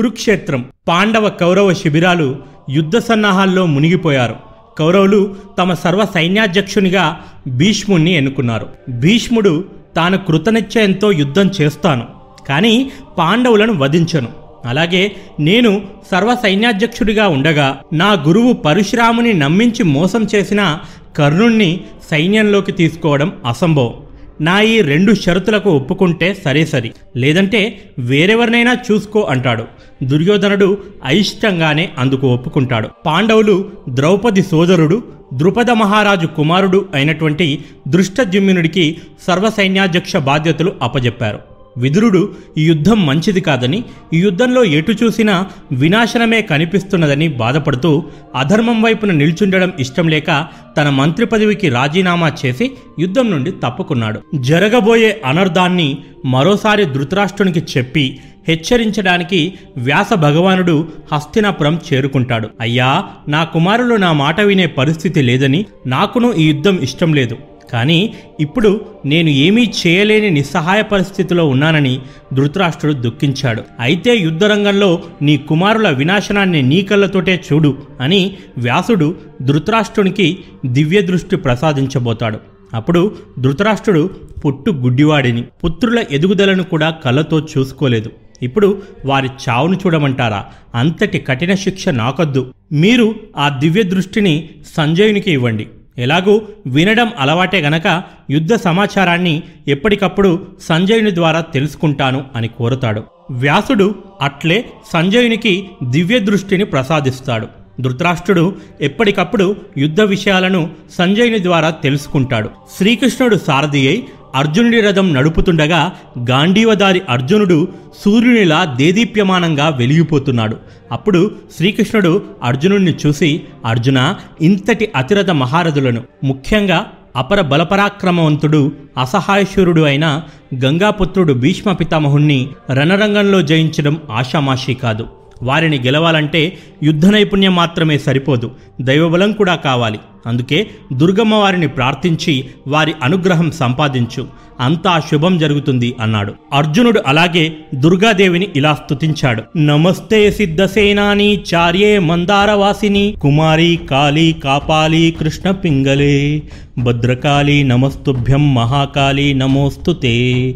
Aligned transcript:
కురుక్షేత్రం 0.00 0.64
పాండవ 0.88 1.28
కౌరవ 1.28 1.72
శిబిరాలు 1.72 2.26
యుద్ధ 2.70 2.96
సన్నాహాల్లో 2.98 3.62
మునిగిపోయారు. 3.66 4.34
కౌరవులు 4.78 5.20
తమ 5.58 5.74
సర్వ 5.74 6.06
సైన్యాధ్యక్షునిగా 6.14 7.04
భీష్ముణ్ణి 7.48 8.12
ఎన్నుకున్నారు. 8.12 8.66
భీష్ముడు 8.88 9.64
తాను 9.96 10.18
కృతనిశ్చయంతో 10.18 11.12
యుద్ధం 11.12 11.50
చేస్తాను 11.60 12.04
కానీ 12.48 12.74
పాండవులను 13.18 13.72
వధించను. 13.72 14.28
అలాగే 14.64 15.12
నేను 15.40 15.82
సర్వ 16.10 16.36
సైన్యాధ్యక్షుడిగా 16.42 17.28
ఉండగా 17.28 17.68
నా 17.92 18.12
గురువు 18.28 18.52
పరశురాముని 18.52 19.32
నమ్మించి 19.34 19.84
మోసం 19.96 20.26
చేసిన 20.34 20.78
కర్ణుణ్ణి 21.16 21.70
సైన్యంలోకి 22.10 22.72
తీసుకోవడం 22.72 23.32
అసంభవం. 23.46 23.94
నా 24.40 24.60
ఈ 24.60 24.80
రెండు 24.80 25.12
షరతులకు 25.14 25.68
ఒప్పుకుంటే 25.70 26.26
సరే 26.44 26.62
సరి 26.66 26.90
లేదంటే 27.16 27.60
వేరెవరినైనా 27.98 28.72
చూసుకో 28.86 29.20
అంటాడు. 29.34 29.64
దుర్యోధనుడు 30.02 30.78
అయిష్టంగానే 31.04 31.92
అందుకు 31.98 32.26
ఒప్పుకుంటాడు. 32.26 32.88
పాండవులు 33.06 33.70
ద్రౌపది 33.88 34.42
సోదరుడు 34.42 35.02
ద్రుపద 35.34 35.70
మహారాజు 35.70 36.26
కుమారుడు 36.26 36.88
అయినటువంటి 36.94 37.64
దృష్టజుమ్నుడికి 37.88 38.96
సర్వసైన్యాధ్యక్ష 39.26 40.16
బాధ్యతలు 40.16 40.72
అప్పజెప్పారు. 40.82 41.55
విదురుడు 41.76 42.34
ఈ 42.58 42.68
యుద్ధం 42.68 43.06
మంచిది 43.06 43.40
కాదని 43.40 43.84
ఈ 44.14 44.20
యుద్ధంలో 44.20 44.64
ఎటు 44.64 44.92
చూసినా 44.92 45.46
వినాశనమే 45.72 46.42
కనిపిస్తున్నదని 46.42 47.28
బాధపడుతూ 47.28 48.04
అధర్మం 48.34 48.82
వైపున 48.82 49.12
నిల్చుండడం 49.12 49.72
ఇష్టం 49.80 50.08
లేక 50.08 50.46
తన 50.78 50.90
మంత్రి 50.90 51.26
పదవికి 51.26 51.68
రాజీనామా 51.68 52.32
చేసి 52.46 52.70
యుద్ధం 52.98 53.30
నుండి 53.30 53.50
తప్పుకున్నాడు. 53.50 54.22
జరగబోయే 54.34 55.22
అనర్ధాన్ని 55.24 55.98
మరోసారి 56.24 56.84
ధృతరాష్ట్రునికి 56.84 57.78
చెప్పి 57.78 58.20
హెచ్చరించడానికి 58.48 59.54
వ్యాస 59.76 60.14
భగవానుడు 60.14 60.88
హస్తినాపురం 61.12 61.80
చేరుకుంటాడు. 61.88 62.48
అయ్యా 62.60 63.04
నా 63.28 63.44
కుమారులు 63.44 63.94
నా 63.94 64.12
మాట 64.12 64.40
వినే 64.40 64.66
పరిస్థితి 64.66 65.22
లేదని 65.22 65.64
నాకును 65.86 66.32
ఈ 66.32 66.46
యుద్ధం 66.46 66.78
ఇష్టం 66.78 67.14
లేదు. 67.14 67.36
కానీ 67.72 68.14
ఇప్పుడు 68.40 68.80
నేను 69.06 69.28
ఏమీ 69.28 69.72
చేయలేని 69.86 70.30
నిస్సహాయ 70.30 70.82
పరిస్థితిలో 70.82 71.48
ఉన్నానని 71.48 72.00
ధృతరాష్ట్రుడు 72.34 72.94
దుఃఖించాడు. 72.94 73.62
అయితే 73.80 74.16
యుద్ధరంగంలో 74.16 75.02
నీ 75.22 75.36
కుమారుల 75.36 75.90
వినాశనాన్ని 75.90 76.62
నీ 76.62 76.82
కళ్ళతోటే 76.82 77.44
చూడు 77.52 77.78
అని 78.00 78.36
వ్యాసుడు 78.58 79.14
ధృతరాష్ట్రునికి 79.42 80.38
దివ్య 80.66 81.00
దృష్టి 81.00 81.36
ప్రసాదించబోతాడు. 81.36 82.38
అప్పుడు 82.74 83.14
ధృతరాష్ట్రుడు 83.38 84.10
పుట్టు 84.46 84.70
గుడ్డివాడిని 84.70 85.42
పుత్రుల 85.42 86.04
ఎదుగుదలను 86.10 86.62
కూడా 86.62 86.90
కళ్ళతో 86.90 87.40
చూసుకోలేదు. 87.40 88.10
ఇప్పుడు 88.42 88.82
వారి 89.04 89.28
చావును 89.48 89.76
చూడమంటారా? 89.76 90.46
అంతటి 90.74 91.18
కఠిన 91.18 91.54
శిక్ష 91.54 91.88
నాకొద్దు. 91.88 92.52
మీరు 92.72 93.14
ఆ 93.36 93.48
దివ్య 93.48 93.82
దృష్టిని 93.82 94.48
సంజయునికి 94.76 95.32
ఇవ్వండి. 95.32 95.66
ఎలాగూ 95.98 96.42
వినడం 96.66 97.12
అలవాటే 97.18 97.60
గనక 97.60 98.02
యుద్ధ 98.30 98.54
సమాచారాన్ని 98.54 99.42
ఎప్పటికప్పుడు 99.68 100.46
సంజయుని 100.60 101.14
ద్వారా 101.14 101.40
తెలుసుకుంటాను 101.40 102.24
అని 102.36 102.48
కోరుతాడు. 102.48 103.02
వ్యాసుడు 103.30 103.94
అట్లే 104.22 104.64
సంజయునికి 104.92 105.68
దివ్య 105.84 106.18
దృష్టిని 106.18 106.64
ప్రసాదిస్తాడు. 106.64 107.46
ధృతరాష్ట్రుడు 107.80 108.56
ఎప్పటికప్పుడు 108.80 109.56
యుద్ధ 109.78 110.00
విషయాలను 110.00 110.70
సంజయుని 110.98 111.42
ద్వారా 111.42 111.70
తెలుసుకుంటాడు. 111.70 112.50
శ్రీకృష్ణుడు 112.78 113.36
సారథి 113.36 113.88
అయి 113.88 114.04
అర్జునుడి 114.36 114.80
రథం 114.80 115.14
నడుపుతుండగా 115.14 115.92
గాంధీవదారి 116.30 117.02
అర్జునుడు 117.08 117.68
సూర్యునిలా 118.04 118.64
దేదీప్యమానంగా 118.64 119.68
వెలిగిపోతున్నాడు. 119.68 120.56
అప్పుడు 120.92 121.30
శ్రీకృష్ణుడు 121.56 122.22
అర్జునుడిని 122.42 122.94
చూసి 123.06 123.42
అర్జున 123.66 124.14
ఇంతటి 124.42 124.92
అతిరథ 124.96 125.30
మహారథులను 125.30 126.02
ముఖ్యంగా 126.24 126.86
అపర 127.16 127.40
బలపరాక్రమవంతుడు 127.40 128.72
అసహాయశూరుడు 129.00 129.82
అయిన 129.82 130.22
గంగాపుత్రుడు 130.64 131.32
భీష్మ 131.32 131.72
పితామహుణ్ణి 131.72 132.48
రణరంగంలో 132.70 133.42
జయించడం 133.42 134.00
ఆషామాషీ 134.10 134.74
కాదు. 134.74 135.06
వారిని 135.42 135.78
గెలవాలంటే 135.78 136.52
యుద్ధ 136.82 137.06
నైపుణ్యం 137.06 137.54
మాత్రమే 137.54 137.98
సరిపోదు. 137.98 138.50
దైవబలం 138.80 139.32
కూడా 139.32 139.54
కావాలి. 139.54 139.98
అందుకే 140.26 140.66
దుర్గమ్మ 140.92 141.34
వారిని 141.34 141.68
ప్రార్థించి 141.68 142.44
వారి 142.66 142.92
అనుగ్రహం 143.02 143.50
సంపాదించు. 143.50 144.26
అంతా 144.60 145.00
శుభం 145.10 145.38
జరుగుతుంది 145.38 145.94
అన్నాడు. 146.00 146.34
అర్జునుడు 146.52 147.02
అలాగే 147.06 147.52
దుర్గాదేవిని 147.74 148.48
ఇలా 148.56 148.74
స్తుతించాడు. 148.74 149.58
నమస్తే 149.58 150.30
సిద్ధసేనాని 150.30 151.40
చార్యే 151.54 151.98
మందారవాసిని. 151.98 153.14
కుమారి 153.20 153.78
కాళీ 153.90 154.32
కాపాలి 154.32 155.16
కృష్ణ 155.20 155.50
పింగలే 155.50 156.42
భద్రకాళి 156.78 157.64
నమస్తుభ్యం 157.64 158.54
మహాకాళి 158.54 159.34
నమోస్తుతే. 159.34 160.54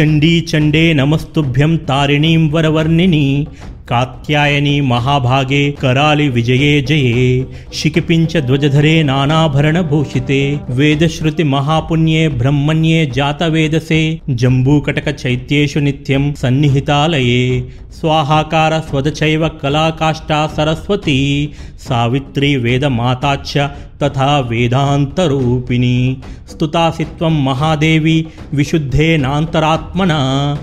చండీ 0.00 0.46
చండే 0.56 0.92
నమస్తుభ్యం 0.92 1.76
తారిణీం 1.76 2.50
వరవర్ణిని. 2.50 3.46
कात्यायनी 3.88 4.80
महाभागे 4.80 5.70
करालि 5.70 6.28
विजये 6.28 6.80
जये। 6.82 7.46
शिखिपिञ्च 7.74 8.36
ध्वजधरे 8.36 9.02
नानाभरणभूषिते। 9.02 10.40
वेदश्रुतिमहापुण्ये 10.70 12.28
ब्रह्मण्ये 12.28 13.06
जातवेदसे। 13.14 14.20
जम्बूकटकचैत्येषु 14.30 15.80
नित्यं 15.80 16.32
सन्निहितालये। 16.32 17.68
स्वाहाकार 17.90 18.80
स्वदचैव 18.80 19.48
कलाकाष्ठा 19.48 20.46
सरस्वती। 20.46 21.52
सावित्री 21.78 22.56
वेदमाता 22.56 23.36
च 23.36 23.58
तथा 24.02 24.40
वेदान्तरूपिणी। 24.40 26.16
स्तुतासि 26.50 27.04
त्वं 27.04 27.44
महादेवी, 27.44 28.26
विशुद्धे 28.54 29.16
नान्तरात्मना। 29.16 30.18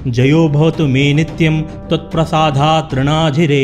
जयो 0.08 0.48
भवतु 0.50 0.88
मे 0.88 1.14
नित्यं 1.14 1.62
त्वत्प्रसादा 1.62 2.82
तृणा 2.82 3.15
తృణాజిరే 3.16 3.64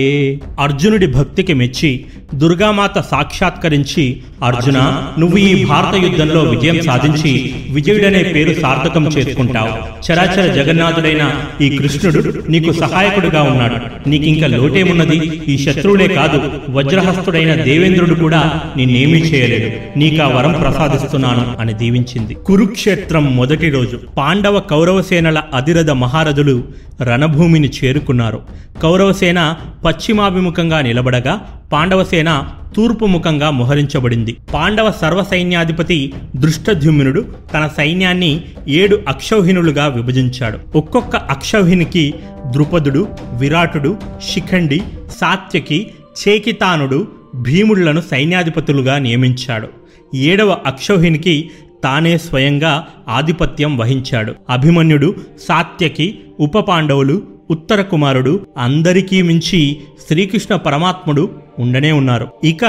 అర్జునుడి 0.59 1.07
భక్తికి 1.07 1.53
మెచ్చి 1.53 1.89
దుర్గామాత 2.35 2.97
సాక్షాత్కరించి 3.11 4.03
అర్జున 4.43 4.79
నువ్వు 5.19 5.37
ఈ 5.37 5.65
భారత 5.65 5.95
యుద్ధంలో 6.03 6.41
విజయం 6.43 6.77
సాధించి 6.81 7.31
విజయుడనే 7.69 8.21
పేరు 8.35 8.53
సార్థకం 8.61 9.07
చేసుకుంటావు. 9.07 9.73
చరాచర 10.05 10.45
జగన్నాథుడైన 10.53 11.23
ఈ 11.61 11.67
కృష్ణుడు 11.77 12.21
నీకు 12.49 12.71
సహాయకుడుగా 12.73 13.41
ఉన్నాడు. 13.41 13.77
నీకింక 14.09 14.43
లోటేమున్నది? 14.55 15.19
ఈ 15.47 15.57
శత్రువులే 15.65 16.07
కాదు 16.07 16.39
వజ్రహస్తుడైన 16.69 17.55
దేవేంద్రుడు 17.69 18.17
కూడా 18.23 18.41
నిన్నేమీ 18.77 19.19
చేయలేడు. 19.31 19.99
నీకా 19.99 20.27
వరం 20.27 20.55
ప్రసాదిస్తున్నాను 20.61 21.45
అని 21.59 21.75
దీవించింది. 21.83 22.33
కురుక్షేత్రం 22.47 23.27
మొదటి 23.35 23.69
రోజు 23.69 23.99
పాండవ 24.17 24.59
కౌరవసేనల 24.73 25.41
అధిరథ 25.53 25.91
మహారథులు 26.05 26.57
రణభూమిని 27.03 27.69
చేరుకున్నారు. 27.77 28.39
కౌరవసేన 28.83 29.39
పశ్చిమాభిముఖంగా 29.85 30.81
నిలబడగా 30.81 31.35
పాండవసేన 31.73 32.47
తూర్పు 32.75 33.05
ముఖంగా 33.05 33.49
మోహరించబడింది. 33.49 34.37
పాండవ 34.53 34.91
సర్వసైన్యాధిపతి 35.01 36.13
దృష్టద్యుమ్నుడు 36.35 37.21
తన 37.53 37.69
సైన్యాన్ని 37.77 38.41
ఏడు 38.67 38.99
అక్షౌహిణులుగా 39.07 39.87
విభజించాడు. 39.87 40.77
ఒక్కొక్క 40.77 41.15
అక్షౌహినికి 41.15 42.13
ద్రుపదుడు 42.51 43.07
విరాటుడు 43.37 43.97
శిఖండి 44.33 44.81
సాత్యకి 45.21 45.87
చేకితానుడు 46.21 47.07
భీముళ్ళను 47.35 48.01
సైన్యాధిపతులుగా 48.11 48.97
నియమించాడు. 48.97 49.67
ఏడవ 50.15 50.57
అక్షౌహినికి 50.65 51.49
తానే 51.83 52.17
స్వయంగా 52.17 52.73
ఆధిపత్యం 53.09 53.77
వహించాడు. 53.77 54.33
అభిమన్యుడు 54.49 55.15
సాత్యకి 55.47 56.19
ఉప 56.39 56.59
పాండవులు 56.59 57.21
ఉత్తర 57.53 57.81
కుమారుడు 57.81 58.33
అందరికీ 58.57 59.17
మించి 59.21 59.59
శ్రీకృష్ణ 60.07 60.55
పరమాత్ముడు 60.55 61.23
ఉండనే 61.59 61.91
ఉన్నారు. 61.91 62.27
ఇక 62.43 62.63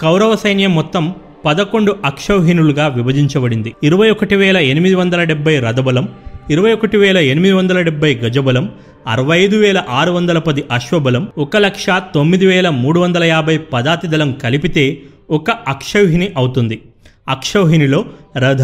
కౌరవ 0.00 0.36
సైన్యం 0.36 0.72
మొత్తం 0.74 1.04
పదకొండు 1.46 1.92
అక్షౌహిణులుగా 2.04 2.86
విభజించబడింది. 2.88 3.70
ఇరవై 3.82 4.10
ఒకటి 4.10 4.36
వేల 4.36 4.56
ఎనిమిది 4.56 4.94
వందల 4.94 5.22
డెబ్బై 5.24 5.54
రథబలం 5.58 6.08
ఇరవై 6.50 6.72
ఒకటి 6.72 6.96
వేల 6.96 7.18
ఎనిమిది 7.32 7.54
వందల 7.54 7.78
డెబ్బై 7.80 8.10
గజబలం 8.14 8.64
అరవై 9.06 9.38
ఐదు 9.38 9.56
వేల 9.56 9.78
ఆరు 9.90 10.12
వందల 10.12 10.38
పది 10.38 10.62
అశ్వబలం 10.72 11.28
ఒక 11.38 11.56
లక్ష 11.56 11.86
తొమ్మిది 12.14 12.46
వేల 12.46 12.68
మూడు 12.82 13.00
వందల 13.00 13.24
యాభై 13.24 13.56
పదాతి 13.72 14.06
దళం 14.06 14.32
కలిపితే 14.32 14.84
ఒక 15.30 15.50
అక్షౌహిణి 15.50 16.28
అవుతుంది. 16.36 16.78
అక్షౌహిణిలో 17.28 18.04
రథ 18.36 18.62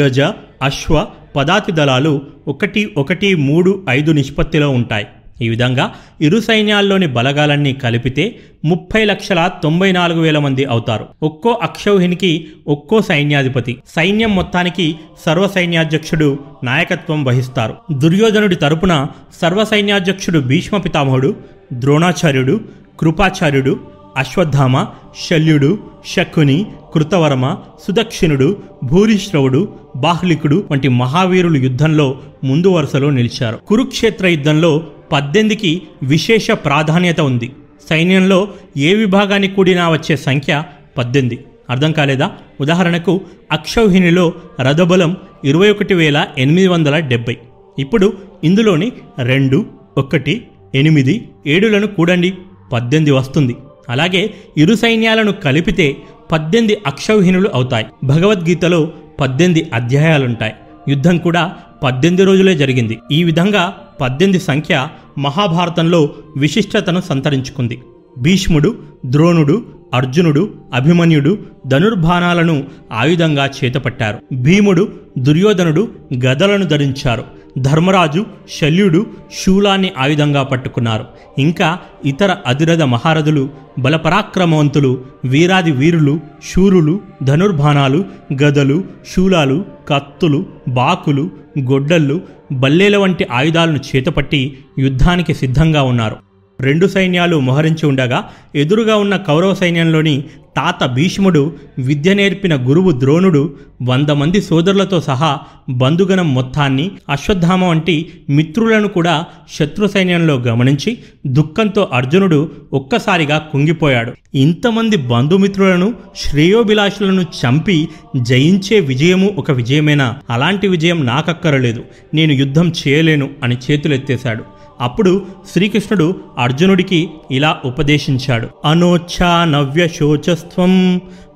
గజ 0.00 0.20
అశ్వ 0.62 1.06
పదాతి 1.36 1.72
దళాలు 1.72 2.20
ఒకటి 2.48 2.82
ఒకటి 2.96 3.34
మూడు 3.48 3.82
ఐదు 3.90 4.10
నిష్పత్తిలో 4.12 4.70
ఉంటాయి. 4.70 5.06
ఈ 5.40 5.48
విధంగా 5.48 5.94
ఇరు 6.20 6.40
సైన్యాల్లోని 6.40 7.06
బలగాలన్నీ 7.06 7.72
కలిపితే 7.72 8.38
ముప్పై 8.64 9.04
లక్షల 9.04 9.50
తొంభై 9.62 9.92
నాలుగు 9.92 10.20
వేల 10.20 10.38
మంది 10.38 10.64
అవుతారు. 10.64 11.06
ఒక్కో 11.22 11.58
అక్షౌహినికి 11.62 12.46
ఒక్కో 12.68 13.00
సైన్యాధిపతి. 13.00 13.78
సైన్యం 13.96 14.34
మొత్తానికి 14.34 14.94
సర్వ 15.26 15.48
సైన్యాధ్యక్షుడు 15.48 16.38
నాయకత్వం 16.64 17.24
వహిస్తారు. 17.24 17.74
దుర్యోధనుడి 17.92 18.56
తరపున 18.56 19.06
సర్వ 19.40 19.64
సైన్యాధ్యక్షుడు 19.64 20.38
భీష్మ 20.38 20.76
పితామహుడు 20.76 21.36
ద్రోణాచార్యుడు 21.72 22.60
కృపాచార్యుడు 23.00 23.80
అశ్వత్థామ 24.16 24.86
శల్యుడు 25.30 25.78
శకుని 26.16 26.66
కృతవర్మ 26.94 27.56
సుదక్షిణుడు 27.86 28.56
భూరిశ్రవుడు 28.84 29.68
బాహ్లికుడు 29.96 30.64
వంటి 30.70 30.88
మహావీరులు 30.88 31.58
యుద్ధంలో 31.58 32.18
ముందు 32.44 32.68
వరుసలో 32.68 33.10
నిలిచారు. 33.10 33.56
కురుక్షేత్ర 33.56 34.26
యుద్ధంలో 34.26 34.82
పద్దెనిమిదికి 35.12 35.82
విశేష 36.02 36.50
ప్రాధాన్యత 36.50 37.20
ఉంది. 37.20 37.52
సైన్యంలో 37.88 38.48
ఏ 38.76 38.94
విభాగానికి 38.94 39.54
కూడినా 39.54 39.88
వచ్చే 39.88 40.16
సంఖ్య 40.16 40.62
పద్దెనిమిది. 40.98 41.44
అర్థం 41.70 41.92
కాలేదా? 41.92 42.30
ఉదాహరణకు 42.60 43.20
అక్షౌహిణిలో 43.52 44.32
రథబలం 44.60 45.16
ఇరవై 45.44 45.70
ఒకటి 45.70 45.94
వేల 45.94 46.26
ఎనిమిది 46.38 46.68
వందల 46.68 46.98
డెబ్బై 46.98 47.36
ఇప్పుడు 47.78 48.12
ఇందులోని 48.44 48.92
రెండు 49.22 49.66
ఒకటి 49.98 50.46
ఎనిమిది 50.74 51.28
ఏడులను 51.46 51.86
కూడండి. 51.86 52.34
పద్దెనిమిది 52.72 53.10
వస్తుంది. 53.10 53.56
అలాగే 53.88 54.34
ఇరు 54.56 54.74
సైన్యాలను 54.74 55.32
కలిపితే 55.32 55.96
పద్దెనిమిది 56.32 56.80
అక్షౌహిణులు 56.86 57.50
అవుతాయి. 57.54 57.86
భగవద్గీతలో 58.04 58.92
పద్దెనిమిది 59.20 59.70
అధ్యాయాలుంటాయి. 59.74 60.52
యుద్ధం 60.88 61.18
కూడా 61.18 61.52
పద్దెనిమిది 61.82 62.24
రోజులే 62.24 62.54
జరిగింది. 62.54 62.98
ఈ 63.12 63.24
విధంగా 63.24 63.74
పద్దెనిమిది 64.00 64.44
సంఖ్య 64.44 64.88
మహాభారతంలో 65.18 66.14
విశిష్టతను 66.36 67.00
సంతరించుకుంది. 67.00 67.82
భీష్ముడు 68.18 68.74
ద్రోణుడు 69.06 69.64
అర్జునుడు 69.94 70.54
అభిమన్యుడు 70.74 71.38
ధనుర్బాణాలను 71.66 72.64
ఆయుధంగా 72.92 73.50
చేతపట్టారు. 73.64 74.18
భీముడు 74.34 74.88
దుర్యోధనుడు 75.18 75.88
గదలను 76.26 76.64
ధరించారు. 76.64 77.24
ధర్మరాజు 77.58 78.26
శల్యుడు 78.58 79.06
శూలాన్ని 79.44 79.92
ఆయుధంగా 79.98 80.42
పట్టుకున్నారు. 80.42 81.04
ఇంకా 81.38 81.78
ఇతర 82.04 82.36
అధిరథ 82.46 82.82
మహారథులు 82.82 83.50
బలపరాక్రమవంతులు 83.78 85.04
వీరాది 85.24 85.70
వీరులు 85.70 86.20
శూరులు 86.52 87.00
ధనుర్బాణాలు 87.22 88.04
గదలు 88.42 88.84
శూలాలు 89.14 89.64
కత్తులు 89.88 90.46
బాకులు 90.68 91.30
గొడ్డళ్ళు 91.58 92.20
బల్లేల 92.52 92.96
వంటి 92.96 93.26
ఆయుధాలను 93.32 93.78
చేతపట్టి 93.78 94.56
యుద్ధానికి 94.78 95.34
సిద్ధంగా 95.34 95.82
ఉన్నారు. 95.82 96.31
రెండు 96.62 96.86
సైన్యాలు 96.86 97.40
మోహరించి 97.40 97.86
ఉండగా 97.86 98.24
ఎదురుగా 98.54 98.96
ఉన్న 98.96 99.16
కౌరవ 99.16 99.54
సైన్యంలోని 99.54 100.24
తాత 100.56 100.84
భీష్ముడు 100.86 101.54
విద్య 101.78 102.14
నేర్పిన 102.14 102.68
గురువు 102.68 102.90
ద్రోణుడు 103.00 103.54
వంద 103.82 104.08
మంది 104.10 104.42
సోదరులతో 104.42 105.00
సహా 105.00 105.38
బంధుగణం 105.68 106.34
మొత్తాన్ని 106.34 106.90
అశ్వత్థామ 107.08 107.64
వంటి 107.64 108.08
మిత్రులను 108.30 108.88
కూడా 108.88 109.24
శత్రు 109.58 109.86
సైన్యంలో 109.86 110.34
గమనించి 110.34 110.98
దుఃఖంతో 111.26 111.88
అర్జునుడు 111.92 112.50
ఒక్కసారిగా 112.72 113.38
కుంగిపోయాడు. 113.38 114.12
ఇంతమంది 114.34 114.96
బంధుమిత్రులను 114.96 115.94
శ్రేయోభిలాషులను 116.16 117.22
చంపి 117.22 117.88
జయించే 118.16 118.80
విజయము 118.80 119.34
ఒక 119.38 119.50
విజయమేనా? 119.50 120.16
అలాంటి 120.30 120.68
విజయం 120.68 121.06
నాకక్కరలేదు. 121.06 121.82
నేను 122.14 122.32
యుద్ధం 122.32 122.72
చేయలేను 122.88 123.30
అని 123.42 123.56
చేతులెత్తేశాడు. 123.70 124.61
అప్పుడు 124.82 125.26
శ్రీకృష్ణుడు 125.52 126.14
అర్జునుడికి 126.38 127.10
ఇలా 127.30 127.60
ఉపదేశించాడు. 127.64 128.48
అనోచ్ఛా 128.64 129.44
నవ్య 129.44 129.88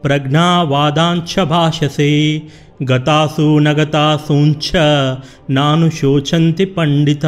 ప్రజ్ఞావాదాంఛ 0.05 1.45
భాషసే 1.45 2.43
గతాసు 2.85 3.59
నగతాసూంచ 3.59 4.79
నాను 5.51 5.91
శోచంతి 5.91 6.65
పండిత. 6.65 7.27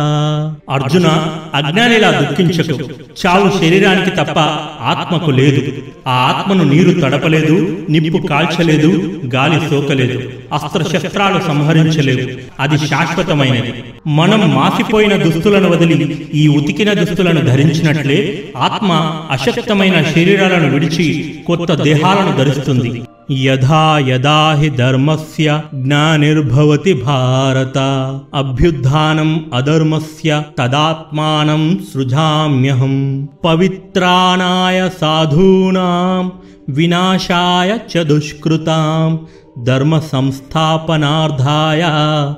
అర్జున 0.71 1.27
అజ్ఞానిలా 1.55 2.11
దుఃఖించకు. 2.11 2.79
చావు 3.27 3.59
శరీరానికి 3.59 4.11
తప్ప 4.11 4.39
ఆత్మకు 4.81 5.31
లేదు. 5.31 5.73
ఆ 6.07 6.11
ఆత్మను 6.11 6.65
నీరు 6.65 7.01
తడపలేదు 7.01 7.79
నిప్పు 7.91 8.27
కాల్చలేదు 8.27 9.21
గాలి 9.35 9.71
సోకలేదు 9.71 10.31
అస్త్రశస్త్రాలు 10.53 11.41
సంహరించలేవు. 11.47 12.29
అది 12.61 12.79
శాశ్వతమైనది. 12.79 13.75
మనం 14.07 14.55
మాసిపోయిన 14.55 15.17
దుస్తులను 15.17 15.69
వదిలి 15.71 16.29
ఈ 16.35 16.49
ఉతికిన 16.49 16.93
దుస్తులను 16.93 17.41
ధరించినట్లే 17.41 18.45
ఆత్మ 18.57 18.93
అశక్తమైన 19.31 20.03
శరీరాలను 20.03 20.71
విడిచి 20.71 21.35
కొత్త 21.47 21.75
దేహాలను 21.75 22.37
ధరిస్తుంది. 22.37 23.03
यदा 23.31 23.99
यदा 23.99 24.55
हि 24.55 24.71
धर्मस्य 24.71 25.63
ज्ञानिर्भवति 25.75 26.95
भारत। 26.95 27.73
अभ्युत्थानम् 28.35 29.39
अधर्मस्य 29.53 30.45
तदात्मानं 30.59 31.77
सृजाम्यहम्। 31.77 33.27
पवित्राणाय 33.45 34.89
साधूनां 34.89 36.29
विनाशाय 36.75 37.81
च 37.91 37.97
धर्म 37.97 39.19
धर्मसंस्थापनार्थाय 39.65 41.83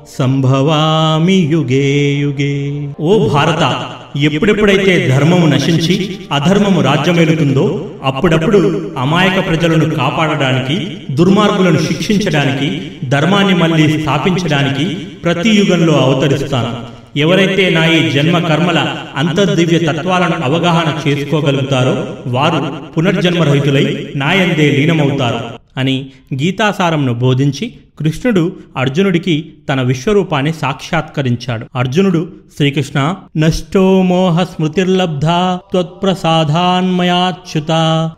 सम्भवामि 0.06 1.52
युगे 1.52 2.20
युगे। 2.20 2.94
ओ 3.00 3.28
भारत! 3.28 3.99
ఎప్పుడెప్పుడైతే 4.16 5.08
ధర్మము 5.08 5.46
నశించి 5.46 6.18
అధర్మము 6.32 6.80
రాజ్యమేలుతుందో 6.80 7.90
అప్పుడప్పుడు 8.04 8.92
అమాయక 8.98 9.48
ప్రజలను 9.48 9.94
కాపాడడానికి 9.94 10.98
దుర్మార్గులను 11.10 11.78
శిక్షించడానికి 11.78 12.82
ధర్మాన్ని 13.08 13.54
మళ్ళీ 13.54 14.00
స్థాపించడానికి 14.00 14.96
ప్రతి 15.24 15.50
యుగంలో 15.50 15.92
అవతరిస్తాను. 15.92 17.00
ఎవరైతే 17.16 17.70
నా 17.70 17.86
ఈ 17.86 18.10
జన్మ 18.10 18.38
కర్మల 18.38 18.96
అంతర్దివ్య 19.16 19.78
తత్వాలను 19.78 20.44
అవగాహన 20.44 21.08
చేసుకోగలుగుతారో 21.08 22.06
వారు 22.26 22.60
పునర్జన్మరహితులై 22.96 24.12
నాయందే 24.16 24.70
లీనమవుతారు 24.70 25.60
అని 25.76 26.10
గీతాసారంను 26.34 27.14
బోధించి 27.14 27.74
కృష్ణుడు 28.00 28.52
అర్జునుడికి 28.76 29.52
తన 29.68 29.80
విశ్వరూపాన్ని 29.82 30.52
సాక్షాత్కరించాడు. 30.52 31.66
అర్జునుడు 31.76 32.28
శ్రీకృష్ణ 32.56 33.14
నష్టో 33.36 34.02
మోహ 34.02 34.44
స్మృతిర్లబ్ధ 34.44 35.26
త్వత్ప్రసాదాన్మయాచ్యుత 35.72 36.50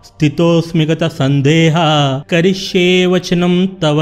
స్థితోస్మిగత 0.05 1.11
సందేహ 1.19 1.75
కరిష్యే 2.32 3.06
వచనం 3.06 3.69
తవ. 3.82 4.00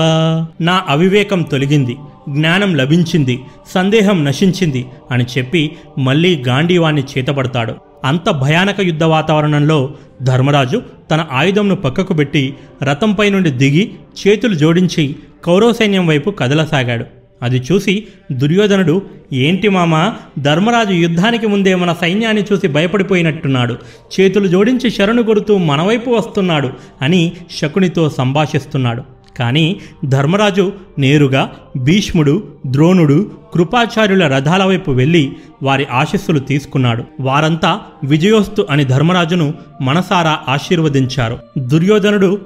నా 0.61 0.85
అవివేకం 0.89 1.43
తొలగింది 1.43 1.97
జ్ఞానం 2.29 2.75
లభించింది 2.75 3.39
సందేహం 3.75 4.25
నశించింది 4.25 4.87
అని 5.11 5.25
చెప్పి 5.39 5.71
మళ్ళీ 5.99 6.45
గాంధీవాణ్ణి 6.49 7.03
చేతబడతాడు. 7.03 7.75
అంత 8.05 8.31
భయానక 8.31 8.81
యుద్ధ 8.81 9.05
వాతావరణంలో 9.05 9.91
ధర్మరాజు 10.23 10.83
తన 11.11 11.27
ఆయుధంను 11.33 11.77
పక్కకు 11.77 12.15
పెట్టి 12.15 12.55
రథంపై 12.83 13.31
నుండి 13.31 13.51
దిగి 13.51 13.91
చేతులు 14.21 14.55
జోడించి 14.55 15.17
కౌరవ 15.45 15.73
సైన్యం 15.73 16.07
వైపు 16.07 16.31
కదలసాగాడు. 16.31 17.05
అది 17.43 17.63
చూసి 17.73 18.07
దుర్యోధనుడు 18.33 19.03
ఏంటి 19.33 19.69
మామ 19.69 20.13
ధర్మరాజు 20.39 20.93
యుద్ధానికి 20.93 21.47
ముందే 21.47 21.75
మన 21.75 21.93
సైన్యాన్ని 22.01 22.45
చూసి 22.53 22.69
భయపడిపోయినట్టున్నాడు. 22.69 23.77
చేతులు 24.15 24.47
జోడించి 24.47 24.91
శరణు 24.91 25.23
కొడుతూ 25.23 25.57
మనవైపు 25.57 26.11
వస్తున్నాడు 26.11 26.71
అని 27.03 27.33
శకునితో 27.61 28.11
సంభాషిస్తున్నాడు. 28.11 29.03
కానీ 29.39 29.81
ధర్మరాజు 30.05 30.73
నేరుగా 30.99 31.53
భీష్ముడు 31.77 32.43
ద్రోణుడు 32.67 33.31
కృపాచార్యుల 33.55 34.27
రథాల 34.27 34.65
వైపు 34.65 34.91
వెళ్ళి 34.91 35.33
వారి 35.63 35.87
ఆశస్సులు 35.93 36.39
తీసుకున్నాడు. 36.39 37.05
వారంతా 37.21 37.81
విజయోస్తు 38.05 38.67
అని 38.71 38.85
ధర్మరాజును 38.85 39.55
మనసారా 39.83 40.39
ఆశీర్వదించారు. 40.49 41.39
దుర్యోధనుడు 41.59 42.39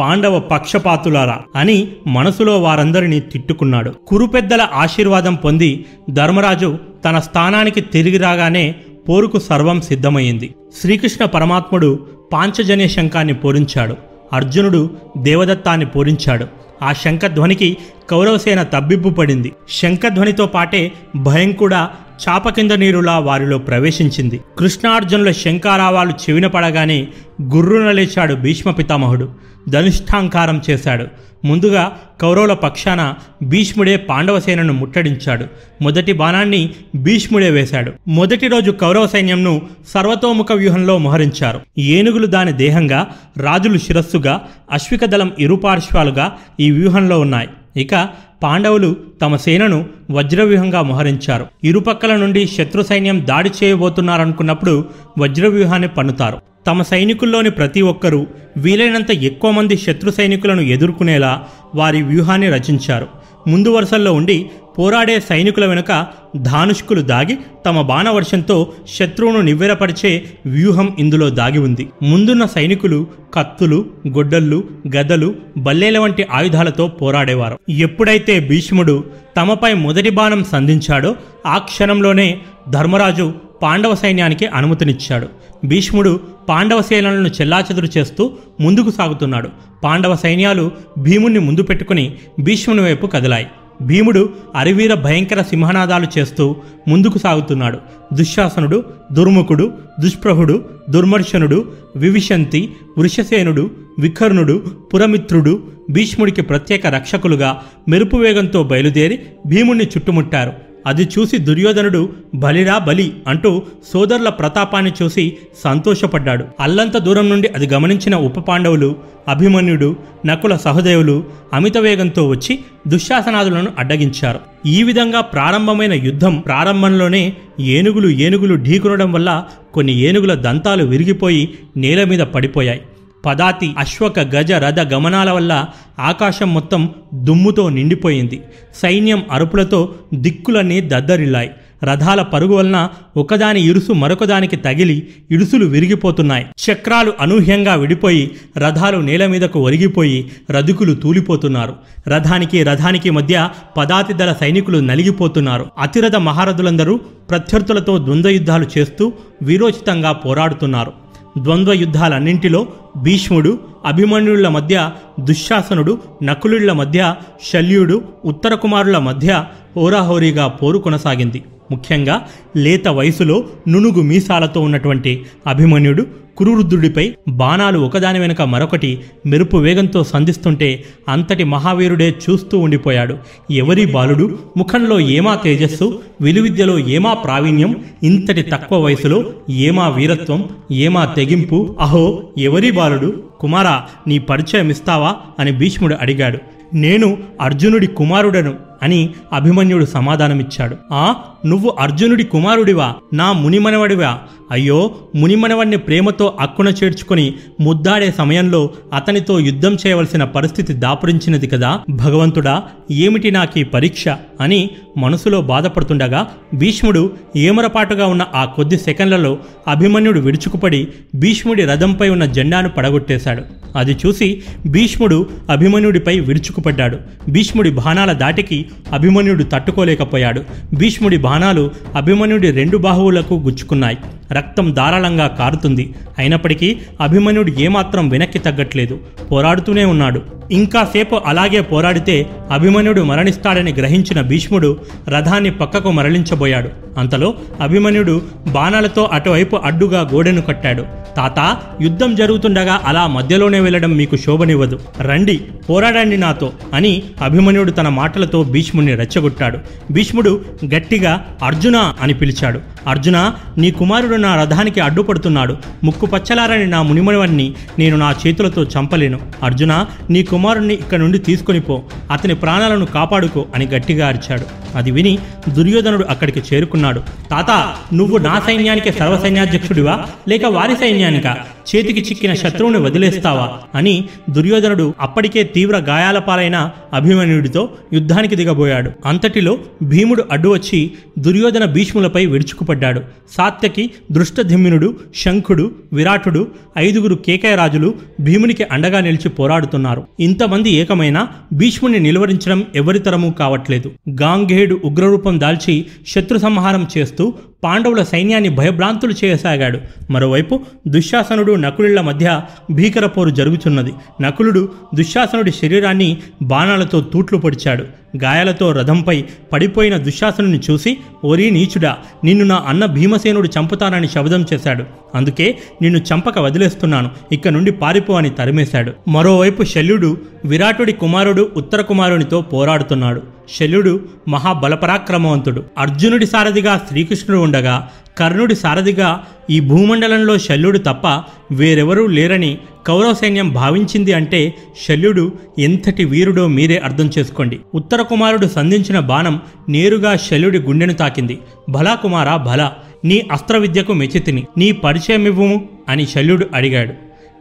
పాండవ 0.00 0.40
పక్షపాతులారా 0.40 1.38
అని 1.56 1.88
మనసులో 2.06 2.60
వారందరినీ 2.60 3.20
తిట్టుకున్నాడు. 3.20 3.90
కురు 4.06 4.26
పెద్దల 4.26 4.66
ఆశీర్వాదం 4.74 5.34
పొంది 5.34 5.84
ధర్మరాజు 6.10 6.78
తన 7.04 7.18
స్థానానికి 7.18 7.80
తిరిగి 7.80 8.18
రాగానే 8.18 8.74
పోరుకు 9.08 9.38
సర్వం 9.38 9.80
సిద్ధమైంది. 9.80 10.54
శ్రీకృష్ణ 10.80 11.24
పరమాత్ముడు 11.24 12.06
పాంచజన్య 12.32 12.88
శంఖాన్ని 12.88 13.34
పూరించాడు. 13.34 13.96
అర్జునుడు 14.32 14.90
దేవదత్తాన్ని 15.18 15.86
పూరించాడు. 15.86 16.46
ఆ 16.82 16.92
శంఖధ్వనికి 16.92 17.76
కౌరవసేన 18.10 18.62
తబ్బిబ్బు 18.62 19.10
పడింది. 19.10 19.52
శంఖధ్వనితో 19.70 20.46
పాటే 20.46 20.92
భయం 21.16 21.52
కూడా 21.52 21.90
చాప 22.28 22.48
కింద 22.48 22.72
నీరులా 22.72 23.18
వారిలో 23.18 23.58
ప్రవేశించింది. 23.58 24.40
కృష్ణార్జునుల 24.58 25.30
శంఖారావాలు 25.30 26.10
చెవిన 26.10 26.46
పడగానే 26.46 27.08
గుర్రున 27.42 27.90
లేచాడు 27.90 28.34
భీష్మ 28.34 28.70
పితామహుడు. 28.70 29.28
ధనుష్ఠాంకారం 29.70 30.62
చేశాడు. 30.70 31.06
ముందుగా 31.44 31.98
కౌరవుల 32.20 32.52
పక్షాన 32.52 33.14
భీష్ముడే 33.42 33.96
పాండవసేనను 33.96 34.72
ముట్టడించాడు. 34.72 35.46
మొదటి 35.82 36.12
బాణాన్ని 36.12 36.70
భీష్ముడే 36.96 37.50
వేశాడు. 37.50 37.92
మొదటి 38.08 38.48
రోజు 38.48 38.70
కౌరవ 38.70 39.06
సైన్యంను 39.06 39.62
సర్వతోముఖ 39.88 40.46
వ్యూహంలో 40.52 40.98
మోహరించారు. 40.98 41.60
ఏనుగులు 41.78 42.26
దాని 42.26 42.52
దేహంగా 42.52 43.06
రాజులు 43.38 43.78
శిరస్సుగా 43.78 44.40
అశ్విక 44.72 45.04
దళం 45.04 45.32
ఇరుపార్శ్వాలుగా 45.38 46.32
ఈ 46.60 46.70
వ్యూహంలో 46.70 47.20
ఉన్నాయి. 47.20 47.48
ఇక 47.76 48.08
పాండవులు 48.42 48.96
తమ 49.22 49.36
సేనను 49.36 49.86
వజ్రవ్యూహంగా 50.10 50.82
మోహరించారు. 50.82 51.46
ఇరుపక్కల 51.64 52.16
నుండి 52.16 52.46
శత్రు 52.46 52.82
సైన్యం 52.82 53.26
దాడి 53.28 53.50
చేయబోతున్నారనుకున్నప్పుడు 53.64 54.84
వజ్రవ్యూహాన్ని 55.18 55.88
పన్నుతారు. 55.88 56.38
తమ 56.66 56.82
సైనికుల్లోని 56.82 57.50
ప్రతి 57.50 57.82
ఒక్కరూ 57.82 58.26
వీలైనంత 58.56 59.10
ఎక్కువ 59.10 59.50
మంది 59.50 59.76
శత్రు 59.76 60.10
సైనికులను 60.10 60.60
ఎదుర్కొనేలా 60.60 61.44
వారి 61.74 62.02
వ్యూహాన్ని 62.02 62.50
రచించారు. 62.50 63.06
ముందు 63.48 63.68
వరుసల్లో 63.68 64.12
ఉండి 64.12 64.50
పోరాడే 64.78 65.20
సైనికుల 65.20 65.66
వెనుక 65.66 66.06
ధానుష్కులు 66.36 67.00
దాగి 67.00 67.38
తమ 67.66 67.80
బాణవర్షంతో 67.80 68.72
శత్రువును 68.98 69.40
నివ్వెరపరిచే 69.40 70.24
వ్యూహం 70.46 70.96
ఇందులో 70.98 71.30
దాగి 71.30 71.58
ఉంది. 71.58 71.88
ముందున్న 72.02 72.46
సైనికులు 72.46 73.06
కత్తులు 73.34 73.84
గొడ్డళ్ళు 74.08 74.64
గదలు 74.96 75.34
బల్లేల 75.56 75.98
వంటి 75.98 76.26
ఆయుధాలతో 76.30 76.88
పోరాడేవారు. 76.88 77.58
ఎప్పుడైతే 77.70 78.40
భీష్ముడు 78.40 79.04
తమపై 79.36 79.72
మొదటి 79.72 80.10
బాణం 80.10 80.44
సంధించాడో 80.44 81.16
ఆ 81.46 81.58
క్షణంలోనే 81.58 82.38
ధర్మరాజు 82.70 83.34
పాండవ 83.62 83.94
సైన్యానికి 83.94 84.46
అనుమతినిచ్చాడు. 84.46 85.28
భీష్ముడు 85.66 86.20
పాండవ 86.50 86.82
సేనలను 86.82 87.28
చెల్లాచెదురు 87.28 87.88
చేస్తూ 87.98 88.30
ముందుకు 88.60 88.90
సాగుతున్నాడు. 88.90 89.48
పాండవ 89.84 90.16
సైన్యాలు 90.16 90.70
భీముణ్ణి 90.98 91.38
ముందు 91.38 91.62
పెట్టుకుని 91.62 92.14
భీష్ముని 92.40 92.80
వైపు 92.80 93.06
కదిలాయి. 93.06 93.46
భీముడు 93.82 94.28
అరివీర 94.54 94.94
భయంకర 94.94 95.42
సింహనాదాలు 95.42 96.06
చేస్తూ 96.18 96.56
ముందుకు 96.88 97.18
సాగుతున్నాడు. 97.18 97.78
దుశ్శాసనుడు 98.12 98.84
దుర్ముఖుడు 99.12 99.72
దుష్ప్రహుడు 100.00 100.64
దుర్మర్శనుడు 100.90 101.68
వివిశంతి 101.96 102.72
వృషసేనుడు 102.98 103.70
వికర్ణుడు 103.98 104.62
పురమిత్రుడు 104.94 105.62
భీష్ముడికి 105.90 106.42
ప్రత్యేక 106.42 106.86
రక్షకులుగా 106.86 107.62
మెరుపు 107.88 108.16
వేగంతో 108.16 108.62
బయలుదేరి 108.62 109.18
భీముణ్ణి 109.46 109.84
చుట్టుముట్టారు. 109.84 110.69
అది 110.86 111.08
చూసి 111.18 111.38
దుర్యోధనుడు 111.38 112.12
బలిరా 112.34 112.78
బలి 112.78 113.12
అంటూ 113.28 113.62
సోదరుల 113.92 114.28
ప్రతాపాన్ని 114.28 114.92
చూసి 115.02 115.36
సంతోషపడ్డాడు. 115.64 116.44
అల్లంత 116.60 116.96
దూరం 116.96 117.28
నుండి 117.28 117.48
అది 117.48 117.66
గమనించిన 117.66 118.16
ఉప 118.16 118.38
పాండవులు 118.38 118.96
అభిమన్యుడు 119.28 119.96
నకుల 120.26 120.56
సహదేవులు 120.56 121.24
అమిత 121.52 121.78
వేగంతో 121.78 122.28
వచ్చి 122.28 122.58
దుశ్శాసనాదులను 122.88 123.72
అడ్డగించారు. 123.78 124.40
ఈ 124.66 124.82
విధంగా 124.82 125.20
ప్రారంభమైన 125.20 125.92
యుద్ధం 125.92 126.38
ప్రారంభంలోనే 126.38 127.32
ఏనుగులు 127.60 128.08
ఏనుగులు 128.08 128.54
ఢీకొనడం 128.54 129.12
వల్ల 129.12 129.44
కొన్ని 129.74 129.92
ఏనుగుల 129.92 130.34
దంతాలు 130.34 130.84
విరిగిపోయి 130.84 131.54
నేల 131.76 132.04
మీద 132.04 132.20
పడిపోయాయి. 132.20 132.80
పదాతి 133.26 133.74
అశ్వక 133.78 134.20
గజ 134.20 134.52
రథ 134.52 134.92
గమనాల 134.92 135.30
వల్ల 135.30 135.66
ఆకాశం 135.98 136.54
మొత్తం 136.54 136.90
దుమ్ముతో 137.14 137.68
నిండిపోయింది. 137.68 138.42
సైన్యం 138.74 139.22
అరుపులతో 139.30 139.94
దిక్కులన్నీ 140.14 140.80
దద్దరిల్లాయి. 140.80 141.50
రథాల 141.84 142.22
పరుగు 142.22 142.54
వలన 142.54 142.88
ఒకదాని 143.16 143.60
ఇరుసు 143.60 143.92
మరొకదానికి 143.92 144.56
తగిలి 144.56 145.08
ఇరుసులు 145.30 145.66
విరిగిపోతున్నాయి. 145.66 146.46
చక్రాలు 146.46 147.12
అనూహ్యంగా 147.20 147.74
విడిపోయి 147.74 148.30
రథాలు 148.58 148.98
నేల 148.98 149.26
మీదకు 149.26 149.60
ఒరిగిపోయి 149.60 150.30
రథుకులు 150.50 150.94
తూలిపోతున్నారు. 150.94 151.74
రథానికి 152.08 152.62
రథానికి 152.62 153.10
మధ్య 153.10 153.48
పదాతి 153.76 154.12
దళ 154.12 154.32
సైనికులు 154.32 154.78
నలిగిపోతున్నారు. 154.78 155.66
అతిరథ 155.78 156.16
మహారథులందరూ 156.16 157.00
ప్రత్యర్థులతో 157.30 157.98
ద్వంద్వ 157.98 158.30
యుద్ధాలు 158.30 158.66
చేస్తూ 158.78 159.12
వీరోచితంగా 159.42 160.12
పోరాడుతున్నారు. 160.12 161.09
ద్వంద్వ 161.38 161.72
యుద్ధాలన్నింటిలో 161.72 162.66
భీష్ముడు 162.96 163.58
అభిమన్యుల 163.84 164.48
మధ్య 164.48 164.90
దుశ్శాసనుడు 165.20 165.98
నకులుళ్ళ 166.22 166.72
మధ్య 166.72 167.14
శల్యుడు 167.52 168.02
ఉత్తర 168.24 168.54
కుమారుల 168.54 168.98
మధ్య 168.98 169.44
హోరాహోరీగా 169.76 170.46
పోరు 170.46 170.78
కొనసాగింది. 170.78 171.42
ముఖ్యంగా 171.70 172.26
లేత 172.56 172.88
వయసులో 172.88 173.44
నునుగు 173.68 174.02
మీసాలతో 174.02 174.60
ఉన్నటువంటి 174.60 175.24
అభిమన్యుడు 175.46 176.06
కురురుద్రుడిపై 176.36 177.14
బాణాలు 177.28 177.78
ఒకదాని 177.78 178.18
వెనుక 178.18 178.42
మరొకటి 178.42 179.00
మెరుపు 179.26 179.56
వేగంతో 179.56 180.04
సంధిస్తుంటే 180.04 180.84
అంతటి 181.08 181.44
మహావీరుడే 181.44 182.14
చూస్తూ 182.30 182.58
ఉండిపోయాడు. 182.58 183.16
ఎవరి 183.50 183.86
బాలుడు? 183.86 184.38
ముఖంలో 184.56 185.00
ఏమా 185.00 185.34
తేజస్సు? 185.34 186.00
విలువిద్యలో 186.20 186.78
ఏమా 186.78 187.14
ప్రావీణ్యం? 187.14 187.84
ఇంతటి 188.02 188.42
తక్కువ 188.42 188.84
వయసులో 188.84 189.24
ఏమా 189.50 189.88
వీరత్వం? 189.88 190.48
ఏమా 190.72 191.04
తెగింపు? 191.04 191.76
అహో 191.80 192.22
ఎవరి 192.38 192.70
బాలుడు? 192.70 193.22
కుమారా 193.40 193.84
నీ 194.06 194.18
పరిచయం 194.18 194.70
ఇస్తావా? 194.70 195.16
అని 195.38 195.52
భీష్ముడు 195.52 195.96
అడిగాడు. 196.00 196.38
నేను 196.74 197.18
అర్జునుడి 197.40 197.86
కుమారుడను. 197.86 198.69
అని 198.82 199.10
అభిమన్యుడు 199.32 199.84
సమాధానమిచ్చాడు. 199.84 200.76
ఆ 200.92 201.14
నువ్వు 201.46 201.76
అర్జునుడి 201.80 202.24
కుమారుడివా? 202.24 202.94
నా 203.14 203.32
మునిమనవడివా? 203.32 204.18
అయ్యో 204.50 204.94
మునిమనవడిని 205.16 205.76
ప్రేమతో 205.76 206.36
అక్కున 206.40 206.68
చేర్చుకుని 206.68 207.34
ముద్దాడే 207.60 208.10
సమయంలో 208.10 208.70
అతనితో 208.94 209.40
యుద్ధం 209.40 209.76
చేయవలసిన 209.86 210.24
పరిస్థితి 210.24 210.72
దాపురించినది 210.72 211.46
కదా? 211.46 211.80
భగవంతుడా 211.90 212.62
ఏమిటి 212.90 213.30
నాకీ 213.30 213.64
పరీక్ష? 213.64 214.08
అని 214.40 214.70
మనసులో 214.98 215.40
బాధపడుతుండగా 215.40 216.28
భీష్ముడు 216.54 217.10
ఏమరపాటుగా 217.36 218.06
ఉన్న 218.06 218.26
ఆ 218.34 218.44
కొద్ది 218.44 218.78
సెకండ్లలో 218.78 219.38
అభిమన్యుడు 219.68 220.20
విడుచుకుపడి 220.20 220.88
భీష్ముడి 221.14 221.64
రథంపై 221.64 222.08
ఉన్న 222.08 222.24
జెండాను 222.24 222.68
పడగొట్టేశాడు. 222.68 223.42
అది 223.76 223.96
చూసి 224.06 224.42
భీష్ముడు 224.66 225.26
అభిమన్యుడిపై 225.50 226.20
విరుచుకుపడ్డాడు. 226.20 226.98
భీష్ముడి 227.28 227.70
బాణాల 227.70 228.12
దాటికి 228.12 228.66
అభిమన్యుడు 228.92 229.42
తట్టుకోలేకపోయాడు. 229.42 230.44
భీష్ముడి 230.74 231.16
బాణాలు 231.16 231.70
అభిమన్యుడి 231.96 232.50
రెండు 232.50 232.76
బాహువులకు 232.76 233.34
గుచ్చుకున్నాయి. 233.34 233.98
రక్తం 234.32 234.74
ధారాళంగా 234.74 235.26
కారుతుంది. 235.26 235.94
అయినప్పటికీ 236.18 236.78
అభిమన్యుడు 237.00 237.52
ఏమాత్రం 237.58 238.08
వెనక్కి 238.08 238.38
తగ్గట్లేదు. 238.38 238.98
పోరాడుతూనే 239.32 239.84
ఉన్నాడు. 239.84 240.22
ఇంకాసేపు 240.50 241.20
అలాగే 241.26 241.60
పోరాడితే 241.60 242.26
అభిమన్యుడు 242.50 243.00
మరణిస్తాడని 243.00 243.72
గ్రహించిన 243.72 244.20
భీష్ముడు 244.20 244.76
రథాన్ని 245.08 245.50
పక్కకు 245.50 245.90
మరలించబోయాడు. 245.90 246.68
అంతలో 246.98 247.34
అభిమన్యుడు 247.60 248.22
బాణాలతో 248.48 249.08
అటువైపు 249.12 249.56
అడ్డుగా 249.56 250.00
గోడెను 250.00 250.42
కట్టాడు. 250.42 250.84
తాత 251.16 251.56
యుద్ధం 251.82 252.14
జరుగుతుండగా 252.14 252.80
అలా 252.84 253.06
మధ్యలోనే 253.06 253.60
వెళ్ళడం 253.60 253.90
మీకు 253.90 254.16
శోభనివ్వదు. 254.16 254.78
రండి 255.00 255.40
పోరాడండి 255.70 256.16
నాతో 256.16 256.52
అని 256.74 257.02
అభిమన్యుడు 257.22 257.70
తన 257.70 257.88
మాటలతో 257.88 258.42
భీష్ముడిని 258.60 258.94
రెచ్చగొట్టాడు. 258.94 259.58
భీష్ముడు 259.90 260.44
గట్టిగా 260.74 261.36
అర్జున 261.44 261.76
అని 261.76 262.14
పిలిచాడు. 262.14 262.60
అర్జున 262.86 263.32
నీ 263.58 263.70
కుమారుడు 263.70 264.16
నా 264.16 264.36
రథానికి 264.36 264.80
అడ్డుపడుతున్నాడు. 264.80 265.56
ముక్కు 265.84 266.06
పచ్చలారని 266.06 266.66
నా 266.66 266.82
మునిమణివన్ని 266.82 267.54
నేను 267.78 267.96
నా 267.96 268.14
చేతులతో 268.26 268.62
చంపలేను. 268.64 269.20
అర్జున 269.42 269.86
నీ 270.10 270.22
కుమారుణ్ణి 270.22 270.74
ఇక్కడ 270.74 270.98
నుండి 270.98 271.18
తీసుకొని 271.18 271.60
పో. 271.60 271.82
అతని 272.10 272.34
ప్రాణాలను 272.34 272.86
కాపాడుకో 272.86 273.46
అని 273.54 273.66
గట్టిగా 273.66 274.08
అరిచాడు. 274.08 274.44
అది 274.76 274.90
విని 274.90 275.18
దుర్యోధనుడు 275.48 276.04
అక్కడికి 276.04 276.42
చేరుకున్నాడు. 276.52 277.00
తాత 277.30 277.74
నువ్వు 277.94 278.18
నా 278.18 278.40
సైన్యానికి 278.46 278.92
సర్వసైన్యాధ్యక్షుడివా? 278.92 280.04
లేక 280.28 280.44
వారి 280.44 280.76
సైన్యానికా? 280.76 281.36
చేతికి 281.76 282.00
చిక్కిన 282.00 282.34
శత్రువుని 282.34 282.78
వదిలేస్తావా 282.78 283.58
అని 283.74 284.04
దుర్యోధనుడు 284.30 284.94
అప్పటికే 285.00 285.42
తీవ్ర 285.42 285.76
గాయాల 285.76 286.18
పాలైన 286.18 286.70
అభిమన్యుడితో 286.92 287.68
యుద్ధానికి 287.92 288.36
దిగబోయాడు. 288.36 288.90
అంతటిలో 289.06 289.58
భీముడు 289.82 290.24
అడ్డు 290.32 290.48
వచ్చి 290.48 290.90
దుర్యోధన 291.18 291.64
భీష్ములపై 291.64 292.26
విడుచుకుపడ్డాడు 292.26 293.00
సాత్యకి 293.30 293.90
దృష్టధిమ్మినుడు 294.12 294.96
శంఖుడు 295.16 295.70
విరాటుడు 295.92 296.46
ఐదుగురు 296.78 297.14
కేకయరాజులు 297.14 297.94
భీమునికి 298.20 298.64
అండగా 298.64 299.00
నిలిచి 299.00 299.28
పోరాడుతున్నారు. 299.28 300.02
ఇంతమంది 300.20 300.70
ఏకమైన 300.70 301.26
భీష్ముని 301.52 301.98
నిలువరించడం 301.98 302.64
ఎవరితరమూ 302.74 303.30
కావట్లేదు. 303.30 303.92
గాంగేయుడు 304.22 304.80
ఉగ్రరూపం 304.84 305.40
దాల్చి 305.40 305.86
శత్రు 306.06 306.38
సంహారం 306.38 306.86
చేస్తూ 306.98 307.32
పాండవుల 307.64 308.02
సైన్యాన్ని 308.02 308.48
భయభ్రాంతులు 308.48 309.14
చేయసాగాడు. 309.24 309.78
మరోవైపు 310.10 310.60
దుశ్శాసనుడు 310.88 311.52
నకులుల 311.60 312.00
మధ్య 312.00 312.40
భీకర 312.70 313.06
పోరు 313.06 313.30
జరుగుతున్నది 313.30 313.94
నకులుడు 314.20 314.68
దుశ్శాసనుడి 314.94 315.50
శరీరాన్ని 315.50 316.16
బాణాలతో 316.42 317.00
తూట్లు 317.00 317.38
పొడిచాడు. 317.38 317.84
గాయాలతో 318.24 318.72
రథంపై 318.72 319.24
పడిపోయిన 319.52 319.96
దుశ్శాసనుని 319.96 320.60
చూసి 320.70 320.96
ఓరీ 321.24 321.50
నీచుడా 321.50 321.96
నిన్ను 322.24 322.44
నా 322.44 322.64
అన్న 322.68 322.86
భీమసేనుడు 322.86 323.48
చంపుతానని 323.58 324.08
శబదం 324.08 324.46
చేశాడు. 324.52 324.84
అందుకే 325.14 325.58
నిన్ను 325.82 325.98
చంపక 325.98 326.38
వదిలేస్తున్నాను. 326.38 327.10
ఇక్క 327.32 327.48
నుండి 327.48 327.72
పారిపో 327.72 328.14
అని 328.14 328.30
తరిమేశాడు. 328.30 328.92
మరోవైపు 329.08 329.62
శల్యుడు 329.62 330.16
విరాటుడి 330.44 330.92
కుమారుడు 330.92 331.50
ఉత్తర 331.56 331.80
కుమారునితో 331.80 332.42
పోరాడుతున్నాడు. 332.42 333.22
శల్యుడు 333.58 334.00
మహాబలపరాక్రమవంతుడు. 334.28 335.64
అర్జునుడి 335.78 336.26
సారథిగా 336.26 336.86
శ్రీకృష్ణుడు 336.88 337.40
ఉండగా 337.40 337.88
కర్ణుడి 338.18 338.54
సారథిగా 338.54 339.22
ఈ 339.50 339.60
భూమండలంలో 339.60 340.38
శల్యుడు 340.38 340.78
తప్ప 340.78 341.24
వేరెవరూ 341.52 342.06
లేరని 342.06 342.58
కౌరవ 342.86 343.12
సైన్యం 343.12 343.52
భావించింది 343.52 344.12
అంటే 344.12 344.54
శల్యుడు 344.88 345.32
ఎంతటి 345.58 346.04
వీరుడో 346.04 346.46
మీరే 346.46 346.78
అర్థం 346.78 347.10
చేసుకోండి. 347.18 347.60
ఉత్తర 347.74 348.02
కుమారుడు 348.02 348.46
సంధించిన 348.46 348.98
బాణం 348.98 349.40
నేరుగా 349.68 350.16
శల్యుడి 350.16 350.58
గుండెను 350.58 350.92
తాకింది. 350.92 351.38
భలా 351.68 351.94
కుమారా 351.94 352.36
భలా 352.36 352.72
నీ 353.04 353.22
అస్త్ర 353.32 353.56
విద్యకు 353.56 353.92
మెచ్చితిని 353.92 354.46
నీ 354.58 354.72
పరిచయం 354.72 355.60
అని 355.88 356.06
శల్యుడు 356.06 356.46
అడిగాడు. 356.54 356.92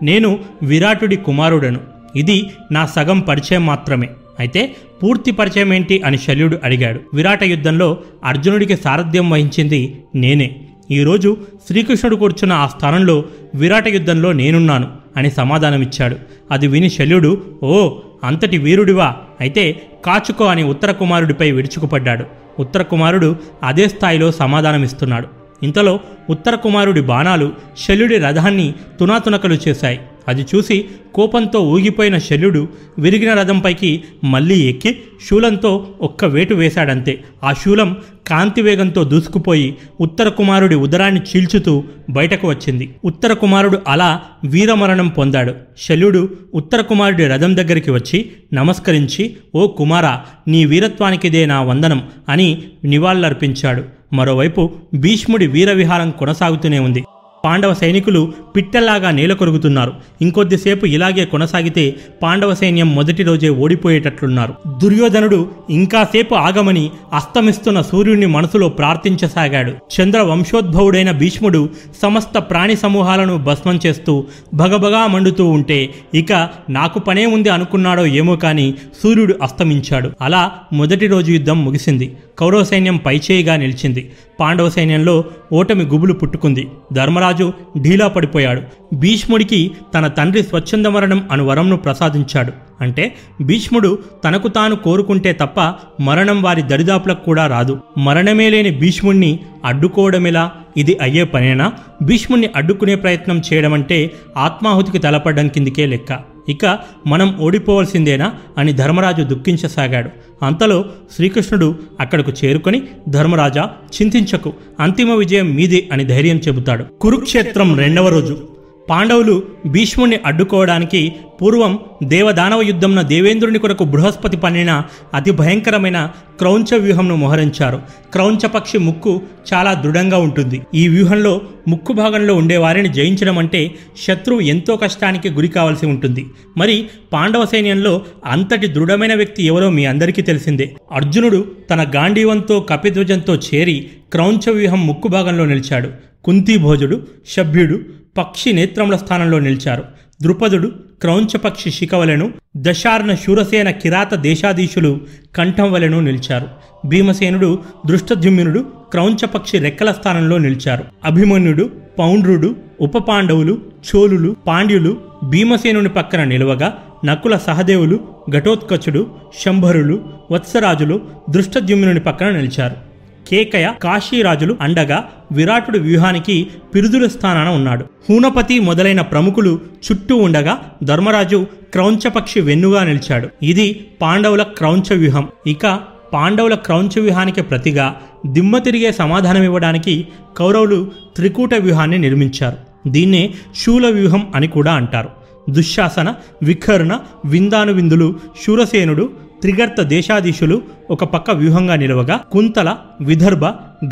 నేను 0.03 0.39
విరాటుడి 0.63 1.15
కుమారుడను. 1.15 1.79
ఇది 2.15 2.49
నా 2.71 2.85
సగం 2.85 3.19
పరిచయం 3.19 3.65
మాత్రమే. 3.65 4.09
అయితే 4.39 4.75
పూర్తి 5.03 5.31
పరిచయం 5.31 5.73
ఏంటి 5.73 6.01
అని 6.01 6.17
శల్యుడు 6.17 6.59
అడిగాడు. 6.63 6.99
విరాట 7.13 7.43
యుద్ధంలో 7.43 7.97
అర్జునుడికి 8.23 8.77
సారథ్యం 8.77 9.29
వహించింది 9.29 10.03
నేనే. 10.15 10.55
ఈరోజు 10.91 11.37
శ్రీకృష్ణుడు 11.67 12.15
కూర్చున్న 12.15 12.53
ఆ 12.53 12.67
స్థానంలో 12.67 13.25
విరాట 13.55 13.87
యుద్ధంలో 13.87 14.31
నేనున్నాను 14.31 14.87
అని 15.17 15.31
సమాధానమిచ్చాడు. 15.31 16.15
అది 16.51 16.67
విని 16.67 16.89
శల్యుడు 16.89 17.43
ఓ 17.63 17.99
అంతటి 18.23 18.57
వీరుడివా? 18.57 19.15
అయితే 19.39 19.81
కాచుకో 20.05 20.45
అని 20.45 20.63
ఉత్తర 20.63 20.91
కుమారుడిపై 20.91 21.51
విరుచుకుపడ్డాడు. 21.51 22.25
ఉత్తర 22.59 22.81
కుమారుడు 22.81 23.35
అదే 23.63 23.87
స్థాయిలో 23.87 24.31
సమాధానమిస్తున్నాడు. 24.31 25.38
ఇంతలో 25.63 25.99
ఉత్తర 26.29 26.55
కుమారుడి 26.55 27.01
బాణాలు 27.01 27.51
శల్యుడి 27.77 28.17
రథాన్ని 28.17 28.73
తునాతునకలు 28.99 29.57
చేశాయి. 29.67 29.99
అది 30.27 30.45
చూసి 30.55 30.85
కోపంతో 31.13 31.59
ఊగిపోయిన 31.59 32.17
శల్యుడు 32.17 32.67
విరిగిన 32.99 33.33
రథంపైకి 33.33 34.03
మళ్ళీ 34.23 34.69
ఎక్కి 34.69 34.97
శూలంతో 35.29 35.87
ఒక్క 36.01 36.25
వేటు 36.25 36.53
వేశాడంతే. 36.53 37.23
ఆ 37.43 37.53
శూలం 37.53 37.97
కాంతి 38.27 38.61
వేగంతో 38.61 39.03
దూసుకుపోయి 39.03 39.75
ఉత్తర 40.01 40.29
కుమారుడి 40.29 40.75
ఉదరాన్ని 40.75 41.21
చీల్చుతూ 41.21 41.83
బయటకు 42.09 42.47
వచ్చింది. 42.47 42.95
ఉత్తర 43.05 43.33
కుమారుడు 43.33 43.81
అలా 43.87 44.21
వీరమరణం 44.45 45.07
పొందాడు. 45.07 45.53
శల్యుడు 45.81 46.29
ఉత్తర 46.53 46.81
కుమారుడి 46.81 47.27
రథం 47.27 47.57
దగ్గరికి 47.57 47.91
వచ్చి 47.91 48.31
నమస్కరించి 48.53 49.37
ఓ 49.55 49.67
కుమారా 49.67 50.25
నీ 50.47 50.65
వీరత్వానికిదే 50.65 51.45
నా 51.45 51.61
వందనం 51.61 52.03
అని 52.29 52.63
నివాళులర్పించాడు. 52.83 53.98
మరోవైపు 54.13 54.71
భీష్ముడి 54.95 55.47
వీరవిహారం 55.47 56.11
కొనసాగుతూనే 56.11 56.79
ఉంది. 56.79 57.03
పాండవ 57.45 57.73
సైనికులు 57.73 58.33
పిట్టల్లాగా 58.55 59.11
నేల 59.11 59.33
కొరుగుతున్నారు 59.33 59.93
ఇంకొద్దిసేపు 60.21 60.85
ఇలాగే 60.85 61.25
కొనసాగితే 61.25 61.95
పాండవ 62.23 62.53
సైన్యం 62.53 62.95
మొదటి 62.95 63.23
రోజే 63.23 63.49
ఓడిపోయేటట్లున్నారు. 63.49 64.53
దుర్యోధనుడు 64.81 65.49
ఇంకాసేపు 65.69 66.35
ఆగమని 66.35 66.89
అస్తమిస్తున్న 67.13 67.81
సూర్యుడిని 67.81 68.25
మనసులో 68.25 68.69
ప్రార్థించసాగాడు. 68.69 69.71
చంద్ర 69.71 70.21
వంశోద్భవుడైన 70.21 71.11
భీష్ముడు 71.11 71.69
సమస్త 72.01 72.37
ప్రాణి 72.37 72.75
సమూహాలను 72.75 73.37
భస్మం 73.37 73.79
చేస్తూ 73.85 74.25
భగభగా 74.53 75.07
మండుతూ 75.07 75.45
ఉంటే 75.45 75.89
ఇక 76.15 76.49
నాకు 76.69 76.99
పనే 76.99 77.25
ఉంది 77.25 77.49
అనుకున్నాడో 77.49 78.05
ఏమో 78.05 78.35
కానీ 78.35 78.75
సూర్యుడు 79.03 79.35
అస్తమించాడు. 79.41 80.11
అలా 80.21 80.51
మొదటి 80.73 81.07
రోజు 81.07 81.31
యుద్ధం 81.31 81.65
ముగిసింది. 81.65 82.17
కౌరవ 82.39 82.63
సైన్యం 82.63 82.97
పైచేయిగా 82.97 83.55
నిలిచింది. 83.55 84.11
పాండవ 84.39 84.69
సైన్యంలో 84.69 85.23
ఓటమి 85.53 85.83
గుబులు 85.83 86.13
పుట్టుకుంది. 86.13 86.67
ధర్మరాజు 86.93 87.53
ఢీలా 87.81 88.07
పడిపోయాడు. 88.07 88.61
భీష్ముడికి 88.95 89.71
తన 89.93 90.07
తండ్రి 90.07 90.43
స్వచ్ఛంద 90.43 90.85
మరణం 90.85 91.27
అను 91.31 91.45
వరంను 91.45 91.77
ప్రసాదించాడు. 91.77 92.51
అంటే 92.81 93.15
భీష్ముడు 93.41 93.99
తనకు 94.23 94.47
తాను 94.47 94.75
కోరుకుంటే 94.75 95.33
తప్ప 95.33 95.73
మరణం 96.01 96.41
వారి 96.41 96.61
దరిదాపులకు 96.61 97.23
కూడా 97.23 97.47
రాదు. 97.47 97.79
మరణమే 97.97 98.49
లేని 98.49 98.71
భీష్ముణ్ణి 98.71 99.39
అడ్డుకోవడమెలా? 99.65 100.51
ఇది 100.77 100.97
అయ్యే 101.01 101.23
పనేనా? 101.23 101.73
భీష్ముణ్ణి 102.01 102.49
అడ్డుకునే 102.55 102.95
ప్రయత్నం 102.95 103.41
చేయడం 103.53 103.73
అంటే 103.73 104.11
ఆత్మాహుతికి 104.37 104.99
తలపడ్డం 104.99 105.47
కిందికే 105.47 105.85
లెక్క. 105.85 106.19
ఇక 106.49 106.79
మనం 107.07 107.37
ఓడిపోవలసిందేనా 107.39 108.33
అని 108.57 108.73
ధర్మరాజు 108.73 109.23
దుఃఖించసాగాడు. 109.23 110.09
అంతలో 110.45 110.85
శ్రీకృష్ణుడు 111.15 111.75
అక్కడకు 111.99 112.31
చేరుకొని 112.45 112.81
ధర్మరాజా 113.09 113.69
చింతించకు. 113.95 114.53
అంతిమ 114.79 115.13
విజయం 115.13 115.55
మీదే 115.55 115.89
అని 115.91 116.05
ధైర్యం 116.05 116.37
చెబుతాడు. 116.37 116.85
కురుక్షేత్రం 117.01 117.77
రెండవ 117.79 118.09
రోజు. 118.09 118.58
పాండవులు 118.89 119.43
భీష్ముణ్ణి 119.65 120.19
అడ్డుకోవడానికి 120.25 121.13
పూర్వం 121.41 121.79
దేవదానవ 122.03 122.61
యుద్ధంన 122.61 123.01
దేవేంద్రుని 123.01 123.59
కొరకు 123.59 123.83
బృహస్పతి 123.83 124.37
పన్నిన 124.37 124.81
అతి 125.13 125.31
భయంకరమైన 125.31 126.09
క్రౌంచ 126.37 126.77
వ్యూహంను 126.77 127.15
మోహరించారు. 127.15 127.81
క్రౌంచపక్షి 128.11 128.77
ముక్కు 128.77 129.21
చాలా 129.53 129.73
దృఢంగా 129.73 130.17
ఉంటుంది. 130.17 130.61
ఈ 130.73 130.87
వ్యూహంలో 130.87 131.41
ముక్కు 131.67 131.93
భాగంలో 131.93 132.35
ఉండే 132.35 132.57
వారిని 132.57 132.93
జయించడం 132.93 133.37
అంటే 133.37 133.71
శత్రువు 134.07 134.39
ఎంతో 134.39 134.75
కష్టానికి 134.75 135.29
గురి 135.29 135.47
కావాల్సి 135.47 135.85
ఉంటుంది. 135.85 136.25
మరి 136.57 136.85
పాండవ 137.13 137.45
సైన్యంలో 137.45 138.01
అంతటి 138.25 138.67
దృఢమైన 138.67 139.13
వ్యక్తి 139.13 139.45
ఎవరో 139.45 139.69
మీ 139.69 139.85
అందరికీ 139.85 140.21
తెలిసిందే. 140.21 140.75
అర్జునుడు 140.91 141.51
తన 141.71 141.85
గాంధీవంతో 141.95 142.59
కపిధ్వజంతో 142.59 143.35
చేరి 143.35 143.89
క్రౌంచ 144.11 144.49
వ్యూహం 144.49 144.87
ముక్కు 144.87 145.07
భాగంలో 145.07 145.45
నిలిచాడు. 145.45 145.89
కుంతిభోజుడు 146.23 147.07
సభ్యుడు 147.27 147.79
పక్షి 148.19 148.53
నేత్రముల 148.53 148.95
స్థానంలో 148.95 149.39
నిలిచారు. 149.39 149.83
ద్రుపదుడు 150.21 150.69
క్రౌంచపక్షి 151.01 151.69
శిఖవలను 151.71 152.25
దశార్ణ 152.57 153.11
శూరసేన 153.15 153.69
కిరాత 153.71 154.13
దేశాధీశులు 154.13 154.91
కంఠం 155.35 155.71
వలెను 155.71 155.99
నిలిచారు. 155.99 156.47
భీమసేనుడు 156.87 157.59
దృష్టద్యుమ్నుడు 157.87 158.59
క్రౌంచపక్షి 158.91 159.57
రెక్కల 159.57 159.91
స్థానంలో 159.91 160.37
నిలిచారు. 160.37 160.83
అభిమన్యుడు 161.05 161.65
పౌండ్రుడు 161.99 162.49
ఉప 162.81 162.97
పాండవులు 163.09 163.55
చోళులు 163.89 164.35
పాండ్యులు 164.47 164.91
భీమసేనుని 165.23 165.89
పక్కన 165.89 166.23
నిలువగా 166.23 166.69
నకుల 167.05 167.35
సహదేవులు 167.47 167.97
ఘటోత్కచుడు 168.29 169.01
శంభరులు 169.41 169.95
వత్సరాజులు 170.31 170.95
దృష్టద్యుమ్నుని 171.29 171.99
పక్కన 171.99 172.29
నిలిచారు. 172.29 172.88
కేకయ 173.29 173.71
కాశీరాజులు 173.83 174.57
అండగా 174.61 175.03
విరాటుడు 175.31 175.79
వ్యూహానికి 175.79 176.47
పిరుదుల 176.75 177.07
స్థానాన 177.07 177.49
ఉన్నాడు. 177.49 177.85
హూనపతి 178.09 178.59
మొదలైన 178.59 179.01
ప్రముఖులు 179.01 179.59
చుట్టూ 179.91 180.15
ఉండగా 180.15 180.57
ధర్మరాజు 180.83 181.47
క్రౌంచపక్షి 181.71 182.41
వెన్నుగా 182.41 182.83
నిలిచాడు. 182.83 183.29
ఇది 183.43 183.85
పాండవుల 184.01 184.43
క్రౌంచ 184.43 184.93
వ్యూహం. 184.93 185.27
ఇక 185.47 185.79
పాండవుల 186.13 186.55
క్రౌంచ 186.55 186.99
వ్యూహానికి 186.99 187.41
ప్రతిగా 187.41 187.95
దిమ్మ 188.27 188.57
తిరిగే 188.57 188.91
సమాధానమివ్వడానికి 188.91 190.07
కౌరవులు 190.37 190.91
త్రికూట 191.15 191.53
వ్యూహాన్ని 191.53 191.97
నిర్మించారు. 191.97 192.57
దీన్నే 192.89 193.33
శూల 193.65 193.87
వ్యూహం 193.87 194.27
అని 194.35 194.47
కూడా 194.47 194.73
అంటారు. 194.73 195.09
దుశ్శాసన 195.49 196.13
వికర్ణ 196.43 196.99
విందాను 197.25 197.73
విందులు 197.73 198.15
శూరసేనుడు 198.45 199.09
త్రిగర్త 199.41 199.81
దేశాధీశులు 199.81 200.61
ఒక 200.91 201.03
పక్క 201.03 201.31
వ్యూహంగా 201.31 201.75
నిలవగా 201.75 202.17
కుంతల 202.31 202.75
విదర్భ 203.01 203.45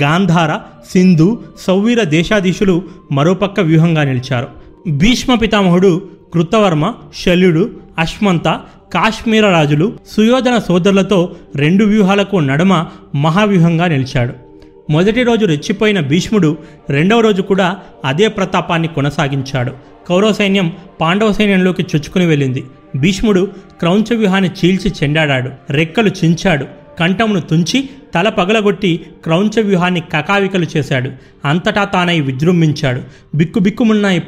గాంధార 0.04 0.58
సింధు 0.92 1.40
సౌవీర 1.68 2.04
దేశాధీశులు 2.04 2.82
మరోపక్క 3.12 3.60
వ్యూహంగా 3.60 4.04
నిలిచారు. 4.04 4.48
భీష్మ 4.88 5.36
పితామహుడు 5.36 6.10
కృతవర్మ 6.34 6.94
శల్యుడు 7.26 7.70
అశ్మంత 8.00 8.60
కాశ్మీర 8.94 9.50
రాజులు 9.50 9.94
సుయోధన 10.18 10.58
సోదరులతో 10.58 11.36
రెండు 11.56 11.86
వ్యూహాలకు 11.86 12.38
నడుమ 12.38 12.86
మహావ్యూహంగా 13.16 13.88
నిలిచాడు. 13.88 14.34
మొదటి 14.92 15.24
రోజు 15.24 15.46
రెచ్చిపోయిన 15.46 16.00
భీష్ముడు 16.00 16.58
రెండవ 16.90 17.20
రోజు 17.20 17.42
కూడా 17.42 17.78
అదే 18.06 18.28
ప్రతాపాన్ని 18.28 18.88
కొనసాగించాడు. 18.88 19.72
కౌరవ 20.10 20.34
సైన్యం 20.34 20.74
పాండవ 21.02 21.32
సైన్యంలోకి 21.32 21.82
చొచ్చుకుని 21.82 22.26
వెళ్ళింది. 22.26 22.64
భీష్ముడు 22.96 23.52
క్రౌంచ 23.80 24.16
వ్యూహాన్ని 24.16 24.50
చీల్చి 24.50 24.92
చెండాడాడు. 25.04 25.52
రెక్కలు 25.70 26.10
చించాడు. 26.10 26.66
కంఠమును 27.00 27.42
తుంచి 27.42 27.90
తల 28.16 28.30
పగలగొట్టి 28.30 29.02
క్రౌంచ 29.24 29.62
వ్యూహాన్ని 29.62 30.00
కకావికలు 30.00 30.66
చేశాడు. 30.78 31.12
అంతటా 31.46 31.84
తానై 31.84 32.20
విజృంభించాడు. 32.20 33.02
బిక్కుబిక్కుమున్న 33.36 34.06
ఈ 34.06 34.20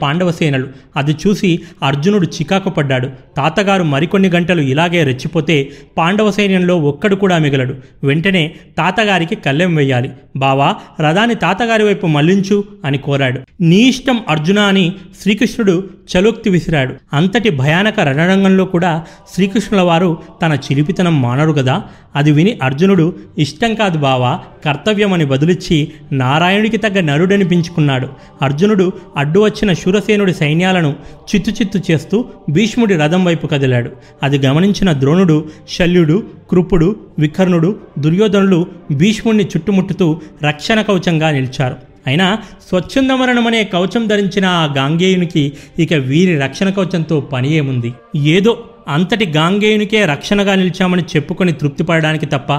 అది 0.98 1.16
చూసి 1.28 1.60
అర్జునుడు 1.84 2.26
చికాకు 2.26 2.70
పడ్డాడు. 2.70 3.10
తాతగారు 3.38 3.84
మరికొన్ని 3.84 4.30
గంటలు 4.30 4.62
ఇలాగే 4.62 5.04
రెచ్చిపోతే 5.04 5.72
పాండవసైన్యంలో 5.98 6.78
ఒక్కడు 6.78 7.16
కూడా 7.16 7.38
మిగలడు. 7.38 7.76
వెంటనే 8.04 8.56
తాతగారికి 8.78 9.36
కళ్ళెం 9.36 9.76
వేయాలి. 9.76 10.12
బావా 10.36 10.76
రథాన్ని 11.02 11.36
తాతగారి 11.36 11.84
వైపు 11.84 12.08
మళ్ళించు 12.08 12.64
అని 12.86 12.98
కోరాడు. 12.98 13.42
నీ 13.62 13.76
ఇష్టం 13.76 14.20
అర్జున 14.30 14.60
అని 14.60 14.94
శ్రీకృష్ణుడు 15.22 15.84
చలోక్తి 16.18 16.50
విసిరాడు. 16.50 16.96
అంతటి 17.14 17.50
భయానక 17.50 18.00
రణరంగంలో 18.00 18.66
కూడా 18.66 19.04
శ్రీకృష్ణుల 19.34 19.82
వారు 19.82 20.18
తన 20.42 20.54
చిలిపితనం 20.54 21.22
మానరు 21.22 21.52
కదా 21.52 21.84
అది 22.16 22.32
విని 22.32 22.60
అర్జునుడు 22.64 23.14
ఇష్టం 23.38 23.69
కాదు 23.76 23.98
బావా. 23.98 24.40
కర్తవ్యమని 24.66 25.26
బదులిచ్చి 25.26 25.92
నారాయణుడికి 26.12 26.78
తగ్గ 26.78 27.00
నరుడనిపించుకున్నాడు. 27.00 28.08
అర్జునుడు 28.42 28.92
అడ్డు 29.18 29.40
వచ్చిన 29.40 29.74
శూరసేనుడి 29.74 30.34
సైన్యాలను 30.34 30.96
చిత్తు 31.36 31.52
చిత్తు 31.52 31.92
చేస్తూ 31.92 32.26
భీష్ముడి 32.50 32.96
రథం 32.96 33.26
వైపు 33.26 33.48
కదిలాడు. 33.48 33.92
అది 34.24 34.38
గమనించిన 34.38 34.94
ద్రోణుడు 34.94 35.46
శల్యుడు 35.70 36.24
కృపుడు 36.50 36.96
వికర్ణుడు 37.20 37.76
దుర్యోధనులు 38.00 38.66
భీష్ముడిని 38.92 39.44
చుట్టుముట్టుతూ 39.44 40.22
రక్షణ 40.44 40.82
కవచంగా 40.82 41.32
నిలిచారు. 41.32 41.76
అయినా 42.08 42.38
స్వచ్ఛంద 42.70 43.12
కవచం 43.74 44.08
ధరించిన 44.08 44.46
ఆ 44.46 44.74
గాంగేయునికి 44.78 45.54
ఇక 45.80 45.94
వీరి 45.94 46.40
రక్షణ 46.40 46.70
కవచంతో 46.70 47.22
పని 47.22 47.54
ఏముంది 47.54 47.94
ఏదో 48.16 48.64
అంతటి 48.90 49.26
గాంగేయునికే 49.26 50.06
రక్షణగా 50.06 50.56
నిలిచామని 50.56 51.04
చెప్పుకొని 51.16 51.52
తృప్తిపడడానికి 51.52 52.26
తప్ప 52.26 52.52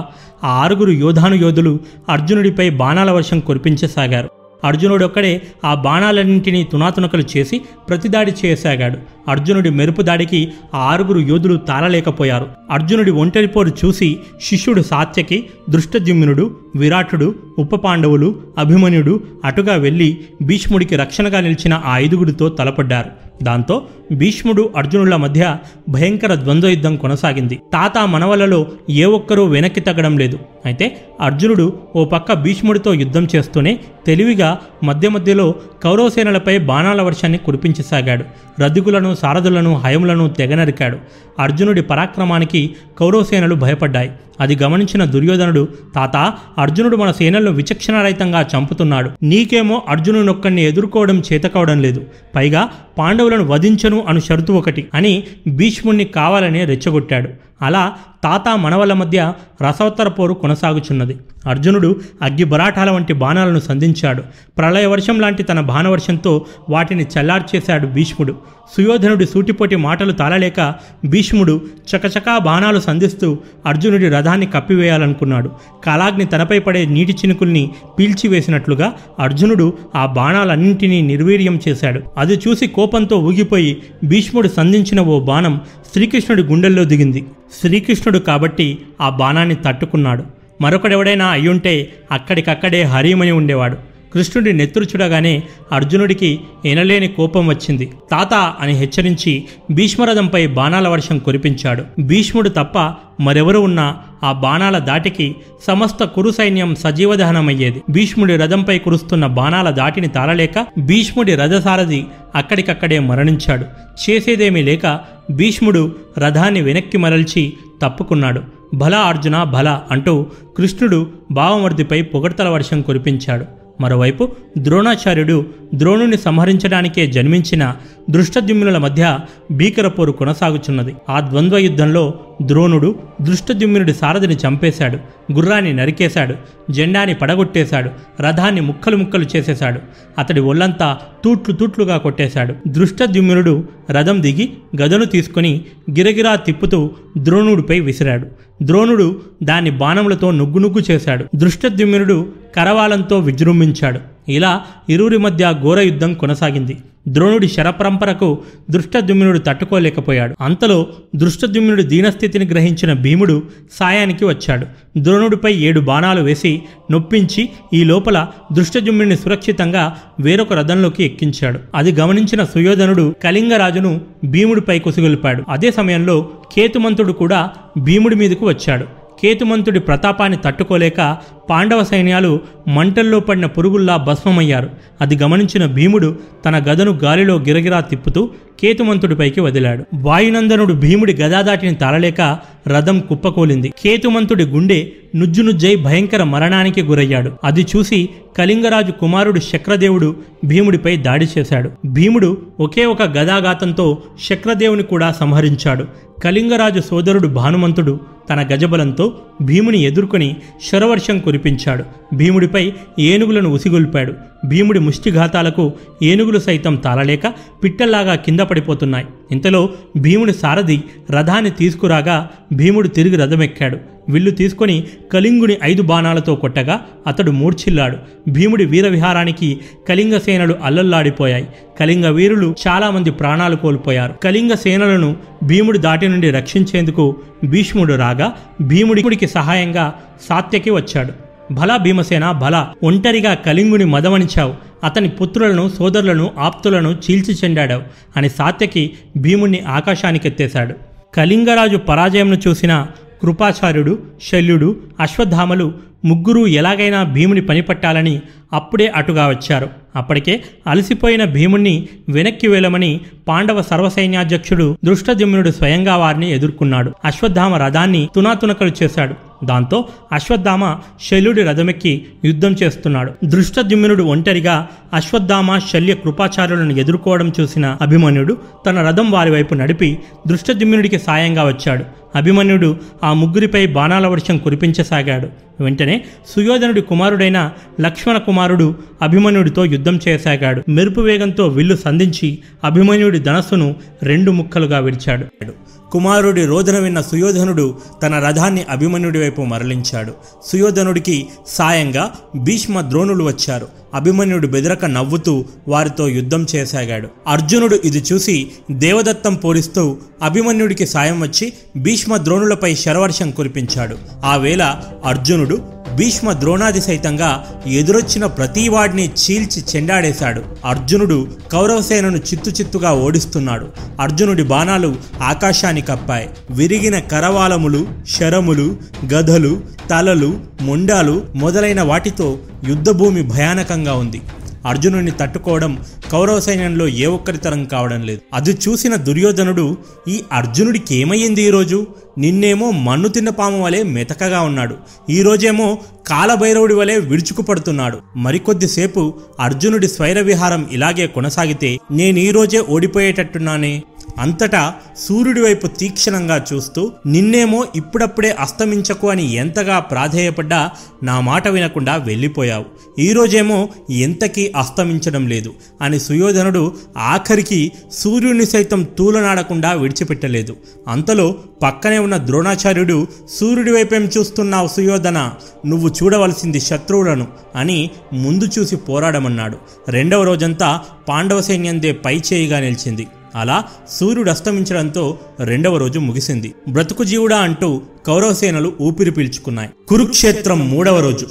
ఆ 0.43 0.51
ఆరుగురు 0.63 0.91
యోధాను 0.91 1.35
యోధులు 1.35 1.79
అర్జునుడిపై 2.09 2.69
బాణాల 2.69 3.11
వర్షం 3.11 3.39
కురిపించసాగారు. 3.39 4.29
అర్జునుడొక్కడే 4.63 5.41
ఆ 5.65 5.73
బాణాలన్నింటినీ 5.73 6.63
తునాతునకలు 6.63 7.23
చేసి 7.37 7.61
ప్రతిదాడి 7.89 8.33
చేయసాగాడు. 8.45 8.97
అర్జునుడి 9.27 9.69
మెరుపు 9.69 10.01
దాడికి 10.01 10.47
ఆ 10.73 10.77
ఆరుగురు 10.77 11.19
యోధులు 11.19 11.55
తాళలేకపోయారు. 11.55 12.47
అర్జునుడి 12.71 13.11
ఒంటరి 13.11 13.47
పోరు 13.47 13.71
చూసి 13.85 14.17
శిష్యుడు 14.43 14.81
సాత్యకి 14.81 15.49
దృష్టద్యుమ్నుడు 15.69 16.57
విరాటుడు 16.75 17.35
ఉప 17.59 17.75
పాండవులు 17.75 18.35
అభిమన్యుడు 18.57 19.23
అటుగా 19.45 19.75
వెళ్ళి 19.75 20.17
భీష్ముడికి 20.41 20.95
రక్షణగా 20.95 21.39
నిలిచిన 21.41 21.81
ఆ 21.85 21.97
ఐదుగురితో 21.97 22.49
తలపడ్డారు. 22.49 23.09
దాంతో 23.43 23.75
భీష్ముడు 24.11 24.69
అర్జునుల 24.77 25.15
మధ్య 25.15 25.57
భయంకర 25.89 26.35
ద్వంద్వ 26.35 26.67
యుద్ధం 26.67 26.95
కొనసాగింది. 26.95 27.59
తాత 27.73 27.97
మనవలలో 27.97 28.67
ఏ 28.89 29.03
ఒక్కరూ 29.03 29.45
వెనక్కి 29.45 29.79
తగ్గడం 29.79 30.17
లేదు. 30.17 30.39
అయితే 30.65 30.97
అర్జునుడు 31.21 31.73
ఓ 31.95 32.05
పక్క 32.05 32.33
భీష్ముడితో 32.33 32.93
యుద్ధం 32.93 33.27
చేస్తూనే 33.35 33.79
తెలివిగా 34.07 34.57
మధ్య 34.83 35.09
మధ్యలో 35.09 35.55
కౌరవసేనలపై 35.83 36.57
బాణాల 36.57 37.01
వర్షాన్ని 37.01 37.37
కురిపించసాగాడు. 37.37 38.25
రద్దుగులను 38.61 39.15
సారథులను 39.15 39.75
హయములను 39.75 40.27
తెగనరికాడు. 40.27 40.97
అర్జునుడి 41.39 41.81
పరాక్రమానికి 41.81 42.75
కౌరవసేనలు 42.99 43.55
భయపడ్డాయి. 43.55 44.11
అది 44.39 44.55
గమనించిన 44.55 45.05
దుర్యోధనుడు 45.05 45.67
తాత 45.95 46.33
అర్జునుడు 46.57 46.97
మన 46.97 47.11
సేనలను 47.11 47.51
విచక్షణరహితంగా 47.51 48.47
చంపుతున్నాడు. 48.57 49.11
నీకేమో 49.23 49.81
అర్జునునొక్కడిని 49.89 50.63
ఎదుర్కోవడం 50.65 51.23
చేతకావడం 51.33 51.81
లేదు. 51.81 52.03
పైగా 52.35 52.69
పాండవులను 52.97 53.45
వధించను 53.45 54.00
అను 54.07 54.19
షరతు 54.19 54.51
ఒకటి 54.51 54.87
అని 54.93 55.23
భీష్ముణ్ణి 55.47 56.05
కావాలనే 56.05 56.65
రెచ్చగొట్టాడు. 56.65 57.50
అలా 57.61 57.93
తాత 58.23 58.57
మనవల 58.57 58.93
మధ్య 58.93 59.33
రసవత్తర 59.67 60.07
పోరు 60.07 60.33
కొనసాగుచున్నది. 60.33 61.17
అర్జునుడు 61.45 61.95
అగ్గి 62.21 62.43
బరాఠాల 62.43 62.89
వంటి 62.89 63.13
బాణాలను 63.13 63.59
సంధించాడు. 63.59 64.23
ప్రళయ 64.57 64.85
వర్షం 64.85 65.19
లాంటి 65.19 65.43
తన 65.43 65.59
బాణవర్షంతో 65.59 66.45
వాటిని 66.69 67.07
చల్లార్చేశాడు 67.17 67.87
భీష్ముడు. 67.87 68.35
సుయోధనుడి 68.77 69.25
సూటిపోటి 69.25 69.75
మాటలు 69.75 70.11
తాళలేక 70.11 70.73
భీష్ముడు 71.05 71.61
చకచకా 71.95 72.37
బాణాలు 72.37 72.79
సంధిస్తూ 72.79 73.37
అర్జునుడి 73.65 74.09
రథాన్ని 74.09 74.45
కప్పివేయాలనుకున్నాడు. 74.45 75.51
కాలాగ్ని 75.85 76.25
తనపై 76.25 76.59
పడే 76.59 76.85
నీటి 76.85 77.11
చినుకుల్ని 77.11 77.69
పీల్చివేసినట్లుగా 77.99 78.93
అర్జునుడు 79.19 79.73
ఆ 79.95 80.05
బాణాలన్నింటినీ 80.05 81.01
నిర్వీర్యం 81.01 81.59
చేశాడు. 81.67 82.01
అది 82.17 82.39
చూసి 82.47 82.67
కోపంతో 82.67 83.17
ఊగిపోయి 83.17 83.77
భీష్ముడు 84.03 84.47
సంధించిన 84.47 85.01
ఓ 85.01 85.19
బాణం 85.19 85.61
శ్రీకృష్ణుడి 85.93 86.43
గుండెల్లో 86.43 86.83
దిగింది. 86.83 87.25
శ్రీకృష్ణుడు 87.59 88.19
కాబట్టి 88.19 88.79
ఆ 89.01 89.09
బాణాన్ని 89.09 89.55
తట్టుకున్నాడు. 89.55 90.23
మరొకడెవడైనా 90.61 91.27
అయ్యుంటే 91.27 91.93
అక్కడికక్కడే 92.11 92.81
హరిమని 92.83 93.31
ఉండేవాడు. 93.31 93.90
కృష్ణుడి 94.13 94.53
నెత్తురు 94.53 94.85
చూడగానే 94.85 95.43
అర్జునుడికి 95.71 96.39
ఎనలేని 96.65 97.07
కోపం 97.07 97.47
వచ్చింది. 97.47 97.91
తాత 98.11 98.33
అని 98.33 98.73
హెచ్చరించి 98.73 99.43
భీష్మరథంపై 99.71 100.47
బాణాల 100.47 100.87
వర్షం 100.87 101.19
కురిపించాడు. 101.19 101.83
భీష్ముడు 101.99 102.49
తప్ప 102.49 102.95
మరెవరు 103.21 103.59
ఉన్నా 103.59 103.97
ఆ 104.23 104.31
బాణాల 104.31 104.77
దాటికి 104.77 105.35
సమస్త 105.67 106.03
కురు 106.03 106.31
సైన్యం 106.31 106.75
సజీవదహనమయ్యేది. 106.75 107.81
భీష్ముడి 107.89 108.35
రథంపై 108.35 108.77
కురుస్తున్న 108.77 109.25
బాణాల 109.25 109.69
దాటిని 109.69 110.07
తాళలేక 110.07 110.67
భీష్ముడి 110.79 111.35
రథసారథి 111.35 112.05
అక్కడికక్కడే 112.35 112.99
మరణించాడు. 112.99 113.65
చేసేదేమీ 114.09 114.61
లేక 114.61 114.99
భీష్ముడు 115.31 115.95
రథాన్ని 116.17 116.61
వెనక్కి 116.61 116.97
మరల్చి 116.97 117.53
తప్పుకున్నాడు. 117.81 118.41
భల 118.73 118.95
అర్జున 118.95 119.43
భల 119.43 119.79
అంటూ 119.91 120.25
కృష్ణుడు 120.57 121.07
బావమర్దిపై 121.31 122.01
పొగడ్తల 122.01 122.49
వర్షం 122.49 122.81
కురిపించాడు. 122.81 123.60
మరోవైపు 123.83 124.23
ద్రోణాచార్యుడు 124.57 125.37
ద్రోణుని 125.75 126.17
సంహరించడానికే 126.17 127.03
జన్మించిన 127.15 127.63
దృష్టద్యుమ్నుల 128.09 128.77
మధ్య 128.85 129.03
భీకర 129.51 129.87
పోరు 129.87 130.11
కొనసాగుచున్నది. 130.11 130.93
ఆ 131.09 131.17
ద్వంద్వ 131.29 131.57
యుద్ధంలో 131.67 132.03
ద్రోణుడు 132.41 132.95
దృష్టద్యుమ్నుడి 133.21 133.93
సారథిని 133.93 134.35
చంపేశాడు 134.35 134.97
గుర్రాన్ని 135.33 135.73
నరికేశాడు 135.73 136.35
జెండాని 136.71 137.13
పడగొట్టేశాడు 137.13 137.89
రథాన్ని 138.21 138.61
ముక్కలు 138.61 138.97
ముక్కలు 138.97 139.25
చేసేశాడు. 139.35 139.79
అతడి 140.17 140.39
ఒళ్ళంతా 140.39 140.97
తూట్లు 141.23 141.55
తూట్లుగా 141.55 141.97
కొట్టేశాడు. 141.97 142.55
దృష్టద్యుమ్నుడు 142.67 143.63
రథం 143.91 144.21
దిగి 144.21 144.51
గదను 144.81 145.05
తీసుకుని 145.05 145.61
గిరగిరా 145.91 146.35
తిప్పుతూ 146.35 146.89
ద్రోణుడిపై 147.17 147.79
విసిరాడు. 147.79 148.27
ద్రోణుడు 148.63 149.21
దాన్ని 149.43 149.71
బాణములతో 149.71 150.31
నుగ్గు 150.31 150.57
నుగ్గు 150.57 150.81
చేశాడు. 150.91 151.25
దృష్టద్యుమ్నుడు 151.35 152.27
కరవాలంతో 152.55 153.19
విజృంభించాడు. 153.19 153.99
ఇలా 154.31 154.61
ఇరువురి 154.89 155.17
మధ్య 155.17 155.55
ఘోర 155.61 155.79
యుద్ధం 155.79 156.13
కొనసాగింది. 156.13 156.77
ద్రోణుడి 157.07 157.47
శరపరంపరకు 157.47 158.37
దృష్టద్యుమ్నుడు 158.69 159.39
తట్టుకోలేకపోయాడు. 159.39 160.35
అంతలో 160.41 160.87
దృష్టద్యుమ్నుడి 161.15 161.83
దీనస్థితిని 161.83 162.45
గ్రహించిన 162.45 162.93
భీముడు 162.93 163.43
సాయానికి 163.79 164.25
వచ్చాడు. 164.25 164.65
ద్రోణుడిపై 164.97 165.53
ఏడు 165.53 165.79
బాణాలు 165.79 166.21
వేసి 166.21 166.61
నొప్పించి 166.91 167.49
ఈ 167.73 167.83
లోపల 167.83 168.27
దృష్టజుమ్నుడిని 168.53 169.15
సురక్షితంగా 169.15 169.97
వేరొక 170.19 170.53
రథంలోకి 170.53 171.03
ఎక్కించాడు. 171.03 171.59
అది 171.75 171.91
గమనించిన 171.91 172.43
సుయోధనుడు 172.43 173.15
కళింగరాజును 173.23 174.01
భీముడిపై 174.25 174.79
కుసిగొల్పాడు. 174.79 175.43
అదే 175.49 175.71
సమయంలో 175.71 176.29
కేతుమంతుడు 176.55 177.13
కూడా 177.13 177.49
భీముడి 177.77 178.15
మీదకు 178.15 178.47
వచ్చాడు. 178.47 179.00
కేతుమంతుడి 179.21 179.79
ప్రతాపాన్ని 179.79 180.37
తట్టుకోలేక 180.45 181.17
పాండవ 181.49 181.83
సైన్యాలు 181.83 182.39
మంటల్లో 182.67 183.19
పడిన 183.19 183.45
పురుగుల్లా 183.45 183.97
భస్మమయ్యారు. 183.97 184.69
అది 185.01 185.17
గమనించిన 185.17 185.65
భీముడు 185.65 186.19
తన 186.45 186.57
గదను 186.57 186.91
గాలిలో 186.91 187.35
గిరగిరా 187.39 187.79
తిప్పుతూ 187.79 188.29
కేతుమంతుడిపైకి 188.61 189.41
వదిలాడు. 189.41 189.85
వాయునందనుడు 189.93 190.73
భీముడి 190.73 191.13
గదా 191.13 191.41
దాటిని 191.41 191.75
తాళలేక 191.75 192.39
రథం 192.67 192.99
కుప్పకూలింది. 192.99 193.73
కేతుమంతుడి 193.83 194.43
గుండె 194.43 194.87
నుజ్జునుజ్జై 195.15 195.75
భయంకర 195.75 196.23
మరణానికి 196.23 196.81
గురయ్యాడు. 196.81 197.31
అది 197.43 197.65
చూసి 197.75 198.09
కళింగరాజు 198.37 198.91
కుమారుడు 198.91 199.39
శక్రదేవుడు 199.39 200.15
భీముడిపై 200.45 200.97
దాడి 200.97 201.27
చేశాడు. 201.37 201.71
భీముడు 201.85 202.37
ఒకే 202.59 202.85
ఒక 202.85 203.03
గదాఘాతంతో 203.03 203.97
శక్రదేవుని 204.29 204.83
కూడా 204.83 205.11
సంహరించాడు. 205.11 205.85
కళింగరాజు 206.23 206.79
సోదరుడు 206.79 207.27
భానుమంతుడు 207.27 207.99
తన 208.29 208.47
గజబలంతో 208.53 209.13
భీముని 209.41 209.79
ఎదుర్కొని 209.79 210.35
శరవర్షం 210.71 211.19
కురిపించాడు. 211.19 211.83
భీముడిపై 212.15 212.73
ఏనుగులను 212.99 213.49
ఉసిగొల్పాడు. 213.49 214.13
భీముడి 214.45 214.79
ముష్టిఘాతాలకు 214.79 215.73
ఏనుగులు 216.03 216.39
సైతం 216.39 216.75
తాళలేక 216.75 217.21
పిట్టల్లాగా 217.63 218.15
కింద 218.15 218.39
పడిపోతున్నాయి. 218.51 219.05
ఇంతలో 219.31 219.69
భీముడి 219.97 220.33
సారథి 220.33 220.83
రథాన్ని 221.11 221.51
తీసుకురాగా 221.51 222.29
భీముడు 222.53 222.87
తిరిగి 222.87 223.15
రథమెక్కాడు. 223.15 223.77
విల్లు 224.09 224.31
తీసుకొని 224.31 224.83
కళింగుని 225.13 225.57
ఐదు 225.63 225.81
బాణాలతో 225.81 226.35
కొట్టగా 226.35 226.81
అతడు 227.07 227.31
మూర్ఛిల్లాడు. 227.31 227.97
భీముడి 228.29 228.65
వీరవిహారానికి 228.65 229.59
కళింగ 229.89 230.17
సేనలు 230.17 230.55
అల్లల్లాడిపోయాయి. 230.63 231.47
కళింగ 231.79 232.05
వీరులు 232.05 232.55
చాలామంది 232.67 233.11
ప్రాణాలు 233.11 233.55
కోల్పోయారు. 233.55 234.13
కళింగ 234.23 234.53
సేనలను 234.53 235.15
భీముడి 235.43 235.79
దాటి 235.79 236.07
నుండి 236.07 236.31
రక్షించేందుకు 236.31 237.15
భీష్ముడు 237.45 237.93
రాగా 237.93 238.33
భీముడికి 238.61 239.27
సహాయంగా 239.27 239.93
సాత్యకి 240.29 240.69
వచ్చాడు. 240.69 241.30
భలా 241.51 241.77
భీమసేన 241.77 242.31
భల 242.31 242.67
ఒంటరిగా 242.83 243.33
కళింగుని 243.33 243.85
మదమణించావు. 243.85 244.53
అతని 244.83 245.09
పుత్రులను 245.09 245.71
సోదరులను 245.77 246.31
ఆప్తులను 246.39 246.89
చీల్చి 246.89 247.33
చెండాడావు. 247.33 247.83
అని 248.17 248.29
సాత్యకి 248.29 248.91
భీముణ్ణి 249.17 249.59
ఆకాశానికెత్తేశాడు. 249.67 250.73
కళింగరాజు 251.15 251.77
పరాజయంను 251.77 252.37
చూసిన 252.47 252.87
కృపాచార్యుడు 253.21 253.99
శల్యుడు 254.31 254.75
అశ్వత్థామలు 254.99 255.73
ముగ్గురు 256.05 256.47
ఎలాగైనా 256.47 257.03
భీముని 257.03 257.41
పనిపట్టాలని 257.41 258.21
అప్పుడే 258.53 258.87
అటుగా 258.87 259.27
వచ్చారు. 259.27 259.69
అప్పటికే 259.95 260.43
అలసిపోయిన 260.67 261.25
భీముణ్ణి 261.25 261.87
వెనక్కి 262.09 262.47
వెళ్ళమని 262.47 262.99
పాండవ 263.27 263.61
సర్వసైన్యాధ్యక్షుడు 263.61 264.77
దృష్టజమ్యునుడు 264.85 265.49
స్వయంగా 265.49 265.95
వారిని 265.95 266.31
ఎదుర్కొన్నాడు. 266.31 266.91
అశ్వత్థామ 267.05 267.55
రథాన్ని 267.55 268.09
తునాతునకలు 268.15 268.71
చేశాడు. 268.83 269.30
దాంతో 269.43 269.85
అశ్వత్థామ 270.11 270.75
శల్యుడి 271.11 271.43
రథమెక్కి 271.43 272.05
యుద్ధం 272.25 272.51
చేస్తున్నాడు. 272.51 273.11
దృష్టద్యుమ్నుడు 273.23 274.03
ఒంటరిగా 274.03 274.67
అశ్వత్థామ 274.93 275.57
శల్య 275.57 275.95
కృపాచార్యులను 275.95 276.73
ఎదుర్కోవడం 276.73 277.31
చూసిన 277.39 277.77
అభిమన్యుడు 277.81 278.37
తన 278.65 278.87
రథం 278.87 279.11
వారి 279.11 279.31
వైపు 279.31 279.53
నడిపి 279.53 279.99
దృష్టద్యుమ్నుడికి 280.27 280.99
సాయంగా 280.99 281.47
వచ్చాడు. 281.47 281.85
అభిమన్యుడు 282.15 282.77
ఆ 283.03 283.13
ముగ్గురిపై 283.13 283.67
బాణాల 283.67 284.07
వర్షం 284.07 284.37
కురిపించసాగాడు. 284.37 285.27
వెంటనే 285.63 286.05
సుయోధనుడి 286.27 286.81
కుమారుడైన 286.81 287.51
లక్ష్మణ 287.81 288.17
కుమారుడు 288.17 288.75
అభిమన్యుడితో 289.01 289.65
యుద్ధం 289.65 289.99
చేయసాగాడు. 290.07 290.63
మెరుపు 290.69 291.01
వేగంతో 291.01 291.47
విల్లు 291.47 291.75
సంధించి 291.75 292.39
అభిమన్యుడి 292.63 293.19
ధనస్సును 293.19 293.75
రెండు 294.03 294.31
ముక్కలుగా 294.31 294.79
విడిచాడు. 294.79 295.45
కుమారుడి 295.91 296.45
రోదన 296.45 296.79
విన్న 296.79 297.01
సుయోధనుడు 297.01 297.77
తన 298.03 298.19
రథాన్ని 298.19 298.63
అభిమన్యుడి 298.69 299.19
వైపు 299.19 299.41
మరలించాడు. 299.41 300.13
సుయోధనుడికి 300.45 301.27
సాయంగా 301.47 302.11
భీష్మ 302.35 302.81
ద్రోణులు 302.81 303.23
వచ్చారు. 303.23 303.67
అభిమన్యుడు 303.93 304.47
బెదరక 304.47 304.85
నవ్వుతూ 304.85 305.45
వారితో 305.67 306.07
యుద్ధం 306.07 306.45
చేసాగాడు 306.55 307.07
అర్జునుడు 307.27 307.79
ఇది 307.85 308.03
చూసి 308.13 308.51
దేవదత్తం 308.71 309.35
పోలిస్తూ 309.35 309.97
అభిమన్యుడికి 310.21 310.87
సాయం 310.87 311.21
వచ్చి 311.21 311.53
భీష్మ 311.77 312.17
ద్రోణులపై 312.17 312.75
శరవర్షం 312.75 313.31
కురిపించాడు. 313.31 313.97
ఆ 314.25 314.35
వేళ 314.35 314.75
అర్జునుడు 315.05 315.61
భీష్మ 315.95 316.33
ద్రోణాది 316.33 316.81
సైతంగా 316.81 317.45
ఎదురొచ్చిన 317.67 318.25
ప్రతి 318.25 318.69
వాడిని 318.69 319.05
చీల్చి 319.05 319.63
చెండాడేశాడు. 319.75 320.41
అర్జునుడు 320.65 321.27
కౌరవసేనను 321.51 322.17
చిత్తు 322.17 322.49
చిత్తుగా 322.49 322.91
ఓడిస్తున్నాడు. 322.91 323.67
అర్జునుడి 323.99 324.43
బాణాలు 324.43 324.95
ఆకాశాన్ని 325.21 325.81
కప్పాయి 325.81 326.29
విరిగిన 326.49 326.99
కరవాలములు 326.99 327.87
శరములు 328.19 328.77
గదలు 329.13 329.61
తలలు 329.89 330.39
మొండాలు 330.61 331.25
మొదలైన 331.35 331.81
వాటితో 331.81 332.37
యుద్ధభూమి 332.69 333.21
భయానకంగా 333.21 333.93
ఉంది. 333.93 334.21
అర్జునుడిని 334.65 335.11
తట్టుకోవడం 335.11 335.77
కౌరవ 336.11 336.39
సైన్యంలో 336.39 336.87
ఏ 336.87 337.05
ఒక్కరి 337.05 337.37
తరం 337.37 337.65
కావడం 337.65 338.01
లేదు. 338.01 338.21
అది 338.33 338.51
చూసిన 338.51 338.95
దుర్యోధనుడు 338.95 339.77
ఈ 340.07 340.23
అర్జునుడికి 340.31 340.95
ఏమయ్యింది 340.95 341.41
ఈరోజు? 341.41 341.87
నిన్నేమో 342.17 342.71
మన్ను 342.71 343.07
తిన్న 343.07 343.29
పాము 343.29 343.63
వలె 343.63 343.83
మెతకగా 343.83 344.41
ఉన్నాడు. 344.41 344.75
ఈరోజేమో 345.09 345.77
కాలభైరవుడి 346.07 346.73
వలె 346.73 346.99
విడుచుకుపడుతున్నాడు 346.99 347.99
మరికొద్దిసేపు 348.15 349.13
అర్జునుడి 349.39 349.87
స్వైర 349.87 350.21
విహారం 350.21 350.69
ఇలాగే 350.71 351.07
కొనసాగితే 351.07 351.77
నేను 351.91 352.19
ఈరోజే 352.19 352.59
ఓడిపోయేటట్టున్నానే? 352.59 353.83
అంతటా 354.17 354.73
సూర్యుడి 354.97 355.41
వైపు 355.41 355.67
తీక్షణంగా 355.67 356.45
చూస్తూ 356.53 356.91
నిన్నేమో 357.05 357.65
ఇప్పుడప్పుడే 357.75 358.31
అస్తమించకు 358.31 359.09
అని 359.09 359.33
ఎంతగా 359.33 359.79
ప్రాధేయపడ్డా 359.79 360.71
నా 361.03 361.19
మాట 361.19 361.47
వినకుండా 361.47 361.95
వెళ్ళిపోయావు. 361.95 362.65
ఈరోజేమో 362.99 363.69
ఎంతకీ 363.89 364.51
అస్తమించడం 364.55 365.27
లేదు 365.27 365.53
అని 365.81 365.99
సుయోధనుడు 365.99 366.73
ఆఖరికి 366.97 367.71
సూర్యుడిని 367.91 368.45
సైతం 368.45 368.83
తూలనాడకుండా 368.83 369.73
విడిచిపెట్టలేదు. 369.73 370.55
అంతలో 370.87 371.35
పక్కనే 371.63 371.97
ఉన్న 371.97 372.17
ద్రోణాచార్యుడు 372.17 373.07
సూర్యుడి 373.39 373.71
వైపేం 373.71 374.09
చూస్తున్నావు 374.17 374.67
సుయోధన? 374.67 375.31
నువ్వు 375.65 375.89
చూడవలసింది 375.89 376.59
శత్రువులను 376.59 377.27
అని 377.55 377.89
ముందు 378.13 378.49
చూసి 378.59 378.75
పోరాడమన్నాడు. 378.75 379.57
రెండవ 379.91 380.23
రోజంతా 380.23 380.81
పాండవ 381.09 381.41
సైన్యందే 381.41 381.91
పై 381.91 382.21
చేయిగా 382.33 382.59
నిలిచింది. 382.59 383.07
అలా 383.35 383.63
సూర్యుడు 383.89 384.31
అస్తమించడంతో 384.31 385.19
రెండవ 385.39 385.77
రోజు 385.77 385.99
ముగిసింది. 385.99 386.53
బ్రతుకు 386.69 387.03
జీవుడా 387.03 387.37
అంటూ 387.37 387.81
కౌరవసేనలు 388.05 388.73
ఊపిరి 388.81 389.11
పీల్చుకున్నాయి. 389.11 389.69
కురుక్షేత్రం 389.87 390.69
మూడవ 390.69 390.99
రోజు. 390.99 391.27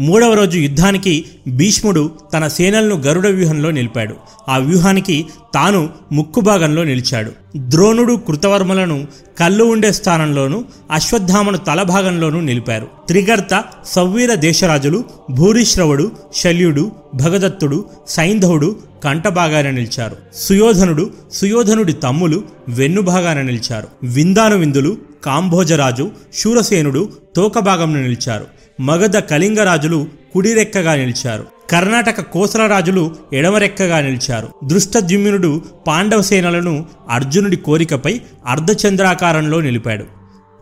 మూడవ 0.00 0.34
రోజు 0.34 0.58
యుద్ధానికి 0.58 1.24
భీష్ముడు 1.48 2.10
తన 2.34 2.48
సేనలను 2.48 2.96
గరుడ 2.96 3.26
వ్యూహంలో 3.26 3.70
నిలిపాడు. 3.70 4.14
ఆ 4.48 4.58
వ్యూహానికి 4.58 5.26
తాను 5.54 5.88
ముక్కు 6.12 6.40
భాగంలో 6.40 6.84
నిలిచాడు. 6.84 7.32
ద్రోణుడు 7.56 8.14
కృతవర్మలను 8.14 9.06
కళ్ళు 9.40 9.64
ఉండే 9.64 9.92
స్థానంలోనూ 9.92 10.64
అశ్వత్థామను 10.90 11.58
తల 11.58 11.82
భాగంలోనూ 11.82 12.40
నిలిపారు. 12.40 12.88
త్రిగర్త 13.06 13.64
సవ్వీర 13.86 14.34
దేశరాజులు 14.34 15.04
భూరిశ్రవుడు 15.30 16.12
శల్యుడు 16.34 16.90
భగదత్తుడు 17.14 17.84
సైంధవుడు 18.08 18.76
కంఠభాగాన 19.04 19.70
నిలిచారు. 19.70 20.16
సుయోధనుడు 20.34 21.10
సుయోధనుడి 21.32 21.92
తమ్ములు 21.92 22.42
వెన్నుభాగాన 22.68 23.42
నిలిచారు. 23.42 23.88
విందాను 24.02 24.56
విందులు 24.56 24.96
కాంభోజరాజు 25.24 26.10
శూరసేనుడు 26.34 27.08
తోకభాగంలో 27.36 28.00
నిలిచారు. 28.00 28.44
మగధ 28.80 29.16
కళింగరాజులు 29.16 30.06
కుడిరెక్కగా 30.34 30.94
నిలిచారు. 30.94 31.46
కర్ణాటక 31.70 32.20
కోసల 32.20 32.66
రాజులు 32.66 33.16
ఎడమరెక్కగా 33.32 34.00
నిలిచారు. 34.00 34.48
దృష్టద్యుమ్నుడు 34.64 35.62
పాండవ 35.86 36.22
సేనలను 36.22 36.86
అర్జునుడి 37.10 37.56
కోరికపై 37.56 38.20
అర్ధచంద్రాకారంలో 38.46 39.60
నిలిపాడు. 39.60 40.04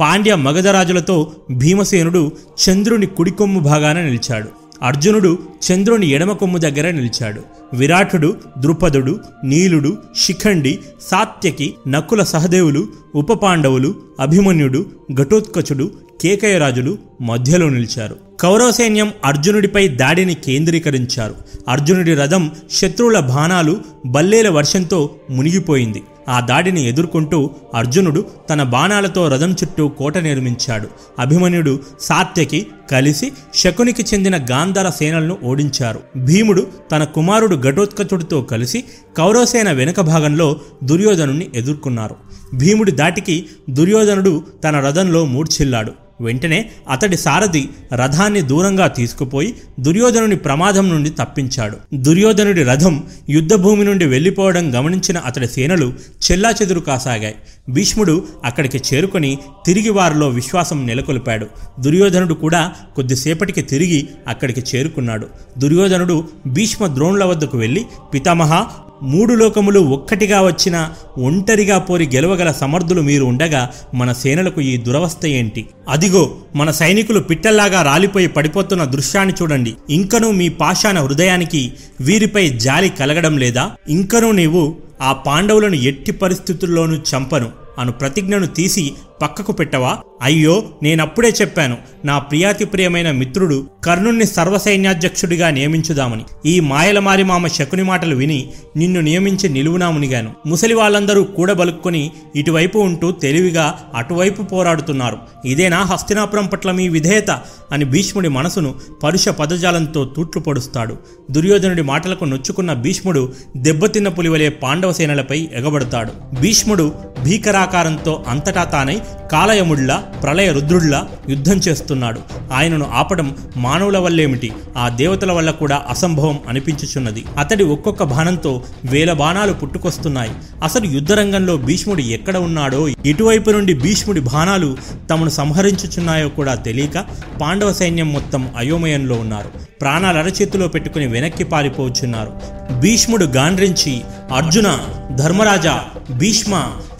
పాండ్య 0.00 0.34
మగధరాజులతో 0.34 1.32
భీమసేనుడు 1.50 2.32
చంద్రుని 2.68 3.06
కుడికొమ్ము 3.06 3.60
భాగాన 3.60 4.00
నిలిచాడు. 4.00 4.61
అర్జునుడు 4.82 5.38
చంద్రుని 5.72 6.08
ఎడమ 6.10 6.32
కొమ్ము 6.32 6.58
దగ్గర 6.58 6.90
నిలిచాడు. 6.90 7.42
విరాటుడు 7.74 8.36
ద్రుపదుడు 8.58 9.20
నీలుడు 9.44 9.98
శిఖండి 10.20 10.78
సాత్యకి 11.02 11.74
నకుల 11.88 12.22
సహదేవులు 12.22 12.88
ఉప 13.14 13.32
పాండవులు 13.32 13.94
అభిమన్యుడు 14.20 14.86
ఘటోత్కచుడు 15.14 15.90
కేకయరాజులు 16.20 16.98
మధ్యలో 17.22 17.68
నిలిచారు. 17.68 18.16
కౌరవ 18.40 18.70
సైన్యం 18.70 19.12
అర్జునుడిపై 19.24 19.88
దాడిని 19.88 20.34
కేంద్రీకరించారు. 20.34 21.34
అర్జునుడి 21.68 22.14
రథం 22.14 22.50
శత్రువుల 22.70 23.20
బాణాలు 23.20 23.76
బల్లేల 24.06 24.48
వర్షంతో 24.48 25.10
మునిగిపోయింది. 25.30 26.02
ఆ 26.28 26.40
దాడిని 26.40 26.88
ఎదుర్కొంటూ 26.88 27.50
అర్జునుడు 27.74 28.26
తన 28.50 28.62
బాణాలతో 28.62 29.28
రథం 29.28 29.52
చుట్టూ 29.52 29.88
కోట 29.88 30.18
నిర్మించాడు. 30.18 30.88
అభిమన్యుడు 31.18 31.80
సాత్యకి 32.00 32.66
కలిసి 32.90 33.32
శకునికి 33.54 34.02
చెందిన 34.02 34.46
గాంధార 34.50 34.90
సేనలను 34.90 35.38
ఓడించారు. 35.44 36.00
భీముడు 36.16 36.66
తన 36.92 37.04
కుమారుడు 37.04 37.56
ఘటోత్కచుడితో 37.56 38.42
కలిసి 38.42 38.84
కౌరవసేన 39.18 39.72
వెనుక 39.72 40.00
భాగంలో 40.00 40.56
దుర్యోధనుణ్ణి 40.84 41.50
ఎదుర్కొన్నారు. 41.54 42.16
భీముడి 42.54 42.92
దాటికి 42.92 43.46
దుర్యోధనుడు 43.70 44.42
తన 44.64 44.80
రథంలో 44.80 45.24
మూర్ఛిల్లాడు. 45.24 46.01
వెంటనే 46.20 46.70
అతడి 46.90 47.16
సారథి 47.16 47.68
రథాన్ని 47.94 48.42
దూరంగా 48.42 48.86
తీసుకుపోయి 48.86 49.54
దుర్యోధనుని 49.80 50.36
ప్రమాదం 50.36 50.88
నుండి 50.88 51.10
తప్పించాడు. 51.10 51.76
దుర్యోధనుడి 51.94 52.62
రథం 52.64 53.04
యుద్ధభూమి 53.30 53.84
నుండి 53.84 54.04
వెళ్ళిపోవడం 54.04 54.78
గమనించిన 54.78 55.18
అతడి 55.18 55.48
సేనలు 55.48 55.92
చెల్లాచెదురు 56.24 56.80
కాసాగాయి. 56.80 57.34
భీష్ముడు 57.68 58.26
అక్కడికి 58.44 58.78
చేరుకొని 58.78 59.38
తిరిగి 59.66 59.90
వారిలో 59.90 60.28
విశ్వాసం 60.28 60.86
నెలకొల్పాడు. 60.86 61.46
దుర్యోధనుడు 61.80 62.34
కూడా 62.34 62.72
కొద్దిసేపటికి 62.96 63.62
తిరిగి 63.62 64.08
అక్కడికి 64.28 64.76
చేరుకున్నాడు. 64.76 65.26
దుర్యోధనుడు 65.58 66.24
భీష్మ 66.46 66.86
ద్రోణుల 66.86 67.24
వద్దకు 67.24 67.58
వెళ్ళి 67.58 67.84
పితామహ 68.14 68.66
మూడు 69.02 69.34
లోకములు 69.34 69.80
ఒక్కటిగా 69.80 70.42
వచ్చిన 70.42 70.90
ఒంటరిగా 71.18 71.78
పోరి 71.78 72.06
గెలవగల 72.06 72.52
సమర్థులు 72.52 73.02
మీరు 73.02 73.24
ఉండగా 73.24 73.70
మన 73.94 74.12
సేనలకు 74.12 74.60
ఈ 74.60 74.76
దురవస్థ 74.76 75.26
ఏంటి? 75.26 75.68
అదిగో 75.88 76.34
మన 76.56 76.70
సైనికులు 76.70 77.20
పిట్టల్లాగా 77.20 77.82
రాలిపోయి 77.82 78.26
పడిపోతున్న 78.26 78.84
దృశ్యాన్ని 78.84 79.34
చూడండి. 79.42 79.76
ఇంకనూ 79.90 80.30
మీ 80.30 80.48
పాషాణ 80.48 81.00
హృదయానికి 81.00 81.72
వీరిపై 82.00 82.48
జాలి 82.48 82.88
కలగడం 82.88 83.38
లేదా? 83.38 83.70
ఇంకనూ 83.88 84.32
నీవు 84.32 84.76
ఆ 85.02 85.12
పాండవులను 85.12 85.74
ఎట్టి 85.74 86.12
పరిస్థితుల్లోనూ 86.12 86.94
చంపను. 86.94 87.62
అను 87.78 87.92
ప్రతిజ్ఞను 87.92 88.46
తీసి 88.46 88.92
పక్కకు 89.22 89.52
పెట్టవా? 89.52 89.98
అయ్యో 90.22 90.62
నేనప్పుడే 90.82 91.28
చెప్పాను 91.28 91.76
నా 92.04 92.18
ప్రియాతి 92.18 92.64
ప్రియమైన 92.64 93.10
మిత్రుడు 93.10 93.66
కర్ణుణ్ణి 93.84 94.26
సర్వసైన్యాధ్యక్షుడిగా 94.26 95.50
నియమించుదామని. 95.50 96.24
ఈ 96.46 96.60
మాయలమారి 96.60 97.22
మామ 97.22 97.46
శకుని 97.46 97.82
మాటలు 97.82 98.16
విని 98.16 98.52
నిన్ను 98.76 99.00
నియమించి 99.00 99.48
నిలువునామునిగాను. 99.48 100.32
ముసలి 100.46 100.74
వాళ్ళందరూ 100.74 101.22
కూడబలుక్కొని 101.22 102.10
ఇటువైపు 102.36 102.78
ఉంటూ 102.78 103.10
తెలివిగా 103.10 103.78
అటువైపు 103.94 104.42
పోరాడుతున్నారు. 104.42 105.18
ఇదేనా 105.44 105.82
హస్తినాపురం 105.82 106.46
పట్ల 106.46 106.70
మీ 106.70 106.88
విధేయత? 106.88 107.30
అని 107.72 107.84
భీష్ముడి 107.84 108.28
మనసును 108.28 108.74
పరుష 109.02 109.28
పదజాలంతో 109.28 110.04
తూట్లు 110.04 110.42
పొడుస్తాడు. 110.42 110.96
దుర్యోధనుడి 111.30 111.82
మాటలకు 111.82 112.24
నొచ్చుకున్న 112.24 112.72
భీష్ముడు 112.72 113.32
దెబ్బతిన్న 113.56 114.08
పులివలే 114.08 114.48
పాండవ 114.48 114.92
సేనలపై 114.92 115.48
ఎగబడతాడు. 115.54 116.40
భీష్ముడు 116.40 116.92
భీకరాకారంతో 117.24 118.24
అంతటా 118.28 118.64
తానై 118.64 119.00
కాలయముడిలా 119.32 119.96
ప్రళయ 120.22 120.52
రుద్రుడిలా 120.52 121.08
యుద్ధం 121.28 121.56
చేస్తున్నాడు. 121.56 122.20
ఆయనను 122.52 122.86
ఆపడం 122.94 123.36
మానవుల 123.56 123.98
వల్లేమిటి? 123.98 124.52
ఆ 124.76 124.88
దేవతల 124.88 125.32
వల్ల 125.32 125.50
కూడా 125.50 125.82
అసంభవం 125.88 126.38
అనిపించుచున్నది. 126.48 127.24
అతడి 127.38 127.64
ఒక్కొక్క 127.64 128.02
బాణంతో 128.02 128.62
వేల 128.84 129.12
బాణాలు 129.12 129.52
పుట్టుకొస్తున్నాయి. 129.52 130.30
అసలు 130.62 130.84
యుద్ధరంగంలో 130.84 131.56
భీష్ముడు 131.56 132.00
ఎక్కడ 132.00 132.36
ఉన్నాడో 132.36 132.88
ఇటువైపు 132.88 133.50
నుండి 133.50 133.74
భీష్ముడి 133.74 134.20
బాణాలు 134.20 134.76
తమను 135.10 135.30
సంహరించుచున్నాయో 135.30 136.28
కూడా 136.28 136.54
తెలియక 136.54 137.04
పాండవ 137.40 137.72
సైన్యం 137.72 138.12
మొత్తం 138.12 138.50
అయోమయంలో 138.56 139.14
ఉన్నారు. 139.16 139.50
ప్రాణాలు 139.80 140.18
అరచేతిలో 140.18 140.68
పెట్టుకుని 140.68 141.06
వెనక్కి 141.06 141.44
పారిపోవచ్చున్నారు 141.44 142.32
భీష్ముడు 142.80 143.24
గాండ్రించి 143.24 144.00
అర్జున 144.36 144.78
ధర్మరాజా 145.14 145.84
భీష్మ 146.10 146.54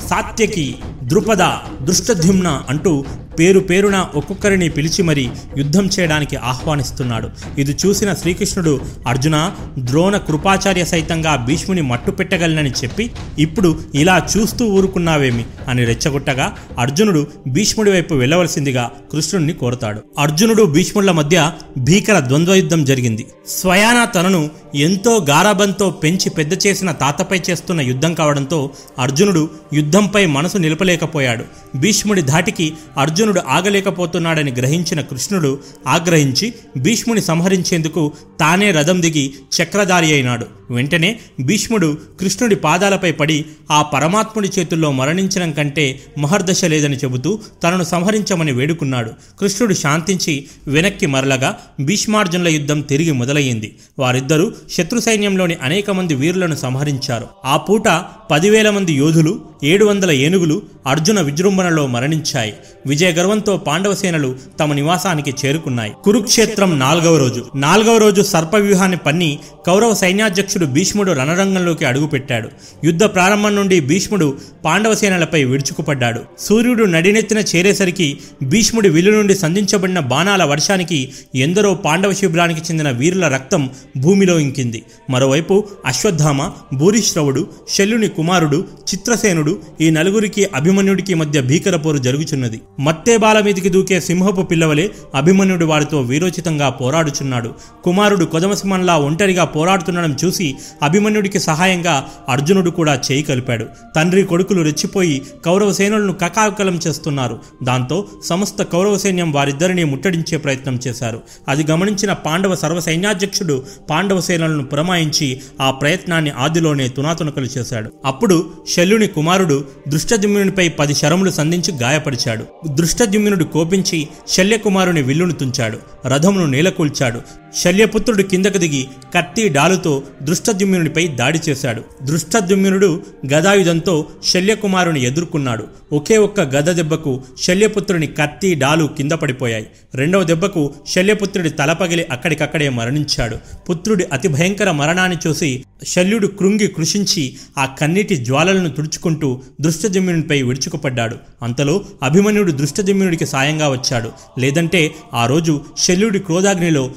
సాత్యకి 0.08 0.66
ద్రుపద 1.02 1.42
దృష్టధ్యుమ్న 1.84 2.48
అంటూ 2.68 2.92
పేరు 3.38 3.60
పేరున 3.60 4.06
ఒక్కొక్కరిని 4.14 4.68
పిలిచి 4.68 5.02
మరీ 5.02 5.30
యుద్ధం 5.58 5.86
చేయడానికి 5.86 6.36
ఆహ్వానిస్తున్నాడు. 6.36 7.30
ఇది 7.58 7.76
చూసిన 7.86 8.14
శ్రీకృష్ణుడు 8.14 8.80
అర్జున 9.06 9.52
ద్రోణ 9.78 10.16
కృపాచార్య 10.16 10.84
సైతంగా 10.84 11.36
భీష్ముని 11.36 11.82
మట్టు 11.82 12.10
పెట్టగలనని 12.10 12.70
చెప్పి 12.70 13.10
ఇప్పుడు 13.38 13.78
ఇలా 13.94 14.28
చూస్తూ 14.36 14.66
ఊరుకున్నావేమి? 14.66 15.44
అని 15.68 15.84
రెచ్చగొట్టగా 15.84 16.56
అర్జునుడు 16.78 17.26
భీష్ముడి 17.48 17.90
వైపు 17.90 18.14
వెళ్ళవలసిందిగా 18.14 18.90
కృష్ణుడిని 19.12 19.52
కోరతాడు. 19.52 20.02
అర్జునుడు 20.18 20.62
భీష్ముల 20.62 21.10
మధ్య 21.10 21.52
భీకర 21.78 22.20
ద్వంద్వ 22.20 22.54
యుద్ధం 22.54 22.84
జరిగింది. 22.84 23.26
స్వయాన 23.48 24.04
తనను 24.04 24.50
ఎంతో 24.74 25.26
గారాబంతో 25.30 25.90
పెంచి 25.90 26.30
పెద్ద 26.30 26.66
చేసిన 26.66 26.92
తాతపై 26.92 27.40
చేస్తున్న 27.50 27.80
యుద్ధం 27.80 28.14
కావడంతో 28.14 28.70
అర్జునుడు 28.98 29.50
యుద్ధంపై 29.72 30.26
మనసు 30.26 30.58
నిలపలేకపోయాడు. 30.58 31.44
భీష్ముడి 31.76 32.22
ధాటికి 32.22 32.72
అర్జును 32.98 33.21
అర్జునుడు 33.22 33.48
ఆగలేకపోతున్నాడని 33.48 34.50
గ్రహించిన 34.50 35.00
కృష్ణుడు 35.00 35.58
ఆగ్రహించి 35.86 36.54
భీష్ముని 36.76 37.20
సంహరించేందుకు 37.20 38.12
తానే 38.40 38.70
రథం 38.70 39.02
దిగి 39.02 39.34
చక్రధారి 39.62 40.12
అయినాడు. 40.12 40.46
వెంటనే 40.70 41.18
భీష్ముడు 41.40 41.96
కృష్ణుడి 42.20 42.56
పాదాలపై 42.56 43.12
పడి 43.12 43.44
ఆ 43.70 43.82
పరమాత్ముడి 43.82 44.50
చేతుల్లో 44.58 44.92
మరణించడం 44.92 45.52
కంటే 45.52 46.00
మహర్దశ 46.18 46.64
లేదని 46.64 46.96
చెబుతూ 46.96 47.38
తనను 47.62 47.84
సంహరించమని 47.84 48.52
వేడుకున్నాడు. 48.52 49.10
కృష్ణుడు 49.40 49.74
శాంతించి 49.74 50.44
వెనక్కి 50.66 51.06
మరలగా 51.06 51.58
భీష్మార్జునుల 51.80 52.48
యుద్ధం 52.48 52.80
తిరిగి 52.80 53.12
మొదలయ్యింది. 53.12 53.74
వారిద్దరూ 53.98 54.52
శత్రు 54.70 55.00
సైన్యంలోని 55.00 55.56
అనేక 55.62 55.90
మంది 55.90 56.14
వీరులను 56.14 56.56
సంహరించారు. 56.56 57.26
ఆ 57.44 57.56
పూట 57.56 57.88
పదివేల 58.30 58.70
మంది 58.70 58.92
యోధులు 58.92 59.40
ఏడు 59.64 59.84
వందల 59.84 60.10
ఏనుగులు 60.10 60.62
అర్జున 60.86 61.20
విజృంభణలో 61.20 61.86
మరణించాయి. 61.86 62.54
విజయ 62.86 63.11
గర్వంతో 63.12 63.56
పాండవసేనలు 63.56 64.36
తమ 64.60 64.72
నివాసానికి 64.72 65.34
చేరుకున్నాయి. 65.44 65.92
కురుక్షేత్రం 66.04 66.78
నాలుగవ 66.78 67.16
రోజు. 67.16 67.44
నాలుగవ 67.54 67.96
రోజు 67.96 68.22
సర్పవ్యూహాన్ని 68.22 68.96
పన్ని 68.96 69.38
కౌరవ 69.66 69.94
సైన్యాధ్యక్షుడు 69.94 70.66
భీష్ముడు 70.66 71.12
రణరంగంలోకి 71.12 71.84
అడుగుపెట్టాడు. 71.84 72.48
యుద్ధ 72.84 73.04
ప్రారంభం 73.04 73.54
నుండి 73.56 73.80
భీష్ముడు 73.80 74.36
పాండవసేనలపై 74.64 75.44
విడుచుకుపడ్డాడు 75.44 76.20
సూర్యుడు 76.38 76.84
నడినెత్తిన 76.84 77.38
చేరేసరికి 77.38 78.18
భీష్ముడి 78.42 78.88
విల్లు 78.88 79.12
నుండి 79.12 79.34
సంధించబడిన 79.34 80.00
బాణాల 80.00 80.44
వర్షానికి 80.44 81.12
ఎందరో 81.34 81.74
పాండవ 81.74 82.12
శిబిరానికి 82.12 82.60
చెందిన 82.60 82.90
వీరుల 82.90 83.28
రక్తం 83.28 83.70
భూమిలో 83.96 84.38
ఇంకింది. 84.38 84.82
మరోవైపు 85.10 85.64
అశ్వత్థామ 85.86 86.50
భూరిశ్రవుడు 86.74 87.46
శల్యుని 87.68 88.08
కుమారుడు 88.08 88.64
చిత్రసేనుడు 88.94 89.58
ఈ 89.80 89.90
నలుగురికి 89.90 90.48
అభిమన్యుడికి 90.54 91.14
మధ్య 91.14 91.40
భీకర 91.40 91.76
పోరు 91.76 91.98
జరుగుచున్నది. 91.98 92.60
మత్తేబాల 93.02 93.40
మీదికి 93.40 93.68
దూకే 93.68 94.00
సింహపు 94.00 94.42
పిల్లవలే 94.42 94.90
అభిమన్యుడు 95.14 95.64
వారితో 95.64 96.00
వీరోచితంగా 96.00 96.68
పోరాడుచున్నాడు. 96.70 97.50
కుమారుడు 97.84 98.24
కొదమసింహంలా 98.24 98.96
ఒంటరిగా 98.96 99.44
పోరాడుతుండడం 99.44 100.16
చూసి 100.24 100.54
అభిమన్యుడికి 100.82 101.40
సహాయంగా 101.40 102.08
అర్జునుడు 102.28 102.70
కూడా 102.70 103.00
చేయి 103.12 103.22
కలిపాడు. 103.22 103.66
తండ్రి 103.96 104.22
కొడుకులు 104.22 104.62
రెచ్చిపోయి 104.62 105.22
కౌరవ 105.44 105.72
సేనలను 105.72 106.12
కకాకలం 106.12 106.80
చేస్తున్నారు. 106.86 107.38
దాంతో 107.62 108.04
సమస్త 108.24 108.62
కౌరవ 108.62 108.98
సైన్యం 108.98 109.32
వారిద్దరిని 109.32 109.84
ముట్టడించే 109.84 110.38
ప్రయత్నం 110.38 110.78
చేశారు. 110.86 111.20
అది 111.48 111.64
గమనించిన 111.70 112.12
పాండవ 112.12 112.54
సర్వ 112.54 112.80
సైన్యాధ్యక్షుడు 112.80 113.62
పాండవ 113.90 114.20
సేనలను 114.20 114.64
పురమాయించి 114.64 115.40
ఆ 115.60 115.70
ప్రయత్నాన్ని 115.70 116.30
ఆదిలోనే 116.30 116.88
తునాతునకలు 116.88 117.44
చేశాడు. 117.44 117.92
అప్పుడు 118.04 118.50
శల్యుని 118.76 119.06
కుమారుడు 119.06 119.64
దృష్టజుమ్నునిపై 119.88 120.68
పది 120.68 120.94
శరములు 120.94 121.30
సంధించి 121.30 121.78
గాయపరిచాడు. 121.78 122.72
దృష్టజుమ్నుడు 122.92 123.44
కోపించి 123.44 124.08
శల్యకుమారుని 124.28 125.02
విల్లును 125.02 125.32
తుంచాడు. 125.32 125.78
రథమును 126.06 126.46
నేలకూల్చాడు. 126.46 127.41
శల్యపుత్రుడు 127.56 128.22
కిందకు 128.22 128.58
దిగి 128.58 128.88
కత్తి 129.14 129.48
డాలుతో 129.48 130.02
దృష్టద్యుమ్నునిపై 130.22 131.06
దాడి 131.06 131.40
చేశాడు. 131.48 131.82
దృష్టద్యుమ్నుడు 132.02 133.02
గదాయుధంతో 133.26 134.06
శల్యకుమారుని 134.26 135.02
ఎదుర్కొన్నాడు. 135.02 135.64
ఒకే 135.92 136.16
ఒక్క 136.16 136.40
గద 136.40 136.72
దెబ్బకు 136.72 137.22
శల్యపుత్రుని 137.42 138.06
కత్తి 138.06 138.54
డాలు 138.54 138.90
కింద 138.96 139.12
పడిపోయాయి. 139.12 139.66
రెండవ 139.94 140.22
దెబ్బకు 140.22 140.74
శల్యపుత్రుడి 140.88 141.50
తలపగిలి 141.50 142.04
అక్కడికక్కడే 142.04 142.68
మరణించాడు. 142.68 143.36
పుత్రుడి 143.70 144.04
అతి 144.12 144.28
భయంకర 144.28 144.70
మరణాన్ని 144.70 145.18
చూసి 145.26 145.64
శల్యుడు 145.86 146.26
కృంగి 146.26 146.68
కృషించి 146.68 147.36
ఆ 147.58 147.64
కన్నీటి 147.64 148.16
జ్వాలలను 148.16 148.70
తుడుచుకుంటూ 148.70 149.40
దృష్టజమ్యునిపై 149.60 150.42
విడుచుకుపడ్డాడు 150.42 151.16
అంతలో 151.42 151.84
అభిమన్యుడు 152.02 152.52
దృష్టజమ్యునుడికి 152.52 153.26
సాయంగా 153.26 153.68
వచ్చాడు. 153.68 154.12
లేదంటే 154.38 154.94
ఆ 155.14 155.26
రోజు 155.26 155.60
శల్యుడి 155.78 156.18
క్రోధాగ్నిలో 156.18 156.90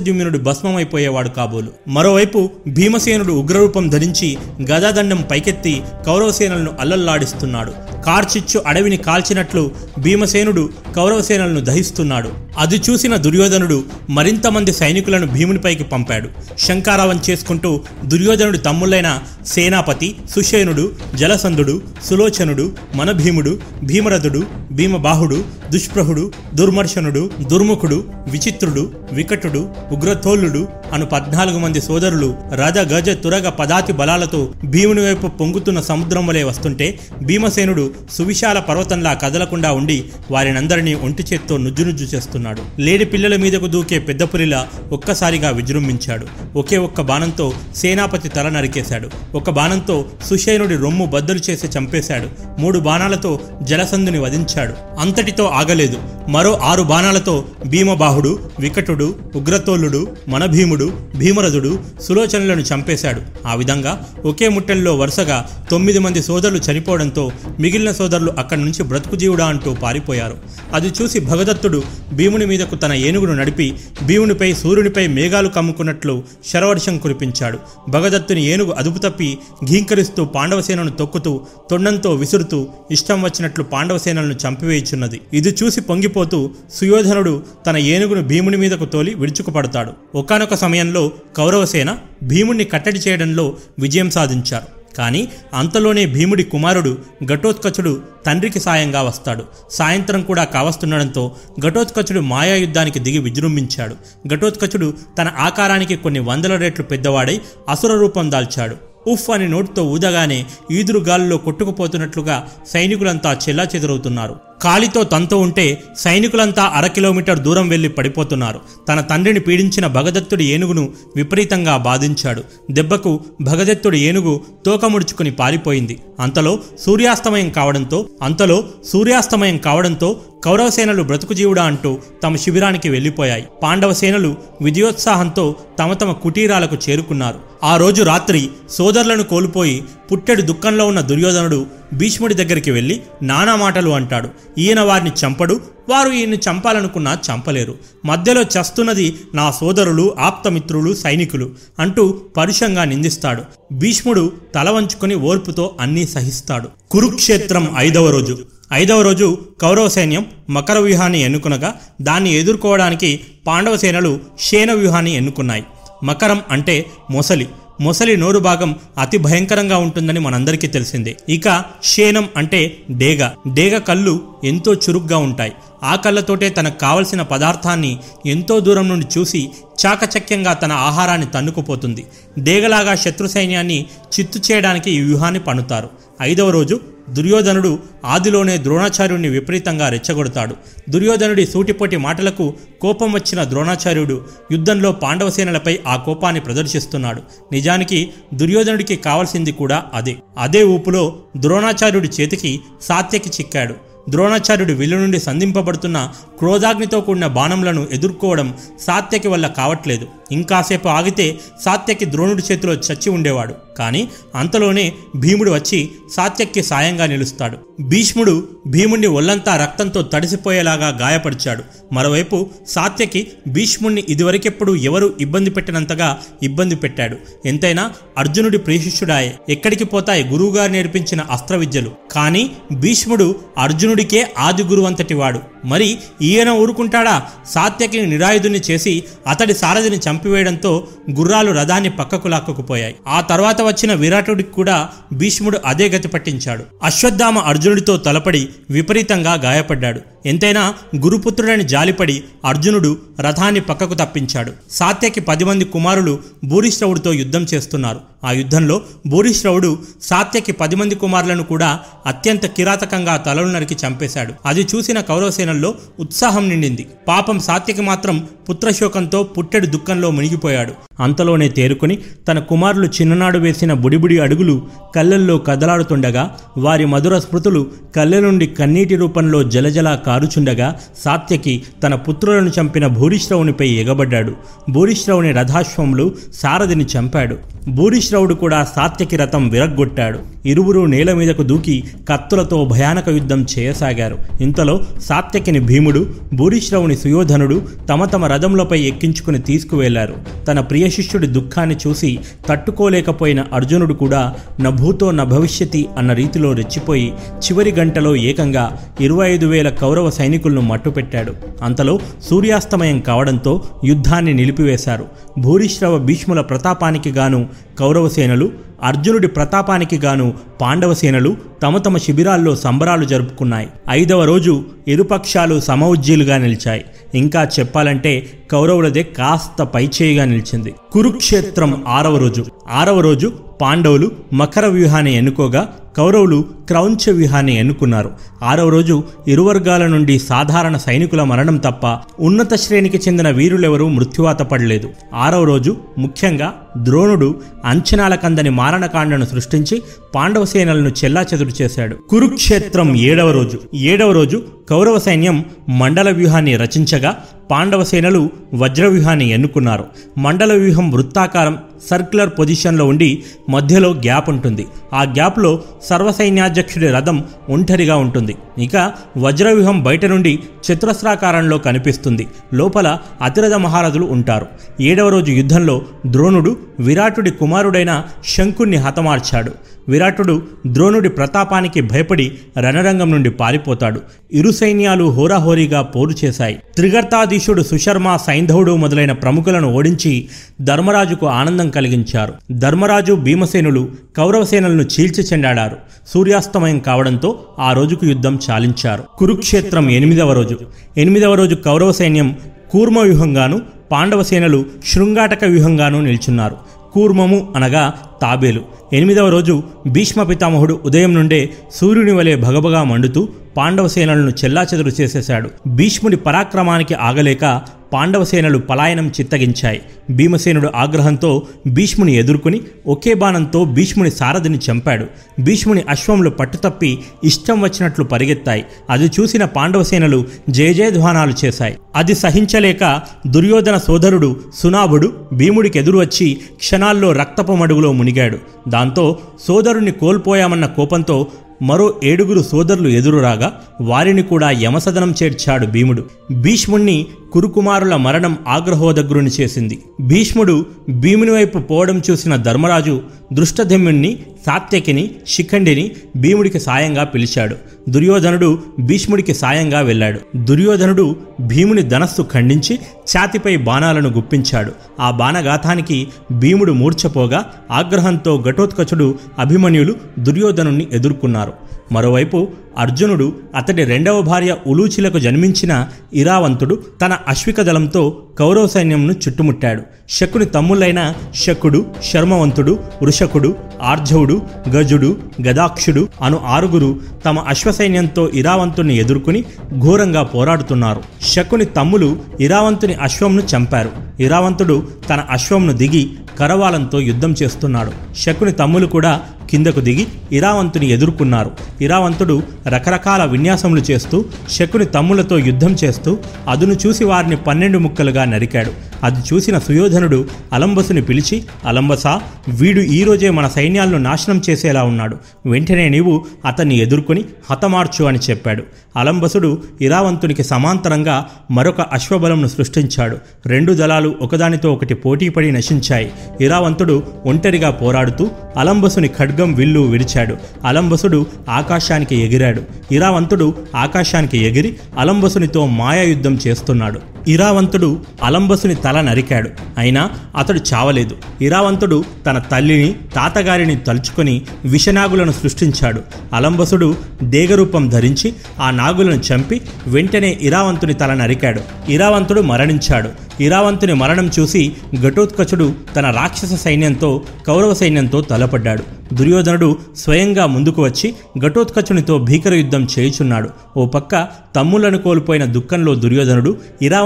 దృష్టజమ్యునుడు 0.00 0.38
భస్మమైపోయేవాడు 0.38 1.28
కాబోలు. 1.28 1.70
మరోవైపు 1.88 2.50
భీమసేనుడు 2.68 3.32
ఉగ్రరూపం 3.32 3.88
ధరించి 3.88 4.38
గదాదండం 4.62 5.24
పైకెత్తి 5.30 5.82
కౌరవసేనలను 6.06 6.70
అల్లల్లాడిస్తున్నాడు. 6.80 7.72
కార్చిచ్చు 8.06 8.62
అడవిని 8.66 8.96
కాల్చినట్లు 8.96 9.70
భీమసేనుడు 9.98 10.70
కౌరవసేనలను 10.96 11.60
దహిస్తున్నాడు. 11.60 12.30
అది 12.58 12.80
చూసిన 12.90 13.16
దుర్యోధనుడు 13.16 13.84
మరింత 14.10 14.46
మంది 14.46 14.72
సైనికులను 14.72 15.26
భీమునిపైకి 15.26 15.84
పంపాడు. 15.84 16.28
శంకారావం 16.58 17.20
చేసుకుంటూ 17.30 17.80
దుర్యోధనుడు 18.04 18.58
తమ్ముళ్ళైన 18.58 19.18
సేనాపతి 19.46 20.16
సుషేనుడు 20.30 20.92
జలసంధుడు 21.14 21.82
సులోచనుడు 22.04 22.72
మనభీముడు 22.94 23.58
భీమరథుడు 23.84 24.42
భీమబాహుడు 24.72 25.44
దుష్ప్రహుడు 25.72 26.32
దుర్మర్శనుడు 26.54 27.30
దుర్ముఖుడు 27.50 28.04
విచిత్రుడు 28.28 28.90
వికటుడు 29.12 29.68
ఉగ్రతోళ్ళుడు 29.92 30.68
అను 30.92 31.06
పద్నాలుగు 31.06 31.58
మంది 31.58 31.80
సోదరులు 31.80 32.34
రథ 32.54 32.78
గజ 32.78 33.10
తురగ 33.10 33.48
పదాతి 33.48 33.92
బలాలతో 33.92 34.48
భీముని 34.64 35.00
వైపు 35.00 35.26
పొంగుతున్న 35.26 35.80
సముద్రం 35.80 36.26
వలె 36.26 36.42
వస్తుంటే 36.42 36.98
భీమసేనుడు 37.22 37.90
సువిశాల 38.12 38.58
పర్వతంలా 38.58 39.12
కదలకుండా 39.12 39.72
ఉండి 39.72 40.04
వారినందరినీ 40.30 40.94
ఒంటి 40.94 41.24
చేత్తో 41.32 41.56
నుజ్జునుజ్జు 41.56 42.16
చేస్తున్నాడు. 42.16 42.80
లేడి 42.80 43.04
పిల్లల 43.04 43.36
మీదకు 43.36 43.66
దూకే 43.66 43.98
పెద్ద 43.98 44.22
పులిలా 44.22 44.68
ఒక్కసారిగా 44.92 45.50
విజృంభించాడు. 45.50 46.26
ఒకే 46.58 46.76
ఒక్క 46.76 47.00
బాణంతో 47.00 47.52
సేనాపతి 47.76 48.28
తల 48.28 48.48
నరికేశాడు. 48.48 49.10
ఒక 49.34 49.50
బాణంతో 49.50 50.04
సుషేనుడి 50.30 50.76
రొమ్ము 50.76 51.06
బద్దలు 51.06 51.40
చేసి 51.50 51.66
చంపేశాడు. 51.78 52.60
మూడు 52.60 52.78
బాణాలతో 52.78 53.40
జలసంధుని 53.62 54.18
వధించాడు. 54.18 54.74
అంతటితో 54.98 55.44
ఆగలేదు. 55.44 55.96
మరో 56.28 56.52
ఆరు 56.56 56.82
బాణాలతో 56.82 57.44
భీమబాహుడు 57.66 58.38
వికటుడు 58.60 59.14
ఉగ్రతోలు 59.36 59.79
ఉగ్రతోలుడు 59.80 60.30
మనభీముడు 60.30 60.86
భీమరథుడు 61.16 61.78
సులోచనలను 62.02 62.60
చంపేశాడు. 62.60 63.20
ఆ 63.46 63.54
విధంగా 63.54 63.92
ఒకే 64.24 64.48
ముట్టెల్లో 64.48 64.96
వరుసగా 64.96 65.38
తొమ్మిది 65.70 65.98
మంది 65.98 66.22
సోదరులు 66.22 66.60
చనిపోవడంతో 66.70 67.30
మిగిలిన 67.60 67.92
సోదరులు 67.92 68.32
అక్కడి 68.38 68.60
నుంచి 68.60 68.82
బ్రతుకు 68.82 69.16
జీవుడా 69.16 69.46
అంటూ 69.46 69.74
పారిపోయారు. 69.74 70.36
అది 70.72 70.92
చూసి 71.02 71.20
భగదత్తుడు 71.20 71.82
భీముని 72.12 72.46
మీదకు 72.46 72.74
తన 72.74 72.92
ఏనుగును 72.92 73.34
నడిపి 73.34 73.74
భీమునిపై 74.06 74.52
సూర్యునిపై 74.54 75.06
మేఘాలు 75.06 75.48
కమ్ముకున్నట్లు 75.48 76.22
శరవర్షం 76.46 76.98
కురిపించాడు. 76.98 77.58
భగదత్తుని 77.88 78.44
ఏనుగు 78.46 78.72
అదుపు 78.72 78.98
తప్పి 78.98 79.38
ఘీంకరిస్తూ 79.64 80.24
పాండవసేనను 80.24 80.90
తొక్కుతూ 80.90 81.40
తొండంతో 81.70 82.12
విసురుతూ 82.14 82.68
ఇష్టం 82.90 83.22
వచ్చినట్లు 83.22 83.64
పాండవసేనలను 83.64 84.36
చంపివేయుచున్నది. 84.44 85.20
ఇది 85.32 85.56
చూసి 85.62 85.80
పొంగిపోతూ 85.80 86.50
సుయోధనుడు 86.74 87.42
తన 87.66 87.76
ఏనుగును 87.76 88.22
భీముని 88.22 88.56
మీదకు 88.56 88.84
తోలి 88.84 89.14
విడుచుకుపడతాడు 89.14 89.69
ఒకానొక 90.14 90.54
సమయంలో 90.54 91.12
కౌరవసేన 91.36 91.96
భీముణ్ణి 92.22 92.64
కట్టడి 92.64 92.98
చేయడంలో 92.98 93.56
విజయం 93.78 94.10
సాధించారు. 94.10 94.96
కానీ 94.96 95.28
అంతలోనే 95.54 96.06
భీముడి 96.06 96.42
కుమారుడు 96.42 96.98
ఘటోత్కచుడు 97.24 98.02
తండ్రికి 98.26 98.60
సాయంగా 98.60 99.02
వస్తాడు. 99.02 99.44
సాయంత్రం 99.70 100.22
కూడా 100.22 100.44
కావస్తుండడంతో 100.44 101.36
ఘటోత్కచుడు 101.60 102.20
మాయాయుద్ధానికి 102.20 102.98
దిగి 102.98 103.18
విజృంభించాడు. 103.18 103.94
ఘటోత్కచుడు 104.28 104.94
తన 105.18 105.32
ఆకారానికి 105.38 105.96
కొన్ని 105.96 106.20
వందల 106.20 106.56
రెట్లు 106.56 106.84
పెద్దవాడై 106.84 107.40
అసుర 107.68 107.92
రూపం 107.92 108.30
దాల్చాడు. 108.30 108.76
ఉఫ్ 109.06 109.30
అని 109.30 109.48
నోటితో 109.48 109.84
ఊదగానే 109.84 110.46
ఈదురు 110.70 110.98
గాలిలో 110.98 111.36
కొట్టుకుపోతున్నట్లుగా 111.36 112.48
సైనికులంతా 112.66 113.32
చెల్లా 113.32 113.66
చెదురవుతున్నారు 113.76 114.49
కాలితో 114.62 115.04
తంతు 115.04 115.36
ఉంటే 115.36 115.66
సైనికులంతా 115.96 116.64
అర 116.78 116.86
కిలోమీటర్ 116.86 117.38
దూరం 117.38 117.68
వెళ్ళి 117.68 117.88
పడిపోతున్నారు. 117.88 118.60
తన 118.88 119.00
తండ్రిని 119.00 119.40
పీడించిన 119.40 119.86
భగదత్తుడి 119.86 120.44
ఏనుగును 120.44 120.84
విపరీతంగా 121.16 121.76
బాధించాడు. 121.76 122.42
దెబ్బకు 122.70 123.12
భగదత్తుడి 123.42 123.98
ఏనుగు 123.98 124.34
తోకముడుచుకుని 124.66 125.30
పారిపోయింది. 125.30 125.96
అంతలో 126.20 126.58
సూర్యాస్తమయం 126.86 127.50
కావడంతో 127.50 127.98
అంతలో 128.22 128.64
సూర్యాస్తమయం 128.92 129.58
కావడంతో 129.58 130.10
కౌరవసేనలు 130.44 131.02
బ్రతుకుజీవుడా 131.02 131.62
అంటూ 131.62 131.98
తమ 132.22 132.36
శిబిరానికి 132.36 132.88
వెళ్ళిపోయాయి 132.88 133.44
పాండవ 133.62 133.92
సేనలు 133.92 134.30
విజయోత్సాహంతో 134.62 135.44
తమ 135.78 135.92
తమ 135.92 136.12
కుటీరాలకు 136.12 136.76
చేరుకున్నారు. 136.84 137.38
ఆ 137.64 137.76
రోజు 137.76 138.02
రాత్రి 138.02 138.42
సోదరులను 138.70 139.22
కోల్పోయి 139.22 139.76
పుట్టెడు 140.12 140.42
దుఃఖంలో 140.42 140.86
ఉన్న 140.86 141.00
దుర్యోధనుడు 141.00 141.66
భీష్ముడి 141.92 142.34
దగ్గరికి 142.34 142.70
వెళ్ళి 142.70 143.00
నానా 143.22 143.56
మాటలు 143.56 143.90
అంటాడు. 143.90 144.28
ఈయన 144.58 144.80
వారిని 144.80 145.10
చంపడు. 145.10 145.60
వారు 145.88 146.10
ఈయన్ని 146.10 146.36
చంపాలనుకున్నా 146.36 147.18
చంపలేరు. 147.30 147.78
మధ్యలో 148.06 148.42
చస్తున్నది 148.42 149.16
నా 149.34 149.50
సోదరులు 149.50 150.14
ఆప్తమిత్రులు 150.18 150.94
సైనికులు 150.94 151.50
అంటూ 151.78 152.20
పరుషంగా 152.36 152.84
నిందిస్తాడు. 152.84 153.42
భీష్ముడు 153.72 154.32
తల 154.54 154.70
వంచుకొని 154.70 155.14
ఓర్పుతో 155.14 155.76
అన్నీ 155.80 156.06
సహిస్తాడు. 156.06 156.68
కురుక్షేత్రం 156.90 157.74
ఐదవ 157.76 158.10
రోజు. 158.10 158.38
ఐదవ 158.72 159.02
రోజు 159.02 159.38
కౌరవ 159.62 159.88
సైన్యం 159.88 160.26
మకర 160.50 160.78
వ్యూహాన్ని 160.78 161.20
ఎన్నుకునగా 161.20 161.74
దాన్ని 162.02 162.34
ఎదుర్కోవడానికి 162.34 163.20
పాండవ 163.46 163.76
సేనలు 163.76 164.20
శేన 164.40 164.72
వ్యూహాన్ని 164.72 165.14
ఎన్నుకున్నాయి. 165.14 165.64
మకరం 166.04 166.40
అంటే 166.50 166.86
మొసలి. 167.10 167.48
మొసలి 167.80 168.16
నోరు 168.16 168.38
భాగం 168.38 168.78
అతి 168.98 169.18
భయంకరంగా 169.18 169.78
ఉంటుందని 169.78 170.20
మనందరికీ 170.20 170.66
తెలిసిందే. 170.66 171.16
ఇక 171.28 171.64
శేనం 171.84 172.28
అంటే 172.36 172.76
డేగ. 172.90 173.30
డేగ 173.54 173.78
కళ్ళు 173.78 174.20
ఎంతో 174.44 174.74
చురుగ్గా 174.74 175.18
ఉంటాయి. 175.18 175.52
ఆ 175.82 175.96
కళ్ళతోటే 175.96 176.50
తనకు 176.50 176.78
కావలసిన 176.78 177.22
పదార్థాన్ని 177.22 177.98
ఎంతో 178.26 178.60
దూరం 178.60 178.88
నుండి 178.88 179.18
చూసి 179.18 179.50
చాకచక్యంగా 179.86 180.52
తన 180.52 180.72
ఆహారాన్ని 180.72 181.26
తన్నుకుపోతుంది. 181.26 182.06
డేగలాగా 182.38 182.94
శత్రు 182.94 183.26
సైన్యాన్ని 183.26 183.86
చిత్తు 184.20 184.40
చేయడానికి 184.52 184.90
ఈ 184.90 185.00
వ్యూహాన్ని 185.00 185.40
పన్నుతారు. 185.40 185.90
ఐదవ 186.22 186.50
రోజు 186.50 186.80
దుర్యోధనుడు 187.12 187.78
ఆదిలోనే 188.04 188.56
ద్రోణాచార్యుడిని 188.56 189.28
విపరీతంగా 189.28 189.88
రెచ్చగొడతాడు. 189.88 190.56
దుర్యోధనుడి 190.90 191.46
సూటిపోటి 191.46 191.96
మాటలకు 191.96 192.54
కోపం 192.82 193.12
వచ్చిన 193.12 193.44
ద్రోణాచార్యుడు 193.44 194.24
యుద్ధంలో 194.52 194.92
పాండవసేనలపై 194.92 195.78
ఆ 195.86 195.96
కోపాన్ని 195.96 196.40
ప్రదర్శిస్తున్నాడు. 196.40 197.22
నిజానికి 197.52 198.10
దుర్యోధనుడికి 198.34 198.96
కావాల్సింది 198.96 199.52
కూడా 199.52 199.84
అదే. 199.94 200.16
అదే 200.38 200.64
ఊపులో 200.64 201.16
ద్రోణాచార్యుడి 201.36 202.08
చేతికి 202.08 202.60
సాత్యకి 202.82 203.28
చిక్కాడు. 203.28 203.74
ద్రోణాచార్యుడి 204.10 204.74
విల్లు 204.74 204.96
నుండి 204.96 205.20
సంధింపబడుతున్న 205.20 206.12
క్రోధాగ్నితో 206.38 207.00
కూడిన 207.00 207.26
బాణంలను 207.26 207.88
ఎదుర్కోవడం 207.92 208.54
సాత్యకి 208.80 209.28
వల్ల 209.28 209.46
కావట్లేదు. 209.46 210.06
ఇంకాసేపు 210.32 210.88
ఆగితే 210.88 211.38
సాత్యకి 211.64 212.04
ద్రోణుడి 212.04 212.42
చేతిలో 212.52 212.72
చచ్చి 212.72 213.10
ఉండేవాడు. 213.10 213.54
కానీ 213.78 214.08
అంతలోనే 214.34 214.92
భీముడు 215.16 215.50
వచ్చి 215.50 215.90
సాత్యక్కి 216.16 216.62
సాయంగా 216.62 217.06
నిలుస్తాడు. 217.06 217.58
భీష్ముడు 217.80 218.48
భీముణ్ణి 218.66 219.06
ఒళ్ళంతా 219.06 219.56
రక్తంతో 219.56 220.02
తడిసిపోయేలాగా 220.02 220.98
గాయపరిచాడు. 221.00 221.64
మరోవైపు 221.92 222.48
సాత్యకి 222.66 223.26
భీష్ముడిని 223.48 224.04
ఇదివరకెప్పుడు 224.08 224.74
ఎవరు 224.74 225.14
ఇబ్బంది 225.20 225.50
పెట్టినంతగా 225.50 226.18
ఇబ్బంది 226.42 226.74
పెట్టాడు. 226.74 227.16
ఎంతైనా 227.46 227.92
అర్జునుడి 228.18 228.58
ప్రియశిష్యుడాయే. 228.58 229.34
ఎక్కడికి 229.48 229.84
పోతాయి 229.84 230.24
గురువుగారు 230.24 230.72
నేర్పించిన 230.72 231.20
అస్త్ర 231.20 231.56
విద్యలు 231.56 231.92
కానీ 232.12 232.50
భీష్ముడు 232.72 233.34
అర్జునుడికే 233.58 234.26
ఆది 234.38 234.62
గురువంతటివాడు 234.62 235.20
వాడు 235.20 235.59
మరి 235.64 235.98
ఈయన 236.22 236.50
ఊరుకుంటాడా? 236.50 237.22
సాత్యకి 237.50 238.06
నిరాయుధుని 238.06 238.60
చేసి 238.70 239.04
అతడి 239.26 239.54
సారథిని 239.54 239.96
చంపివేయడంతో 239.96 240.86
గుర్రాలు 241.10 241.52
రథాన్ని 241.52 241.90
పక్కకు 241.90 242.28
లాక్కుపోయాయి 242.28 242.94
ఆ 243.08 243.20
తర్వాత 243.20 243.62
వచ్చిన 243.62 243.92
విరాటుడికి 243.92 244.52
కూడా 244.52 244.88
భీష్ముడు 245.12 245.60
అదే 245.66 245.88
గతి 245.88 246.08
పట్టించాడు. 246.08 246.64
అశ్వత్థామ 246.82 247.38
అర్జునుడితో 247.38 247.96
తలపడి 247.96 248.48
విపరీతంగా 248.70 249.34
గాయపడ్డాడు. 249.34 250.00
ఎంతైనా 250.26 250.74
గురుపుత్రుడని 250.96 251.64
జాలిపడి 251.64 252.24
అర్జునుడు 252.44 252.98
రథాన్ని 253.20 253.60
పక్కకు 253.60 253.94
తప్పించాడు. 253.94 254.52
సాత్యకి 254.70 255.20
పది 255.20 255.44
మంది 255.44 255.64
కుమారులు 255.64 256.18
భూరిశ్రవుడితో 256.44 257.12
యుద్ధం 257.12 257.46
చేస్తున్నారు. 257.54 258.00
ఆ 258.24 258.30
యుద్ధంలో 258.32 258.80
భూరిశ్రవుడు 259.06 259.78
సాత్యకి 260.02 260.52
పది 260.52 260.76
మంది 260.76 260.94
కుమారులను 260.94 261.42
కూడా 261.42 261.80
అత్యంత 262.06 262.46
కిరాతకంగా 262.46 263.16
తలలు 263.16 263.46
నరికి 263.46 263.76
చంపేశాడు. 263.86 264.34
అది 264.46 264.66
చూసిన 264.74 265.00
కౌరవసేనల్లో 265.00 265.74
ఉత్సాహం 266.00 266.48
నిండింది. 266.48 266.88
పాపం 267.08 267.40
సాత్యకి 267.40 267.82
మాత్రం 267.82 268.28
పుత్రశోకంతో 268.50 269.22
పుట్టెడు 269.22 269.66
దుఃఖంలో 269.66 270.10
మునిగిపోయాడు. 270.10 270.72
అంతలోనే 271.00 271.48
తేరుకుని 271.48 271.98
తన 272.28 272.38
కుమారులు 272.38 272.86
చిన్ననాడు 272.86 273.38
వేసిన 273.38 273.72
బుడిబుడి 273.72 274.18
అడుగులు 274.18 274.62
కళ్ళల్లో 274.96 275.38
కదలాడుతుండగా 275.38 276.36
వారి 276.58 276.84
మధుర 276.84 277.18
స్మృతులు 277.18 277.66
కళ్ళ 277.96 278.20
నుండి 278.20 278.46
కన్నీటి 278.46 278.96
రూపంలో 278.96 279.42
జలజలా 279.42 279.94
కారుచుండగా 279.94 280.76
సాత్యకి 281.04 281.62
తన 281.82 281.94
పుత్రులను 281.94 282.50
చంపిన 282.60 282.86
భూరిశ్రవునిపై 282.86 283.68
ఎగబడ్డాడు. 283.68 284.32
భూరిశ్రవుని 284.70 285.32
రథాశ్వములు 285.32 286.14
సారథిని 286.34 286.86
చంపాడు. 286.98 287.36
భూరిశ్రవుడు 287.68 288.34
కూడా 288.34 288.66
సాత్యకి 288.76 289.16
రథం 289.16 289.48
విరగ్గొట్టాడు. 289.48 290.18
ఇరువురు 290.46 290.86
నేల 290.86 291.12
మీదకు 291.12 291.42
దూకి 291.42 291.84
కత్తులతో 292.08 292.64
భయానక 292.64 293.08
యుద్ధం 293.08 293.46
చేయసాగారు. 293.58 294.18
ఇంతలో 294.40 294.80
సాత్యకిని 295.00 295.60
భీముడు 295.60 296.14
భూరిశ్రవుని 296.34 296.96
సుయోధనుడు 296.96 297.62
తమ 297.88 298.04
తమ 298.04 298.26
రథంలపై 298.40 298.80
ఎక్కించుకుని 298.80 299.38
తీసుకువెళ్ళారు. 299.38 300.14
తన 300.48 300.60
ప్రియ 300.60 300.90
శిష్యుడి 300.90 301.26
దుఃఖాన్ని 301.26 301.76
చూసి 301.86 302.18
తట్టుకోలేకపోయిన 302.48 303.44
అర్జునుడు 303.52 303.94
కూడా 303.94 304.34
నభూతో 304.60 305.10
న 305.10 305.22
భవిష్యతి 305.22 305.88
అన్న 305.98 306.12
రీతిలో 306.12 306.52
రెచ్చిపోయి 306.52 307.12
చివరి 307.38 307.72
గంటలో 307.72 308.16
ఏకంగా 308.16 308.64
ఇరవై 309.00 309.30
ఐదు 309.30 309.46
వేల 309.46 309.68
కౌరవ 309.68 310.10
సైనికులను 310.10 310.60
మట్టుపెట్టాడు. 310.60 311.34
అంతలో 311.62 311.98
సూర్యాస్తమయం 312.30 313.00
కావడంతో 313.00 313.62
యుద్ధాన్ని 313.84 314.34
నిలిపివేశారు. 314.34 315.06
భూరిశ్రవ 315.38 315.98
భీష్ముల 315.98 316.40
ప్రతాపానికి 316.40 317.10
గాను 317.10 317.48
కౌరవ 317.78 318.08
సేనలు 318.08 318.50
అర్జునుడి 318.82 319.28
ప్రతాపానికి 319.28 319.98
గాను 319.98 320.34
పాండవ 320.60 320.94
సేనలు 320.94 321.36
తమ 321.62 321.78
తమ 321.78 321.96
శిబిరాల్లో 321.96 322.56
సంబరాలు 322.56 323.04
జరుపుకున్నాయి. 323.04 323.68
ఐదవ 323.90 324.24
రోజు 324.24 324.64
ఇరుపక్షాలు 324.88 325.60
సమౌజ్జీలుగా 325.60 326.38
నిలిచాయి. 326.38 326.84
ఇంకా 327.14 327.48
చెప్పాలంటే 327.58 328.30
కౌరవులదే 328.50 329.02
కాస్త 329.02 329.62
పైచేయిగా 329.62 330.24
నిలిచింది. 330.24 330.74
కురుక్షేత్రం 330.92 331.84
ఆరవ 331.88 332.16
రోజు. 332.16 332.46
ఆరవ 332.70 333.00
రోజు 333.00 333.32
పాండవులు 333.60 334.10
మకర 334.32 334.66
వ్యూహాన్ని 334.66 335.16
ఎన్నుకోగా 335.16 335.68
కౌరవులు 335.96 336.44
క్రౌంచ 336.66 337.10
వ్యూహాన్ని 337.10 337.58
ఎన్నుకున్నారు. 337.58 338.10
ఆరవ 338.42 338.68
రోజు 338.68 339.04
ఇరు 339.28 339.42
వర్గాల 339.42 339.86
నుండి 339.86 340.18
సాధారణ 340.18 340.76
సైనికుల 340.76 341.22
మరణం 341.22 341.56
తప్ప 341.56 341.98
ఉన్నత 342.20 342.54
శ్రేణికి 342.54 342.96
చెందిన 342.96 343.30
వీరులెవరూ 343.30 343.88
మృత్యువాత 343.88 344.42
పడలేదు. 344.42 344.90
ఆరవ 345.14 345.44
రోజు 345.44 345.76
ముఖ్యంగా 345.98 346.54
ద్రోణుడు 346.76 347.34
అంచనాల 347.64 348.14
కందని 348.14 348.50
మారణకాండను 348.50 349.24
సృష్టించి 349.24 349.82
పాండవ 350.14 350.44
సేనలను 350.44 350.88
చెల్లాచెదురు 350.88 351.62
చేశాడు. 351.62 351.96
కురుక్షేత్రం 352.08 352.96
ఏడవ 352.96 353.30
రోజు. 353.30 353.58
ఏడవ 353.74 354.12
రోజు 354.12 354.42
కౌరవ 354.70 354.98
సైన్యం 354.98 355.44
మండల 355.68 356.10
వ్యూహాన్ని 356.10 356.56
రచించగా 356.56 357.16
పాండవ 357.50 357.84
సేనలు 357.84 358.30
వజ్ర 358.54 358.86
వ్యూహాన్ని 358.86 359.28
ఎన్నుకున్నారు. 359.28 359.84
మండల 360.18 360.52
వ్యూహం 360.52 360.90
వృత్తాకారం 360.90 361.58
సర్క్యులర్ 361.88 362.30
పొజిషన్లో 362.38 362.86
ఉండి 362.86 363.22
మధ్యలో 363.50 363.90
గ్యాప్ 363.90 364.30
ఉంటుంది. 364.30 364.66
ఆ 364.94 365.02
గ్యాప్లో 365.02 365.62
సర్వసైన్యాధ్యక్షుడి 365.82 366.86
రథం 366.86 367.24
ఒంటరిగా 367.50 367.96
ఉంటుంది. 367.96 368.36
ఇక 368.58 368.92
వజ్రవ్యూహం 369.18 369.82
బయట 369.82 370.04
నుండి 370.04 370.38
చతురస్రాకారంలో 370.72 371.58
కనిపిస్తుంది. 371.58 372.28
లోపల 372.54 372.98
అతిరథ 373.22 373.52
మహారథులు 373.52 374.06
ఉంటారు. 374.06 374.46
ఏడవ 374.80 375.08
రోజు 375.08 375.32
యుద్ధంలో 375.32 375.82
ద్రోణుడు 376.06 376.56
విరాటుడి 376.80 377.30
కుమారుడైన 377.30 378.02
శంకుణ్ణి 378.24 378.76
హతమార్చాడు. 378.76 379.52
విరాటుడు 379.90 380.42
ద్రోణుడి 380.66 381.08
ప్రతాపానికి 381.08 381.80
భయపడి 381.80 382.32
రణరంగం 382.58 383.10
నుండి 383.10 383.30
పారిపోతాడు. 383.30 384.00
ఇరు 384.32 384.50
సైన్యాలు 384.50 385.04
హోరాహోరీగా 385.04 385.82
పోరు 385.82 386.10
చేశాయి. 386.24 386.58
త్రిగర్తాధీశుడు 386.76 387.62
సుశర్మ 387.62 388.16
సైంధవుడు 388.26 388.76
మొదలైన 388.76 389.12
ప్రముఖులను 389.12 389.72
ఓడించి 389.72 390.28
ధర్మరాజుకు 390.60 391.26
ఆనందం 391.26 391.70
కలిగించారు. 391.70 392.34
ధర్మరాజు 392.52 393.12
భీమసేనులు 393.12 393.88
కౌరవసేనలను 394.16 394.82
చీల్చి 394.82 395.22
చెండాడారు. 395.22 395.76
సూర్యాస్తమయం 396.08 396.78
కావడంతో 396.78 397.38
ఆ 397.58 397.72
రోజుకు 397.72 398.06
యుద్ధం 398.06 398.38
చాలించారు. 398.50 399.04
కురుక్షేత్రం 399.18 399.90
ఎనిమిదవ 399.90 400.32
రోజు. 400.32 400.58
ఎనిమిదవ 400.98 401.34
రోజు 401.34 401.54
కౌరవ 401.54 401.92
సైన్యం 401.92 402.36
కూర్మ 402.70 402.98
వ్యూహంగాను 402.98 403.60
పాండవ 403.92 404.22
సేనలు 404.22 404.64
శృంగాటక 404.86 405.44
వ్యూహంగాను 405.44 406.00
నిల్చున్నారు. 406.00 406.56
కూర్మము 406.92 407.52
అనగా 407.56 407.94
తాబేలు. 408.22 408.62
ఎనిమిదవ 408.92 409.28
రోజు 409.28 409.62
భీష్మ 409.86 410.22
పితామహుడు 410.22 410.80
ఉదయం 410.84 411.14
నుండే 411.14 411.50
సూర్యుని 411.74 412.12
వలె 412.12 412.36
భగభగా 412.36 412.84
మండుతూ 412.84 413.28
పాండవ 413.56 413.88
సేనలను 413.88 414.30
చెల్లాచెదురు 414.30 414.88
చేసేశాడు. 414.88 415.50
భీష్ముడి 415.66 416.16
పరాక్రమానికి 416.16 416.94
ఆగలేక 416.94 417.62
పాండవ 417.92 418.24
సేనలు 418.24 418.58
పలాయనం 418.58 419.08
చిత్తగించాయి. 419.08 419.82
భీమసేనుడు 420.10 420.70
ఆగ్రహంతో 420.76 421.42
భీష్ముని 421.66 422.14
ఎదుర్కొని 422.14 422.60
ఒకే 422.86 423.14
బాణంతో 423.14 423.64
భీష్ముని 423.64 424.10
సారథిని 424.10 424.58
చంపాడు. 424.58 425.06
భీష్ముని 425.40 425.84
అశ్వములు 425.88 426.30
పట్టుతప్పి 426.30 426.98
ఇష్టం 427.24 427.60
వచ్చినట్లు 427.60 428.04
పరిగెత్తాయి. 428.04 428.64
అది 428.90 429.06
చూసిన 429.06 429.44
పాండవ 429.44 429.82
సేనలు 429.82 430.24
జయజయధ్వానాలు 430.50 431.34
చేశాయి. 431.44 431.78
అది 431.96 432.14
సహించలేక 432.14 433.00
దుర్యోధన 433.26 433.78
సోదరుడు 433.78 434.36
సునాభుడు 434.54 435.12
భీముడికి 435.32 435.78
ఎదురు 435.78 435.98
వచ్చి 435.98 436.38
క్షణాల్లో 436.56 437.12
రక్తపు 437.12 437.52
మడుగులో 437.52 437.92
మునిగాడు. 437.92 438.38
దాంతో 438.68 439.18
సోదరుని 439.48 439.92
కోల్పోయామన్న 439.92 440.66
కోపంతో 440.66 441.26
మరో 441.62 441.94
ఏడుగురు 442.04 442.42
సోదరులు 442.42 442.88
ఎదురురాగా 442.88 443.60
వారిని 443.80 444.22
కూడా 444.22 444.50
యమసదనం 444.50 445.14
చేర్చాడు 445.22 445.66
భీముడు. 445.66 446.04
భీష్ముణ్ణి 446.32 447.06
కురుకుమారుల 447.32 447.96
మరణం 447.96 448.38
ఆగ్రహోదగ్రుని 448.48 449.30
చేసింది. 449.40 449.82
భీష్ముడు 450.00 450.66
భీముని 450.88 451.30
వైపు 451.30 451.58
పోవడం 451.58 452.02
చూసిన 452.10 452.36
ధర్మరాజు 452.36 453.00
దృష్టధమ్యుణ్ణి 453.32 454.18
సాత్యకిని 454.46 455.10
శిఖండిని 455.28 455.90
భీముడికి 456.16 456.60
సాయంగా 456.60 457.04
పిలిచాడు. 457.04 457.56
దుర్యోధనుడు 457.88 458.58
భీష్ముడికి 458.80 459.34
సాయంగా 459.34 459.80
వెళ్ళాడు. 459.80 460.20
దుర్యోధనుడు 460.36 461.16
భీముని 461.40 461.82
ధనస్సు 461.82 462.22
ఖండించి 462.32 462.78
ఛాతిపై 463.16 463.56
బాణాలను 463.56 464.10
గుప్పించాడు. 464.10 464.72
ఆ 465.00 465.10
బాణగాథానికి 465.10 466.08
భీముడు 466.32 466.72
మూర్ఛపోగా 466.72 467.44
ఆగ్రహంతో 467.70 468.42
ఘటోత్కచుడు 468.46 469.18
అభిమన్యులు 469.38 469.94
దుర్యోధనుణ్ణి 470.18 470.86
ఎదుర్కొన్నారు. 470.92 471.52
మరోవైపు 471.92 472.48
అర్జునుడు 472.80 473.32
అతడి 473.54 473.84
రెండవ 473.84 474.20
భార్య 474.20 474.56
ఉలూచిలకు 474.66 475.18
జన్మించిన 475.18 475.88
ఇరావంతుడు 476.14 476.78
తన 477.02 477.12
అశ్విక 477.28 477.60
దళంతో 477.60 478.02
కౌరవ 478.38 478.66
సైన్యంను 478.66 479.12
చుట్టుముట్టాడు. 479.12 479.82
శకుని 480.08 480.44
తమ్ముళ్ళైన 480.44 481.14
శకుడు 481.34 481.86
శర్మవంతుడు 482.12 482.72
వృషకుడు 483.02 483.50
ఆర్జవుడు 483.82 484.42
గజుడు 484.68 485.16
గదాక్షుడు 485.48 486.08
అను 486.22 486.40
ఆరుగురు 486.46 487.00
తమ 487.26 487.38
అశ్వసైన్యంతో 487.38 488.28
ఇరావంతుని 488.28 488.96
ఎదుర్కొని 488.96 489.44
ఘోరంగా 489.78 490.22
పోరాడుతున్నారు. 490.22 491.02
శకుని 491.22 491.64
తమ్ములు 491.64 492.18
ఇరావంతుని 492.40 492.94
అశ్వంను 492.94 493.42
చంపారు. 493.56 493.90
ఇరావంతుడు 494.20 494.76
తన 495.10 495.24
అశ్వంను 495.30 495.72
దిగి 495.72 496.10
కరవాలంతో 496.38 497.00
యుద్ధం 497.00 497.34
చేస్తున్నాడు. 497.42 497.92
శకుని 498.18 498.52
తమ్ములు 498.52 498.86
కూడా 498.86 499.20
కిందకు 499.50 499.80
దిగి 499.80 500.06
ఇరావంతుని 500.32 500.88
ఎదుర్కొన్నారు. 500.90 501.50
ఇరావంతుడు 501.80 502.42
రకరకాల 502.68 503.24
విన్యాసములు 503.24 503.80
చేస్తూ 503.80 504.24
శకుని 504.50 504.84
తమ్ములతో 504.84 505.38
యుద్ధం 505.38 505.76
చేస్తూ 505.84 506.18
అదును 506.48 506.74
చూసి 506.86 507.04
వారిని 507.04 507.36
పన్నెండు 507.36 507.78
ముక్కలుగా 507.78 508.24
నరికాడు. 508.24 508.70
అది 509.04 509.20
చూసిన 509.32 509.58
సుయోధనుడు 509.58 510.24
అలంబసుని 510.52 511.02
పిలిచి 511.02 511.42
అలంబసా 511.64 512.20
వీడు 512.48 512.80
ఈరోజే 512.80 513.30
మన 513.30 513.48
సైన్యాలను 513.48 513.98
నాశనం 513.98 514.42
చేసేలా 514.50 514.82
ఉన్నాడు. 514.82 515.16
వెంటనే 515.46 515.88
నీవు 515.88 516.24
అతన్ని 516.46 516.76
ఎదుర్కొని 516.78 517.24
హతమార్చు 517.50 518.04
అని 518.04 518.18
చెప్పాడు. 518.30 518.62
అలంబసుడు 518.96 519.58
ఇరావంతునికి 519.80 520.44
సమాంతరంగా 520.44 521.26
మరొక 521.50 521.80
అశ్వబలంను 521.80 522.48
సృష్టించాడు. 522.48 523.16
రెండు 523.46 523.72
దళాలు 523.72 524.14
ఒకదానితో 524.22 524.72
ఒకటి 524.72 524.94
పోటీపడి 524.94 525.52
నశించాయి. 525.52 526.10
ఇరావంతుడు 526.40 527.02
ఒంటరిగా 527.26 527.70
పోరాడుతూ 527.70 528.30
అలంబసుని 528.56 529.08
ఖడ్గ 529.08 529.39
విల్లు 529.46 529.80
విడిచాడు. 529.80 530.36
అలంబసుడు 530.64 531.26
ఆకాశానికి 531.48 532.16
ఎగిరాడు. 532.16 532.62
ఇరావంతుడు 532.92 533.54
ఆకాశానికి 533.76 534.38
ఎగిరి 534.38 534.76
అలంబసునితో 534.98 535.66
మాయాయుద్ధం 535.66 536.38
చేస్తున్నాడు. 536.46 537.00
ఇరావంతుడు 537.28 538.00
అలంబసుని 538.22 538.74
తల 538.74 539.00
నరికాడు. 539.00 539.50
అయినా 539.78 540.10
అతడు 540.36 540.60
చావలేదు. 540.74 541.16
ఇరావంతుడు 541.40 542.04
తన 542.26 542.38
తల్లిని 542.38 542.94
తాతగారిని 543.14 543.76
తలుచుకొని 543.76 544.42
విషనాగులను 544.64 545.32
సృష్టించాడు. 545.32 546.00
అలంబసుడు 546.32 546.94
దేగరూపం 547.22 547.88
ధరించి 547.88 548.34
ఆ 548.60 548.70
నాగులను 548.70 549.20
చంపి 549.34 549.60
వెంటనే 549.86 550.38
ఇరావంతుని 550.42 550.94
తల 550.94 551.14
నరికాడు. 551.14 551.60
ఇరావంతుడు 551.88 552.40
మరణించాడు. 552.40 553.10
ఇరావంతుని 553.42 553.92
మరణం 553.92 554.30
చూసి 554.40 554.72
ఘటోత్కచుడు 555.00 555.74
తన 555.96 556.10
రాక్షస 556.10 556.54
సైన్యంతో 556.54 557.22
కౌరవ 557.46 557.74
సైన్యంతో 557.74 558.20
తలపడ్డాడు. 558.20 559.00
దుర్యోధనుడు 559.14 559.76
స్వయంగా 559.96 560.46
ముందుకు 560.46 560.82
వచ్చి 560.82 561.14
ఘటోత్కచునితో 561.38 562.18
భీకర 562.18 562.54
యుద్ధం 562.54 562.86
చేయుచున్నాడు. 562.98 563.50
ఓ 563.76 563.86
పక్క 563.86 564.28
తమ్ములను 564.56 564.98
కోల్పోయిన 564.98 565.44
దుఃఖంలో 565.44 565.94
దుర్యోధనుడు 565.94 566.56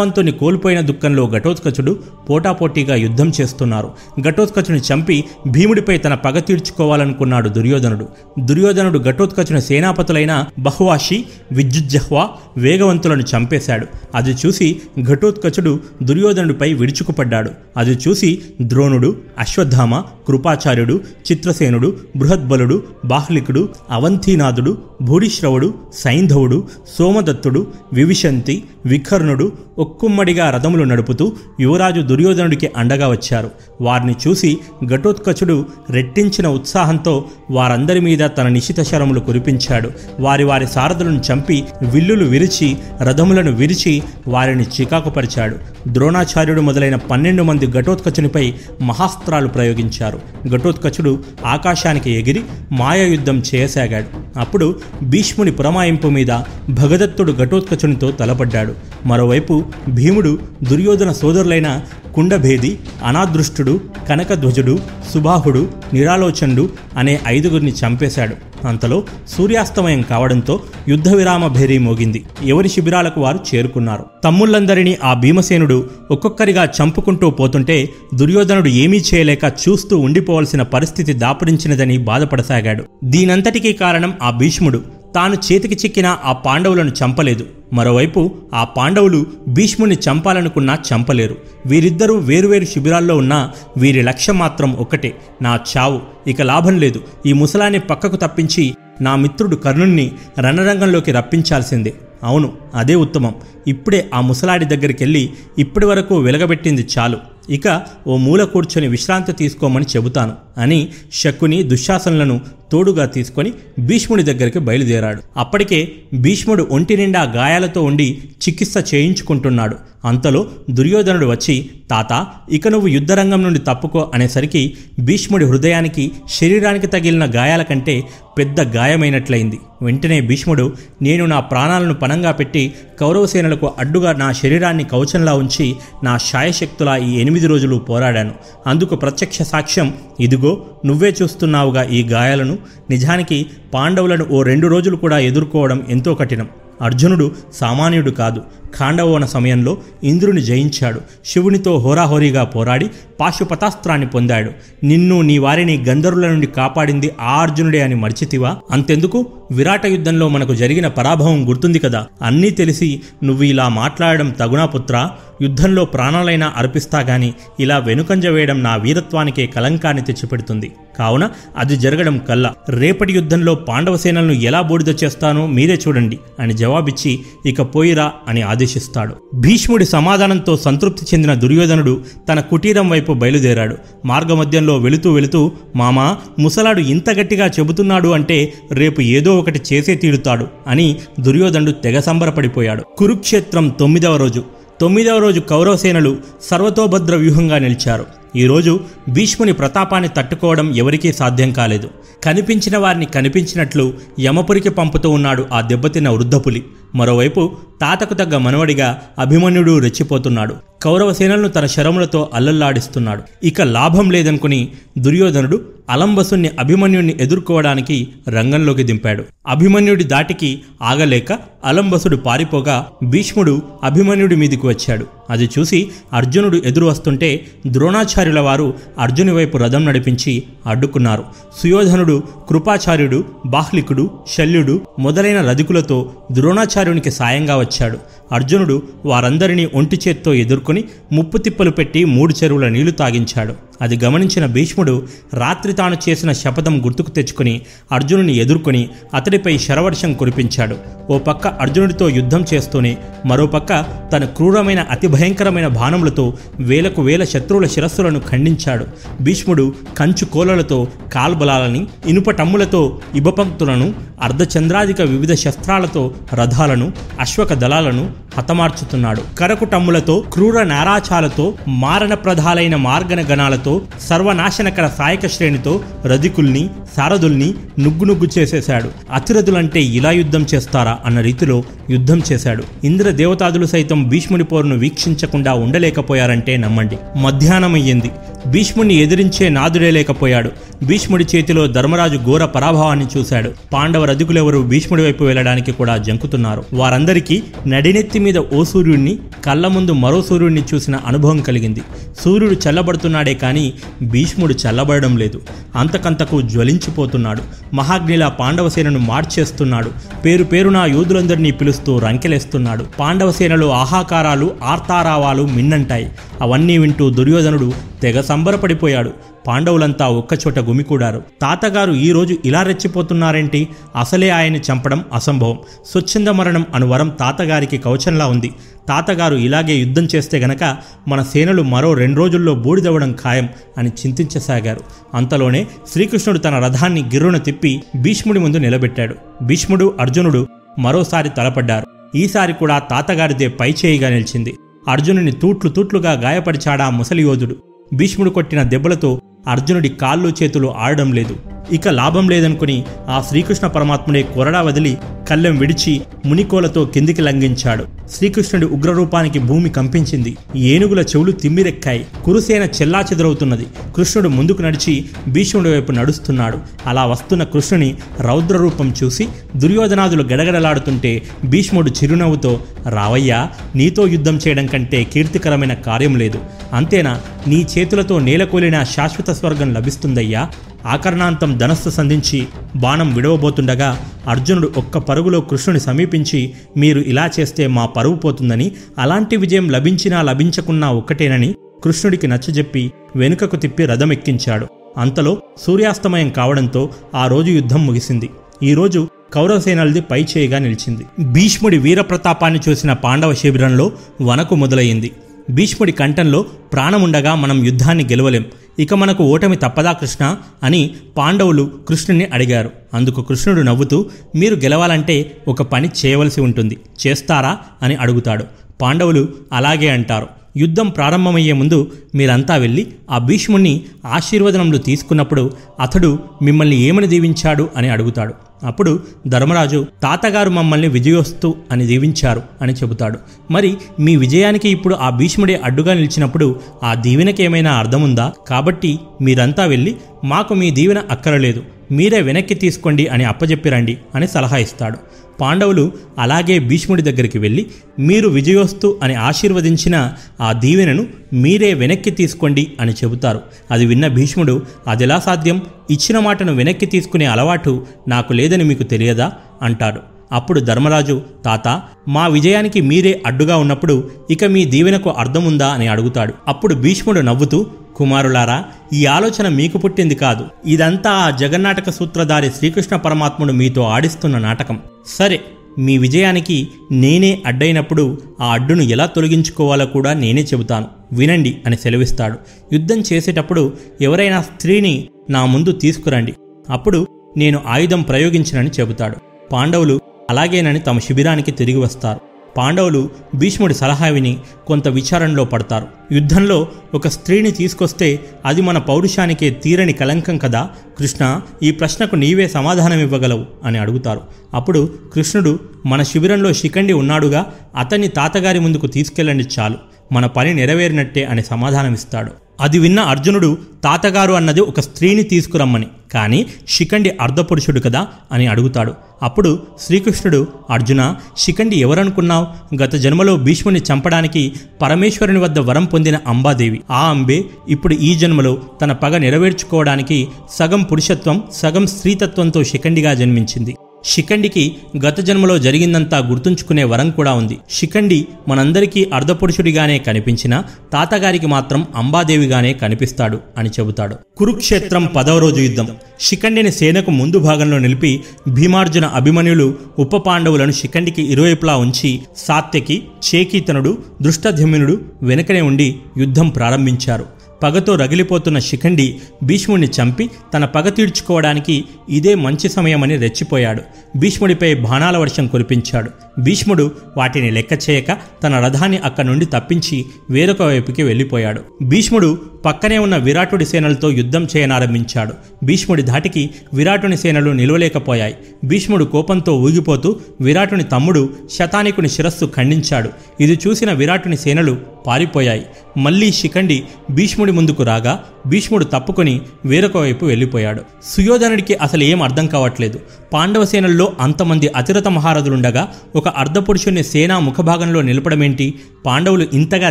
ఇరావంతుని 0.04 0.32
కోల్పోయిన 0.32 0.80
దుఃఖంలో 0.80 1.22
ఘటోత్కచుడు 1.26 1.92
పోటాపోటీగా 2.30 2.94
యుద్ధం 2.94 3.28
చేస్తున్నారు. 3.40 3.88
ఘటోత్కచుని 4.20 4.80
చంపి 4.80 5.16
భీముడిపై 5.46 5.96
తన 5.98 6.14
పగ 6.14 6.38
తీర్చుకోవాలనుకున్నాడు 6.38 7.48
దుర్యోధనుడు. 7.48 8.06
దుర్యోధనుడు 8.40 8.98
ఘటోత్కచుని 8.98 9.62
సేనాపతులైన 9.62 10.32
బహువాషి 10.58 11.18
విద్యుజ్జహ్వా 11.52 12.24
వేగవంతులను 12.56 13.24
చంపేశాడు. 13.32 13.86
అది 14.14 14.32
చూసి 14.42 14.68
ఘటోత్కచుడు 15.02 15.72
దుర్యోధనుడిపై 16.02 16.70
విడుచుకుపడ్డాడు 16.74 17.50
అది 17.76 17.94
చూసి 18.04 18.30
ద్రోణుడు 18.62 19.10
అశ్వత్థామ 19.38 19.94
కృపాచార్యుడు 20.28 21.00
చిత్రసేనుడు 21.28 21.88
బృహద్బలుడు 22.16 22.76
బాహ్లికుడు 23.04 23.62
అవంతినాథుడు 23.90 24.72
భూడిశ్రవుడు 25.02 25.68
సైంధవుడు 25.94 26.58
సోమదత్తుడు 26.98 27.60
వివిశంతి 27.92 28.54
వికర్ణుడు 28.86 29.46
ఒక్కుమ్మడిగా 29.94 30.50
రథములు 30.50 30.84
నడుపుతూ 30.84 31.32
యువరాజు 31.60 32.00
దుర్యోధనుడికి 32.00 32.70
అండగా 32.76 33.08
వచ్చారు. 33.08 33.50
వారిని 33.80 34.14
చూసి 34.28 34.58
ఘటోత్కచుడు 34.86 35.66
రెట్టించిన 35.90 36.48
ఉత్సాహంతో 36.48 37.24
వారందరి 37.50 38.00
మీద 38.00 38.18
తన 38.38 38.48
నిశిత 38.48 38.80
శరములు 38.80 39.20
కురిపించాడు. 39.20 39.90
వారి 40.20 40.44
వారి 40.44 40.66
సారథులను 40.66 41.20
చంపి 41.32 41.64
విల్లులు 41.82 42.24
విరిచి 42.24 42.76
రథములను 43.02 43.52
విరిచి 43.52 44.02
వారిని 44.28 44.62
చికాకుపరిచాడు. 44.62 45.56
ద్రోణాచార్యుడు 45.88 46.60
మొదలైన 46.60 46.96
పన్నెండు 46.96 47.42
మంది 47.42 47.66
ఘటోత్కచునిపై 47.66 48.54
మహాస్త్రాలు 48.82 49.48
ప్రయోగించారు. 49.48 50.20
ఘటోత్కచుడు 50.48 51.18
ఆకాశానికి 51.46 52.10
ఎగిరి 52.10 52.42
మాయాయుద్ధం 52.72 53.42
చేయసాగాడు. 53.54 54.38
అప్పుడు 54.38 54.80
భీష్ముని 55.02 55.52
పురమాయింపు 55.52 56.08
మీద 56.08 56.40
భగదత్తుడు 56.70 57.32
ఘటోత్కచునితో 57.32 58.10
తలపడ్డాడు. 58.10 58.74
మరోవైపు 59.06 59.64
భీముడు 59.88 60.38
దుర్యోధన 60.62 61.12
సోదరులైన 61.12 61.80
కుండభేది 62.14 62.78
అనాదృష్టుడు 63.04 63.80
కనకధ్వజుడు 64.08 64.78
సుబాహుడు 65.14 65.68
నిరాలోచనుడు 65.92 66.70
అనే 66.96 67.20
ఐదుగురిని 67.26 67.72
చంపేశాడు. 67.72 68.66
అంతలో 68.66 69.02
సూర్యాస్తమయం 69.28 70.02
కావడంతో 70.02 70.60
యుద్ధ 70.88 71.08
విరామ 71.08 71.46
భేరీ 71.46 71.78
మోగింది. 71.78 72.24
ఎవరి 72.44 72.68
శిబిరాలకు 72.68 73.20
వారు 73.20 73.38
చేరుకున్నారు? 73.54 74.04
తమ్ముళ్ళందరినీ 74.24 74.98
ఆ 75.04 75.14
భీమసేనుడు 75.14 75.90
ఒక్కొక్కరిగా 76.10 76.68
చంపుకుంటూ 76.82 77.30
పోతుంటే 77.30 77.88
దుర్యోధనుడు 78.14 78.68
ఏమీ 78.68 79.02
చేయలేక 79.14 79.44
చూస్తూ 79.44 79.98
ఉండిపోవలసిన 79.98 80.62
పరిస్థితి 80.62 81.12
దాపురించినదని 81.12 81.98
బాధపడసాగాడు. 81.98 82.84
దీనంతటికీ 83.04 83.72
కారణం 83.72 84.14
ఆ 84.22 84.30
భీష్ముడు. 84.30 85.03
తాను 85.14 85.34
చేతికి 85.34 85.74
చిక్కిన 85.74 86.16
ఆ 86.24 86.32
పాండవులను 86.32 86.90
చంపలేదు. 86.90 87.46
మరోవైపు 87.72 88.34
ఆ 88.54 88.64
పాండవులు 88.64 89.26
భీష్ముని 89.48 89.94
చంపాలనుకున్నా 89.94 90.78
చంపలేరు. 90.92 91.36
వీరిద్దరూ 91.66 92.16
వేరువేరు 92.16 92.64
శిబిరాల్లో 92.64 93.16
ఉన్నా 93.16 93.50
వీరి 93.76 94.02
లక్ష్యం 94.02 94.38
మాత్రం 94.38 94.72
ఒక్కటే 94.72 95.16
నా 95.42 95.60
చావు. 95.76 96.00
ఇక 96.26 96.42
లాభం 96.42 96.78
లేదు. 96.78 97.02
ఈ 97.26 97.32
ముసలాన్ని 97.32 97.78
పక్కకు 97.78 98.16
తప్పించి 98.16 98.74
నా 99.00 99.16
మిత్రుడు 99.16 99.56
కర్ణుణ్ణి 99.56 100.12
రణరంగంలోకి 100.40 101.12
రప్పించాల్సిందే. 101.12 101.94
అవును 102.24 102.52
అదే 102.74 102.94
ఉత్తమం. 102.94 103.34
ఇప్పుడే 103.66 104.10
ఆ 104.14 104.20
ముసలాడి 104.20 104.64
దగ్గరికి 104.64 105.04
వెళ్ళి 105.04 105.30
ఇప్పటి 105.58 105.86
వరకు 105.86 106.16
వెలగబెట్టింది 106.16 106.86
చాలు. 106.98 107.18
ఇక 107.50 107.82
ఓ 108.06 108.16
మూల 108.16 108.44
కూర్చొని 108.44 108.88
విశ్రాంతి 108.88 109.32
తీసుకోమని 109.32 109.86
చెబుతాను. 109.96 110.32
అని 110.58 110.88
శకుని 111.12 111.62
దుశ్శాసనులను 111.62 112.40
తోడుగా 112.72 113.04
తీసుకొని 113.06 113.52
భీష్ముడి 113.78 114.22
దగ్గరికి 114.22 114.58
బయలుదేరాడు. 114.58 115.20
అప్పటికే 115.36 115.92
భీష్ముడు 116.14 116.68
ఒంటి 116.70 116.94
నిండా 116.96 117.22
గాయాలతో 117.22 117.82
ఉండి 117.82 118.06
చికిత్స 118.42 118.94
చేయించుకుంటున్నాడు. 118.94 119.76
అంతలో 120.04 120.46
దుర్యోధనుడు 120.70 121.26
వచ్చి 121.26 121.70
తాత 121.90 122.26
ఇక 122.52 122.68
నువ్వు 122.68 122.88
యుద్ధరంగం 122.88 123.42
నుండి 123.42 123.58
తప్పుకో 123.58 124.10
అనేసరికి 124.14 124.62
భీష్ముడి 125.00 125.44
హృదయానికి 125.44 126.04
శరీరానికి 126.28 126.86
తగిలిన 126.86 127.24
గాయాల 127.34 127.62
కంటే 127.62 127.94
పెద్ద 128.38 128.60
గాయమైనట్లయింది. 128.76 129.58
వెంటనే 129.82 130.20
భీష్ముడు 130.20 130.72
నేను 131.02 131.24
నా 131.26 131.40
ప్రాణాలను 131.40 131.94
పణంగా 131.94 132.32
పెట్టి 132.32 132.74
కౌరవసేనలకు 133.00 133.66
అడ్డుగా 133.78 134.12
నా 134.12 134.32
శరీరాన్ని 134.32 134.84
కవచంలా 134.84 135.34
ఉంచి 135.34 135.66
నా 136.04 136.14
శాయశక్తులా 136.30 136.96
ఈ 136.96 137.12
ఎనిమిది 137.20 137.46
రోజులు 137.46 137.76
పోరాడాను. 137.76 138.34
అందుకు 138.66 138.96
ప్రత్యక్ష 138.96 139.42
సాక్ష్యం 139.42 139.94
ఇదిగో 140.20 140.43
నువ్వే 140.86 141.14
చూస్తున్నావుగా 141.22 141.82
ఈ 141.82 142.02
గాయాలను. 142.08 142.58
నిజానికి 142.90 143.46
పాండవులను 143.74 144.24
ఓ 144.24 144.42
రెండు 144.42 144.66
రోజులు 144.66 144.96
కూడా 144.96 145.18
ఎదుర్కోవడం 145.18 145.86
ఎంతో 145.88 146.14
కఠినం. 146.14 146.48
అర్జునుడు 146.82 147.32
సామాన్యుడు 147.52 148.10
కాదు. 148.10 148.42
ఖాండవోన 148.78 149.24
సమయంలో 149.24 149.76
ఇంద్రుని 150.04 150.40
జయించాడు. 150.40 151.00
శివునితో 151.26 151.78
హోరాహోరీగా 151.78 152.44
పోరాడి 152.44 152.90
పాశుపతాస్త్రాన్ని 153.20 154.06
పొందాడు. 154.06 154.50
నిన్ను 154.84 155.20
నీ 155.20 155.38
వారిని 155.38 155.84
గంధర్వుల 155.88 156.26
నుండి 156.26 156.46
కాపాడింది 156.46 157.10
ఆ 157.20 157.40
అర్జునుడే 157.40 157.82
అని 157.82 157.94
మర్చితివా? 157.94 158.56
అంతెందుకు? 158.70 159.26
విరాట 159.52 159.86
యుద్ధంలో 159.86 160.28
మనకు 160.28 160.54
జరిగిన 160.54 160.88
పరాభవం 160.88 161.48
గుర్తుంది 161.48 161.78
కదా? 161.78 162.06
అన్నీ 162.22 162.50
తెలిసి 162.50 163.00
నువ్వు 163.24 163.42
ఇలా 163.42 163.68
మాట్లాడడం 163.68 164.30
తగునా 164.30 164.66
పుత్రా? 164.66 165.10
యుద్ధంలో 165.42 165.84
ప్రాణాలైనా 165.84 166.52
అర్పిస్తా 166.56 167.00
గాని 167.00 167.34
ఇలా 167.60 167.78
వెనుకంజ 167.78 168.26
వేయడం 168.26 168.62
నా 168.62 168.76
వీరత్వానికే 168.76 169.46
కలంకాన్ని 169.46 170.02
తెచ్చిపెడుతుంది. 170.02 170.72
కావున 170.98 171.30
అది 171.56 171.76
జరగడం 171.76 172.18
కల్లా. 172.18 172.54
రేపటి 172.68 173.12
యుద్ధంలో 173.12 173.54
పాండవ 173.54 173.96
సేనలను 173.96 174.32
ఎలా 174.32 174.60
బూడిద 174.60 175.04
చేస్తానో 175.04 175.46
మీరే 175.46 175.78
చూడండి 175.88 176.18
అని 176.40 176.54
జవాబిచ్చి 176.54 177.20
ఇక 177.46 177.62
పోయిరా 177.62 178.12
అని 178.28 178.42
ఆదేశిస్తాడు. 178.42 179.14
భీష్ముడి 179.34 179.84
సమాధానంతో 179.84 180.56
సంతృప్తి 180.56 181.06
చెందిన 181.14 181.34
దుర్యోధనుడు 181.34 182.00
తన 182.28 182.40
కుటీరం 182.40 182.90
వైపు 182.90 183.12
బయలుదేరాడు. 183.12 183.76
మార్గమధ్యంలో 184.04 184.78
వెళుతూ 184.78 185.12
వెళుతూ 185.12 185.52
మామా 185.76 186.16
ముసలాడు 186.38 186.80
ఇంత 186.80 187.10
గట్టిగా 187.10 187.46
చెబుతున్నాడు 187.46 188.08
అంటే 188.08 188.52
రేపు 188.72 189.00
ఏదో 189.00 189.38
ఒకటి 189.38 189.60
చేసే 189.72 189.94
తీరుతాడు 189.94 190.46
అని 190.66 190.96
దుర్యోధనుడు 191.20 191.72
తెగ 191.72 192.00
సంబరపడిపోయాడు. 192.00 192.84
కురుక్షేత్రం 192.98 193.68
తొమ్మిదవ 193.68 194.16
రోజు. 194.16 194.44
తొమ్మిదవ 194.80 195.18
రోజు 195.18 195.40
కౌరవసేనలు 195.40 196.16
సర్వతోభద్ర 196.42 197.16
వ్యూహంగా 197.16 197.58
నిలిచారు. 197.58 198.23
ఈరోజు 198.36 198.80
భీష్ముని 199.08 199.52
ప్రతాపాన్ని 199.52 200.08
తట్టుకోవడం 200.16 200.74
ఎవరికీ 200.76 201.12
సాధ్యం 201.12 201.52
కాలేదు. 201.52 201.90
కనిపించిన 202.24 202.76
వారిని 202.76 203.06
కనిపించినట్లు 203.06 203.94
యమపురికి 204.20 204.68
పంపుతూ 204.68 205.10
ఉన్నాడు 205.10 205.46
ఆ 205.52 205.60
దెబ్బతిన్న 205.60 206.08
వృద్ధపులి. 206.08 206.64
మరోవైపు 206.94 207.56
తాతకు 207.80 208.14
తగ్గ 208.14 208.36
మనవడిగా 208.36 209.02
అభిమన్యుడు 209.18 209.78
రెచ్చిపోతున్నాడు. 209.78 210.56
కౌరవ 210.82 211.12
సేనలను 211.12 211.48
తన 211.48 211.66
శరములతో 211.66 212.30
అల్లల్లాడిస్తున్నాడు. 212.34 213.22
ఇక 213.44 213.62
లాభం 213.62 214.10
లేదనుకుని 214.10 214.72
దుర్యోధనుడు 214.98 215.60
అలంబసుని 215.90 216.50
అభిమన్యుణ్ణి 216.60 217.16
ఎదుర్కోవడానికి 217.20 218.08
రంగంలోకి 218.28 218.82
దింపాడు. 218.82 219.24
అభిమన్యుడి 219.46 220.04
దాటికి 220.04 220.60
ఆగలేక 220.82 221.38
అలంబసుడు 221.64 222.16
పారిపోగా 222.16 222.86
భీష్ముడు 223.02 223.62
అభిమన్యుడి 223.84 224.36
మీదికి 224.36 224.66
వచ్చాడు. 224.66 225.06
అది 225.30 225.48
చూసి 225.58 225.90
అర్జునుడు 226.12 226.62
ఎదురు 226.64 226.86
వస్తుంటే 226.86 227.46
ద్రోణాచార్యుల 227.66 228.40
వారు 228.40 228.74
అర్జుని 228.98 229.32
వైపు 229.32 229.58
రథం 229.58 229.84
నడిపించి 229.84 230.42
అడ్డుకున్నారు. 230.66 231.24
సుయోధనుడు 231.62 232.22
కృపాచార్యుడు 232.48 233.24
బాహ్లికుడు 233.46 234.10
శల్యుడు 234.38 234.80
మొదలైన 234.98 235.48
రధికులతో 235.48 236.10
ద్రోణాచార్యునికి 236.32 237.10
సాయంగా 237.10 237.58
వచ్చాడు. 237.58 237.98
అర్జునుడు 238.32 238.82
వారందరినీ 239.04 239.68
ఒంటి 239.74 239.98
చేత్తో 240.08 240.34
ఎదుర్కొని 240.34 240.84
ముప్పు 241.12 241.38
తిప్పలు 241.38 241.70
పెట్టి 241.70 242.04
మూడు 242.04 242.34
చెరువుల 242.44 242.68
నీళ్ళు 242.68 242.92
తాగించాడు. 242.92 243.54
అది 243.82 244.04
గమనించిన 244.04 244.46
భీష్ముడు 244.46 245.06
రాత్రి 245.34 245.72
తాను 245.72 245.96
చేసిన 246.08 246.32
శపథం 246.32 246.84
గుర్తుకు 246.84 247.10
తెచ్చుకుని 247.10 247.60
అర్జునుని 247.92 248.36
ఎదుర్కొని 248.36 248.88
అతడిపై 249.34 249.58
శరవర్షం 249.58 250.12
కురిపించాడు. 250.12 250.76
ఓ 251.10 251.18
పక్క 251.18 251.46
అర్జునుడితో 251.46 252.08
యుద్ధం 252.08 252.44
చేస్తూనే 252.54 252.96
మరోపక్క 253.26 253.84
తన 254.12 254.24
క్రూరమైన 254.24 254.80
అతి 254.90 255.06
భయంకరమైన 255.06 255.66
బాణములతో 255.66 256.24
వేలకు 256.60 257.02
వేల 257.02 257.24
శత్రువుల 257.24 257.66
శిరస్సులను 257.66 258.20
ఖండించాడు. 258.30 258.86
భీష్ముడు 259.20 259.74
కంచు 259.98 260.24
కోలలతో 260.24 260.86
కాల్బలాలని 261.12 261.86
ఇనుప 262.06 262.30
టమ్ములతో 262.30 263.00
ఇబపంక్తులను 263.14 263.94
అర్ధచంద్రాధిక 264.22 265.02
వివిధ 265.02 265.32
శస్త్రాలతో 265.34 266.14
రథాలను 266.34 266.92
అశ్వక 267.20 267.54
దళాలను 267.54 268.10
హతమార్చుతున్నాడు. 268.38 269.22
కరకు 269.38 269.64
టమ్ములతో 269.64 270.24
క్రూర 270.32 270.62
నారాచాలతో 270.62 271.54
మారణ 271.68 272.14
ప్రధాలైన 272.14 272.76
మార్గన 272.76 273.20
గణాలతో 273.32 273.80
సర్వనాశనకర 274.00 274.86
సాయక 274.98 275.26
శ్రేణితో 275.26 275.80
రధికుల్ని 276.06 276.70
సారథుల్ని 276.96 277.54
నుగ్గు 277.80 278.04
నుగ్గు 278.04 278.28
చేసేశాడు. 278.38 278.88
అతిరథులంటే 279.24 279.80
ఇలా 279.82 280.10
యుద్ధం 280.10 280.42
చేస్తారా 280.54 280.98
అన్న 281.04 281.20
రీతిలో 281.20 281.62
యుద్ధం 281.90 282.18
చేశాడు. 282.32 282.64
ఇంద్ర 282.84 283.10
దేవతాదులు 283.10 283.66
సైతం 283.66 284.08
భీష్ముడి 284.08 284.44
పోరును 284.44 284.76
వీక్షించకుండా 284.76 285.52
ఉండలేకపోయారంటే 285.54 286.56
నమ్మండి. 286.56 286.96
మధ్యాహ్నం 287.18 287.74
అయ్యింది 287.74 288.10
భీష్ముడిని 288.46 288.94
ఎదిరించే 288.94 289.48
నాదుడే 289.48 289.90
లేకపోయాడు. 289.90 290.50
భీష్ముడి 290.84 291.26
చేతిలో 291.34 291.66
ధర్మరాజు 291.66 292.18
ఘోర 292.18 292.44
పరాభవాన్ని 292.44 293.06
చూశాడు. 293.16 293.50
పాండవ 293.72 294.04
రధికులెవరు 294.04 294.58
భీష్ముడి 294.58 295.02
వైపు 295.02 295.24
వెళ్ళడానికి 295.24 295.72
కూడా 295.72 295.96
జంకుతున్నారు. 295.96 296.64
వారందరికీ 296.72 297.42
నడినెత్తి 297.66 298.18
మీద 298.18 298.38
ఓ 298.38 298.64
సూర్యుడిని 298.64 299.18
కళ్ళ 299.44 299.66
ముందు 299.66 299.92
మరో 299.92 300.22
సూర్యుడిని 300.22 300.62
చూసిన 300.74 300.96
అనుభవం 301.06 301.40
కలిగింది. 301.40 301.82
సూర్యుడు 302.24 302.56
చల్లబడుతున్నాడే 302.68 303.34
కానీ 303.34 303.72
భీష్ముడు 304.02 304.54
చల్లబడడం 304.54 305.16
లేదు. 305.16 305.42
అంతకంతకు 305.76 306.42
జ్వలించిపోతున్నాడు. 306.42 307.42
మహాగ్నిలా 307.74 308.28
పాండవసేనను 308.28 308.98
మార్చేస్తున్నాడు. 308.98 309.90
పేరు 310.24 310.44
పేరున 310.44 310.76
యోధులందరినీ 310.76 311.50
పిలుస్తూ 311.50 311.98
రంకెలేస్తున్నాడు. 311.98 312.84
పాండవసేనలో 313.00 313.70
ఆహాకారాలు 313.70 314.54
ఆర్తారావాలు 314.64 315.46
మిన్నంటాయి. 315.46 316.10
అవన్నీ 316.42 316.78
వింటూ 316.78 317.10
దుర్యోధనుడు 317.10 317.93
తెగ 318.04 318.20
సంబరపడిపోయాడు. 318.20 319.10
పాండవులంతా 319.46 320.08
ఒక్కచోట 320.08 320.58
గుమికూడారు. 320.58 321.22
తాతగారు 321.42 321.92
ఈ 321.92 322.12
రోజు 322.12 322.36
ఇలా 322.44 322.62
రెచ్చిపోతున్నారేంటి? 322.62 323.68
అసలే 323.96 324.28
ఆయన్ని 324.28 324.60
చంపడం 324.60 325.04
అసంభవం. 325.12 325.58
స్వచ్ఛంద 325.86 326.28
మరణం 326.28 326.66
అను 326.74 326.88
వరం 326.88 327.08
తాతగారికి 327.08 327.78
కవచంలా 327.78 328.26
ఉంది. 328.26 328.54
తాతగారు 328.88 329.34
ఇలాగే 329.34 329.74
యుద్ధం 329.74 330.08
చేస్తే 330.14 330.38
గనక 330.38 330.76
మన 331.08 331.22
సేనలు 331.22 331.62
మరో 331.62 331.92
రెండు 331.92 332.18
రోజుల్లో 332.18 332.54
బూడిదవ్వడం 332.54 333.12
ఖాయం 333.12 333.48
అని 333.78 333.88
చింతించసాగారు. 333.88 334.80
అంతలోనే 335.14 335.66
శ్రీకృష్ణుడు 335.92 336.38
తన 336.38 336.58
రథాన్ని 336.58 337.02
గిర్రున 337.02 337.36
తిప్పి 337.36 337.82
భీష్ముడి 337.96 338.38
ముందు 338.38 338.56
నిలబెట్టాడు. 338.56 339.14
భీష్ముడు 339.42 339.94
అర్జునుడు 340.00 340.46
మరోసారి 340.78 341.28
తలపడ్డారు. 341.28 342.16
ఈసారి 342.16 342.52
కూడా 342.52 342.78
తాతగారిదే 342.78 343.48
పైచేయిగా 343.48 344.08
నిలిచింది. 344.08 344.54
అర్జునుని 344.88 345.32
తూట్లు 345.32 345.70
తూట్లుగా 345.70 346.12
గాయపరిచాడా 346.12 346.90
ముసలి 346.90 347.22
యోధుడు 347.22 347.56
భీష్ముడు 347.98 348.30
కొట్టిన 348.30 348.60
దెబ్బలతో 348.72 349.10
అర్జునుడి 349.52 349.90
కాళ్ళు 350.02 350.28
చేతులు 350.38 350.68
ఆడడం 350.84 351.08
లేదు. 351.18 351.34
ఇక 351.72 351.88
లాభం 351.88 352.28
లేదనుకుని 352.28 352.84
ఆ 353.08 353.24
శ్రీకృష్ణ 353.28 353.66
పరమాత్ముడే 353.66 354.22
కొరడా 354.22 354.62
వదిలి 354.62 354.98
కళ్ళెం 355.30 355.58
విడిచి 355.58 356.00
మునికోలతో 356.26 356.84
కిందికి 356.84 357.22
లంఘించాడు. 357.22 357.84
శ్రీకృష్ణుడి 358.10 358.66
ఉగ్రరూపానికి 358.66 359.38
భూమి 359.38 359.70
కంపించింది. 359.70 360.36
ఏనుగుల 360.56 361.00
చెవులు 361.00 361.32
తిమ్మిరెక్కాయి. 361.32 362.06
కురుసేన 362.24 362.62
చెల్లా 362.62 363.00
చెదరవుతున్నది. 363.00 363.66
కృష్ణుడు 363.96 364.28
ముందుకు 364.28 364.62
నడిచి 364.62 365.04
భీష్ముడి 365.28 365.70
వైపు 365.70 365.92
నడుస్తున్నాడు. 365.92 366.58
అలా 366.86 367.06
వస్తున్న 367.06 367.44
కృష్ణుని 367.44 367.94
రౌద్ర 368.20 368.56
రూపం 368.56 368.94
చూసి 369.04 369.28
దుర్యోధనాదులు 369.56 370.22
గడగడలాడుతుంటే 370.22 371.22
భీష్ముడు 371.44 371.90
చిరునవ్వుతో 371.90 372.60
రావయ్యా 372.88 373.50
నీతో 373.76 374.06
యుద్ధం 374.06 374.36
చేయడం 374.36 374.66
కంటే 374.66 375.04
కీర్తికరమైన 375.04 375.74
కార్యం 375.74 376.16
లేదు. 376.16 376.38
అంతేనా? 376.72 377.20
నీ 377.46 377.66
చేతులతో 377.78 378.18
నేలకూలిన 378.18 378.82
శాశ్వత 378.82 379.30
స్వర్గం 379.30 379.74
లభిస్తుందయ్యా. 379.74 380.50
ఆకర్ణాంతం 380.86 381.58
ధనస్సు 381.58 381.90
సంధించి 381.90 382.46
బాణం 382.76 383.14
విడవబోతుండగా 383.14 384.06
అర్జునుడు 384.28 384.72
ఒక్క 384.76 384.98
పరుగులో 384.98 385.40
కృష్ణుని 385.40 385.80
సమీపించి 385.80 386.52
మీరు 386.76 387.00
ఇలా 387.00 387.30
చేస్తే 387.40 387.66
మా 387.66 387.86
పరువు 387.86 388.16
పోతుందని 388.16 388.72
అలాంటి 388.98 389.36
విజయం 389.36 389.70
లభించినా 389.70 390.22
లభించకున్నా 390.22 390.90
ఒక్కటేనని 390.90 391.54
కృష్ణుడికి 391.84 392.26
నచ్చజెప్పి 392.26 392.92
వెనుకకు 393.16 393.56
తిప్పి 393.56 393.86
రథం 393.86 394.12
ఎక్కించాడు 394.12 394.66
అంతలో 394.98 395.38
సూర్యాస్తమయం 395.62 396.30
కావడంతో 396.30 396.90
ఆ 397.14 397.26
రోజు 397.26 397.50
యుద్ధం 397.50 397.86
ముగిసింది. 397.86 398.30
ఈరోజు 398.62 399.08
కౌరవసేనలది 399.34 400.00
పై 400.00 400.22
చేయిగా 400.22 400.58
నిలిచింది. 400.58 401.04
భీష్ముడి 401.32 401.78
వీరప్రతాపాన్ని 401.78 402.60
చూసిన 402.68 402.92
పాండవ 402.92 403.34
శిబిరంలో 403.34 403.92
వనకు 404.22 404.54
మొదలయ్యింది 404.54 405.10
భీష్ముడి 405.50 405.92
కంఠంలో 405.92 406.44
ప్రాణముండగా 406.72 407.34
మనం 407.34 407.64
యుద్ధాన్ని 407.64 408.04
గెలవలేం. 408.04 408.44
ఇక 408.78 408.94
మనకు 408.94 409.24
ఓటమి 409.24 409.56
తప్పదా 409.56 409.92
కృష్ణ? 409.92 410.36
అని 410.62 410.90
పాండవులు 411.16 411.70
కృష్ణుని 411.88 412.24
అడిగారు. 412.24 412.70
అందుకు 412.94 413.22
కృష్ణుడు 413.22 413.60
నవ్వుతూ 413.60 414.06
మీరు 414.36 414.54
గెలవాలంటే 414.54 415.36
ఒక 415.48 415.62
పని 415.62 415.90
చేయవలసి 416.06 416.40
ఉంటుంది. 416.40 416.78
చేస్తారా? 417.06 417.58
అని 417.82 417.94
అడుగుతాడు. 417.94 418.44
పాండవులు 418.82 419.28
అలాగే 419.52 419.88
అంటారు. 419.88 420.26
యుద్ధం 420.56 420.88
ప్రారంభమయ్యే 420.88 421.52
ముందు 421.52 421.90
మీరంతా 422.14 422.56
వెళ్ళి 422.56 422.86
ఆ 423.10 423.18
భీష్ముణ్ణి 423.18 423.80
ఆశీర్వదనములు 424.06 424.78
తీసుకున్నప్పుడు 424.78 425.56
అతడు 425.80 426.18
మిమ్మల్ని 426.42 426.76
ఏమని 426.76 427.06
దీవించాడు? 427.06 427.68
అని 427.76 427.88
అడుగుతాడు. 427.88 428.34
అప్పుడు 428.64 429.00
ధర్మరాజు 429.26 429.86
తాతగారు 430.02 430.50
మమ్మల్ని 430.50 430.88
విజయోస్తు 430.88 431.54
అని 431.72 431.86
దీవించారు 431.86 432.42
అని 432.62 432.72
చెబుతాడు. 432.72 433.18
మరి 433.50 433.76
మీ 434.00 434.16
విజయానికి 434.16 434.68
ఇప్పుడు 434.68 434.94
ఆ 434.94 435.10
భీష్ముడే 435.10 435.60
అడ్డుగా 435.64 435.94
నిలిచినప్పుడు 435.94 436.60
ఆ 436.82 436.94
దీవెనకి 436.94 437.42
ఏమైనా 437.42 437.72
అర్థముందా? 437.72 438.32
కాబట్టి 438.48 438.98
మీరంతా 439.20 439.64
వెళ్ళి 439.64 439.94
మాకు 440.24 440.54
మీ 440.54 440.70
దీవెన 440.70 441.02
అక్కరలేదు. 441.10 441.62
మీరే 441.92 442.20
వెనక్కి 442.20 442.54
తీసుకోండి 442.54 443.06
అని 443.06 443.24
అప్పజెప్పిరండి 443.24 443.98
అని 444.14 444.28
సలహా 444.28 444.56
ఇస్తాడు. 444.56 444.98
పాండవులు 445.40 445.92
అలాగే 446.18 446.58
భీష్ముడి 446.58 447.02
దగ్గరికి 447.02 447.38
వెళ్ళి 447.38 447.66
మీరు 447.98 448.28
విజయోస్తు 448.28 449.00
అని 449.02 449.14
ఆశీర్వదించిన 449.14 450.12
ఆ 450.40 450.52
దీవెనను 450.52 451.06
మీరే 451.32 451.74
వెనక్కి 451.74 452.10
తీసుకోండి 452.10 452.72
అని 452.80 452.92
చెబుతారు. 452.92 453.40
అది 453.70 453.86
విన్న 453.86 454.08
భీష్ముడు 454.08 454.62
అదిలా 454.88 455.18
సాధ్యం? 455.18 455.62
ఇచ్చిన 455.90 456.18
మాటను 456.18 456.54
వెనక్కి 456.54 456.86
తీసుకునే 456.86 457.24
అలవాటు 457.24 457.86
నాకు 458.08 458.32
లేదని 458.32 458.64
మీకు 458.64 458.82
తెలియదా? 458.82 459.32
అంటాడు. 459.62 460.00
అప్పుడు 460.32 460.60
ధర్మరాజు 460.60 461.22
తాత 461.44 461.82
మా 462.08 462.26
విజయానికి 462.26 462.80
మీరే 462.80 463.22
అడ్డుగా 463.26 463.56
ఉన్నప్పుడు 463.56 464.10
ఇక 464.30 464.44
మీ 464.44 464.64
దీవెనకు 464.64 465.10
అర్థముందా? 465.10 465.68
అని 465.68 465.88
అడుగుతాడు. 465.88 466.34
అప్పుడు 466.48 466.74
భీష్ముడు 466.74 467.20
నవ్వుతూ 467.20 467.66
కుమారులారా 467.96 468.64
ఈ 468.92 469.06
ఆలోచన 469.06 469.48
మీకు 469.48 469.78
పుట్టింది 469.78 470.14
కాదు. 470.14 470.44
ఇదంతా 470.66 471.10
ఆ 471.10 471.30
జగన్నాటక 471.30 471.90
సూత్రధారి 471.90 472.50
శ్రీకృష్ణ 472.58 472.96
పరమాత్ముడు 472.96 473.52
మీతో 473.52 473.82
ఆడిస్తున్న 473.82 474.38
నాటకం. 474.38 474.78
సరే 475.06 475.40
మీ 475.78 475.98
విజయానికి 475.98 476.68
నేనే 476.92 477.42
అడ్డైనప్పుడు 477.46 478.18
ఆ 478.40 478.52
అడ్డును 478.52 478.82
ఎలా 478.82 479.06
తొలగించుకోవాలో 479.06 479.86
కూడా 479.86 480.12
నేనే 480.12 480.42
చెబుతాను. 480.42 480.86
వినండి 481.12 481.56
అని 481.66 481.76
సెలవిస్తాడు. 481.76 482.38
యుద్ధం 482.72 483.02
చేసేటప్పుడు 483.12 483.72
ఎవరైనా 484.00 484.42
స్త్రీని 484.42 485.08
నా 485.30 485.46
ముందు 485.46 485.72
తీసుకురండి. 485.72 486.34
అప్పుడు 486.70 487.06
నేను 487.36 487.60
ఆయుధం 487.66 488.02
ప్రయోగించనని 488.02 488.70
చెబుతాడు. 488.80 489.16
పాండవులు 489.52 490.00
అలాగేనని 490.30 490.80
తమ 490.80 490.98
శిబిరానికి 490.98 491.50
తిరిగి 491.50 491.76
వస్తారు. 491.76 492.20
పాండవులు 492.56 493.10
భీష్ముడి 493.34 493.74
సలహా 493.74 494.06
విని 494.06 494.38
కొంత 494.66 494.88
విచారణలో 494.88 495.44
పడతారు. 495.44 495.86
యుద్ధంలో 496.12 496.68
ఒక 496.94 497.08
స్త్రీని 497.08 497.50
తీసుకొస్తే 497.50 498.20
అది 498.46 498.62
మన 498.62 498.78
పౌరుషానికే 498.78 499.50
తీరని 499.50 499.92
కలంకం 499.92 500.38
కదా. 500.38 500.70
కృష్ణ 500.98 501.40
ఈ 501.62 501.70
ప్రశ్నకు 501.70 502.16
నీవే 502.16 502.48
సమాధానం 502.48 502.98
ఇవ్వగలవు 502.98 503.46
అని 503.64 503.78
అడుగుతారు. 503.78 504.20
అప్పుడు 504.54 504.94
కృష్ణుడు 505.14 505.58
మన 505.86 506.02
శిబిరంలో 506.02 506.52
శిఖండి 506.52 506.92
ఉన్నాడుగా 506.92 507.46
అతన్ని 507.76 508.08
తాతగారి 508.08 508.58
ముందుకు 508.58 508.86
తీసుకెళ్ళండి 508.86 509.44
చాలు. 509.58 509.76
మన 510.12 510.26
పని 510.26 510.54
నెరవేరినట్టే 510.54 511.24
అని 511.24 511.42
సమాధానమిస్తాడు. 511.42 512.43
అది 512.60 512.78
విన్న 512.78 513.00
అర్జునుడు 513.00 513.58
తాతగారు 513.84 514.32
అన్నది 514.32 514.60
ఒక 514.60 514.80
స్త్రీని 514.80 515.22
తీసుకురమ్మని 515.22 515.86
కానీ 516.14 516.46
శిఖండి 516.68 517.12
అర్ధపురుషుడు 517.20 517.80
కదా? 517.80 518.06
అని 518.32 518.46
అడుగుతాడు. 518.46 518.94
అప్పుడు 519.22 519.62
శ్రీకృష్ణుడు 519.80 520.46
అర్జున 520.70 521.16
శిఖండి 521.38 521.76
ఎవరనుకున్నావు? 521.76 522.74
గత 522.82 522.94
జన్మలో 522.94 523.36
భీష్ముని 523.36 523.80
చంపడానికి 523.80 524.52
పరమేశ్వరుని 524.82 525.38
వద్ద 525.38 525.58
వరం 525.58 525.84
పొందిన 525.84 526.18
అంబాదేవి. 526.26 526.82
ఆ 526.90 527.10
అంబే 527.10 527.44
ఇప్పుడు 527.68 527.94
ఈ 527.94 528.14
జన్మలో 528.14 528.58
తన 528.82 528.92
పగ 528.92 529.16
నెరవేర్చుకోవడానికి 529.16 530.28
సగం 530.50 530.82
పురుషత్వం 530.82 531.42
సగం 531.52 531.86
స్త్రీతత్వంతో 531.86 532.64
శిఖండిగా 532.64 533.14
జన్మించింది. 533.14 533.76
శిఖండికి 534.04 534.76
గత 535.06 535.20
జన్మలో 535.20 535.58
జరిగిందంతా 535.58 536.18
గుర్తుంచుకునే 536.18 536.84
వరం 536.84 537.10
కూడా 537.10 537.32
ఉంది. 537.32 537.58
శిఖండి 537.70 538.26
మనందరికీ 538.48 539.06
అర్ధపురుషుడిగానే 539.14 539.98
కనిపించినా 539.98 540.64
తాతగారికి 540.92 541.46
మాత్రం 541.46 541.86
అంబాదేవిగానే 541.96 542.72
కనిపిస్తాడు 542.72 543.40
అని 543.58 543.68
చెబుతాడు. 543.68 544.16
కురుక్షేత్రం 544.36 545.06
పదవ 545.16 545.38
రోజు 545.38 545.60
యుద్ధం. 545.60 545.88
శిఖండిని 546.20 546.72
సేనకు 546.72 547.10
ముందు 547.10 547.38
భాగంలో 547.38 547.78
నిలిపి 547.78 548.20
భీమార్జున 548.48 549.04
అభిమన్యులు 549.04 549.74
ఉప 549.98 550.16
పాండవులను 550.16 550.72
శిఖండికి 550.72 551.22
ఇరువైపులా 551.22 551.76
ఉంచి 551.76 552.20
సాత్యకి 552.36 553.02
చేకీతనుడు 553.28 553.98
దృష్టధ్యమ్యునుడు 554.22 555.00
వెనకనే 555.22 555.60
ఉండి 555.60 555.96
యుద్ధం 556.18 556.48
ప్రారంభించారు. 556.48 557.43
పగతో 557.64 557.92
రగిలిపోతున్న 557.94 558.58
శిఖండి 558.68 559.06
భీష్ముణ్ణి 559.42 559.88
చంపి 559.96 560.24
తన 560.54 560.64
పగ 560.74 560.88
తీర్చుకోవడానికి 560.88 561.76
ఇదే 562.08 562.32
మంచి 562.46 562.68
సమయమని 562.68 563.16
రెచ్చిపోయాడు. 563.16 563.82
భీష్ముడిపై 564.16 564.74
బాణాల 564.74 565.16
వర్షం 565.16 565.46
కురిపించాడు. 565.46 566.10
భీష్ముడు 566.40 566.92
వాటిని 567.16 567.50
లెక్క 567.50 567.90
చేయక 567.90 568.18
తన 568.42 568.60
రథాన్ని 568.60 568.98
అక్కడి 568.98 569.28
నుండి 569.28 569.46
తప్పించి 569.46 570.04
వేరొక 570.30 570.62
వైపుకి 570.62 571.02
వెళ్ళిపోయాడు. 571.02 571.60
భీష్ముడు 571.82 572.38
పక్కనే 572.64 572.98
ఉన్న 572.98 573.16
విరాటుడి 573.16 573.66
సేనలతో 573.66 574.10
యుద్ధం 574.10 574.46
చేయనారంభించాడు. 574.56 575.32
భీష్ముడి 575.64 576.02
ధాటికి 576.02 576.50
విరాటుని 576.74 577.16
సేనలు 577.16 577.50
నిలవలేకపోయాయి. 577.50 578.34
భీష్ముడు 578.64 579.04
కోపంతో 579.04 579.56
ఊగిపోతూ 579.56 580.16
విరాటుని 580.40 580.84
తమ్ముడు 580.84 581.30
శతానికుని 581.52 582.08
శిరస్సు 582.08 582.50
ఖండించాడు. 582.56 583.10
ఇది 583.40 583.58
చూసిన 583.66 583.92
విరాటుని 583.92 584.36
సేనలు 584.36 584.76
పారిపోయాయి. 585.06 585.66
మళ్ళీ 585.96 586.32
శిఖండి 586.32 586.82
భీష్ముడి 587.10 587.52
ముందుకు 587.52 587.82
రాగా 587.82 588.24
భీష్ముడు 588.46 588.84
తప్పుకొని 588.84 589.40
వేరొక 589.64 589.96
వైపు 589.96 590.26
వెళ్ళిపోయాడు. 590.26 590.82
సుయోధనుడికి 591.04 591.74
అసలు 591.74 592.04
ఏం 592.04 592.22
అర్థం 592.22 592.46
కావట్లేదు. 592.46 593.00
పాండవ 593.32 593.64
సేనల్లో 593.64 594.12
అంతమంది 594.20 594.68
అతిరథ 594.68 595.08
మహారథులుండగా 595.08 595.88
ఒక 596.16 596.28
అర్ధపురుషుణ్ణి 596.28 597.04
సేనా 597.04 597.38
ముఖభాగంలో 597.38 598.02
నిలపడమేంటి? 598.02 598.74
పాండవులు 599.06 599.46
ఇంతగా 599.52 599.90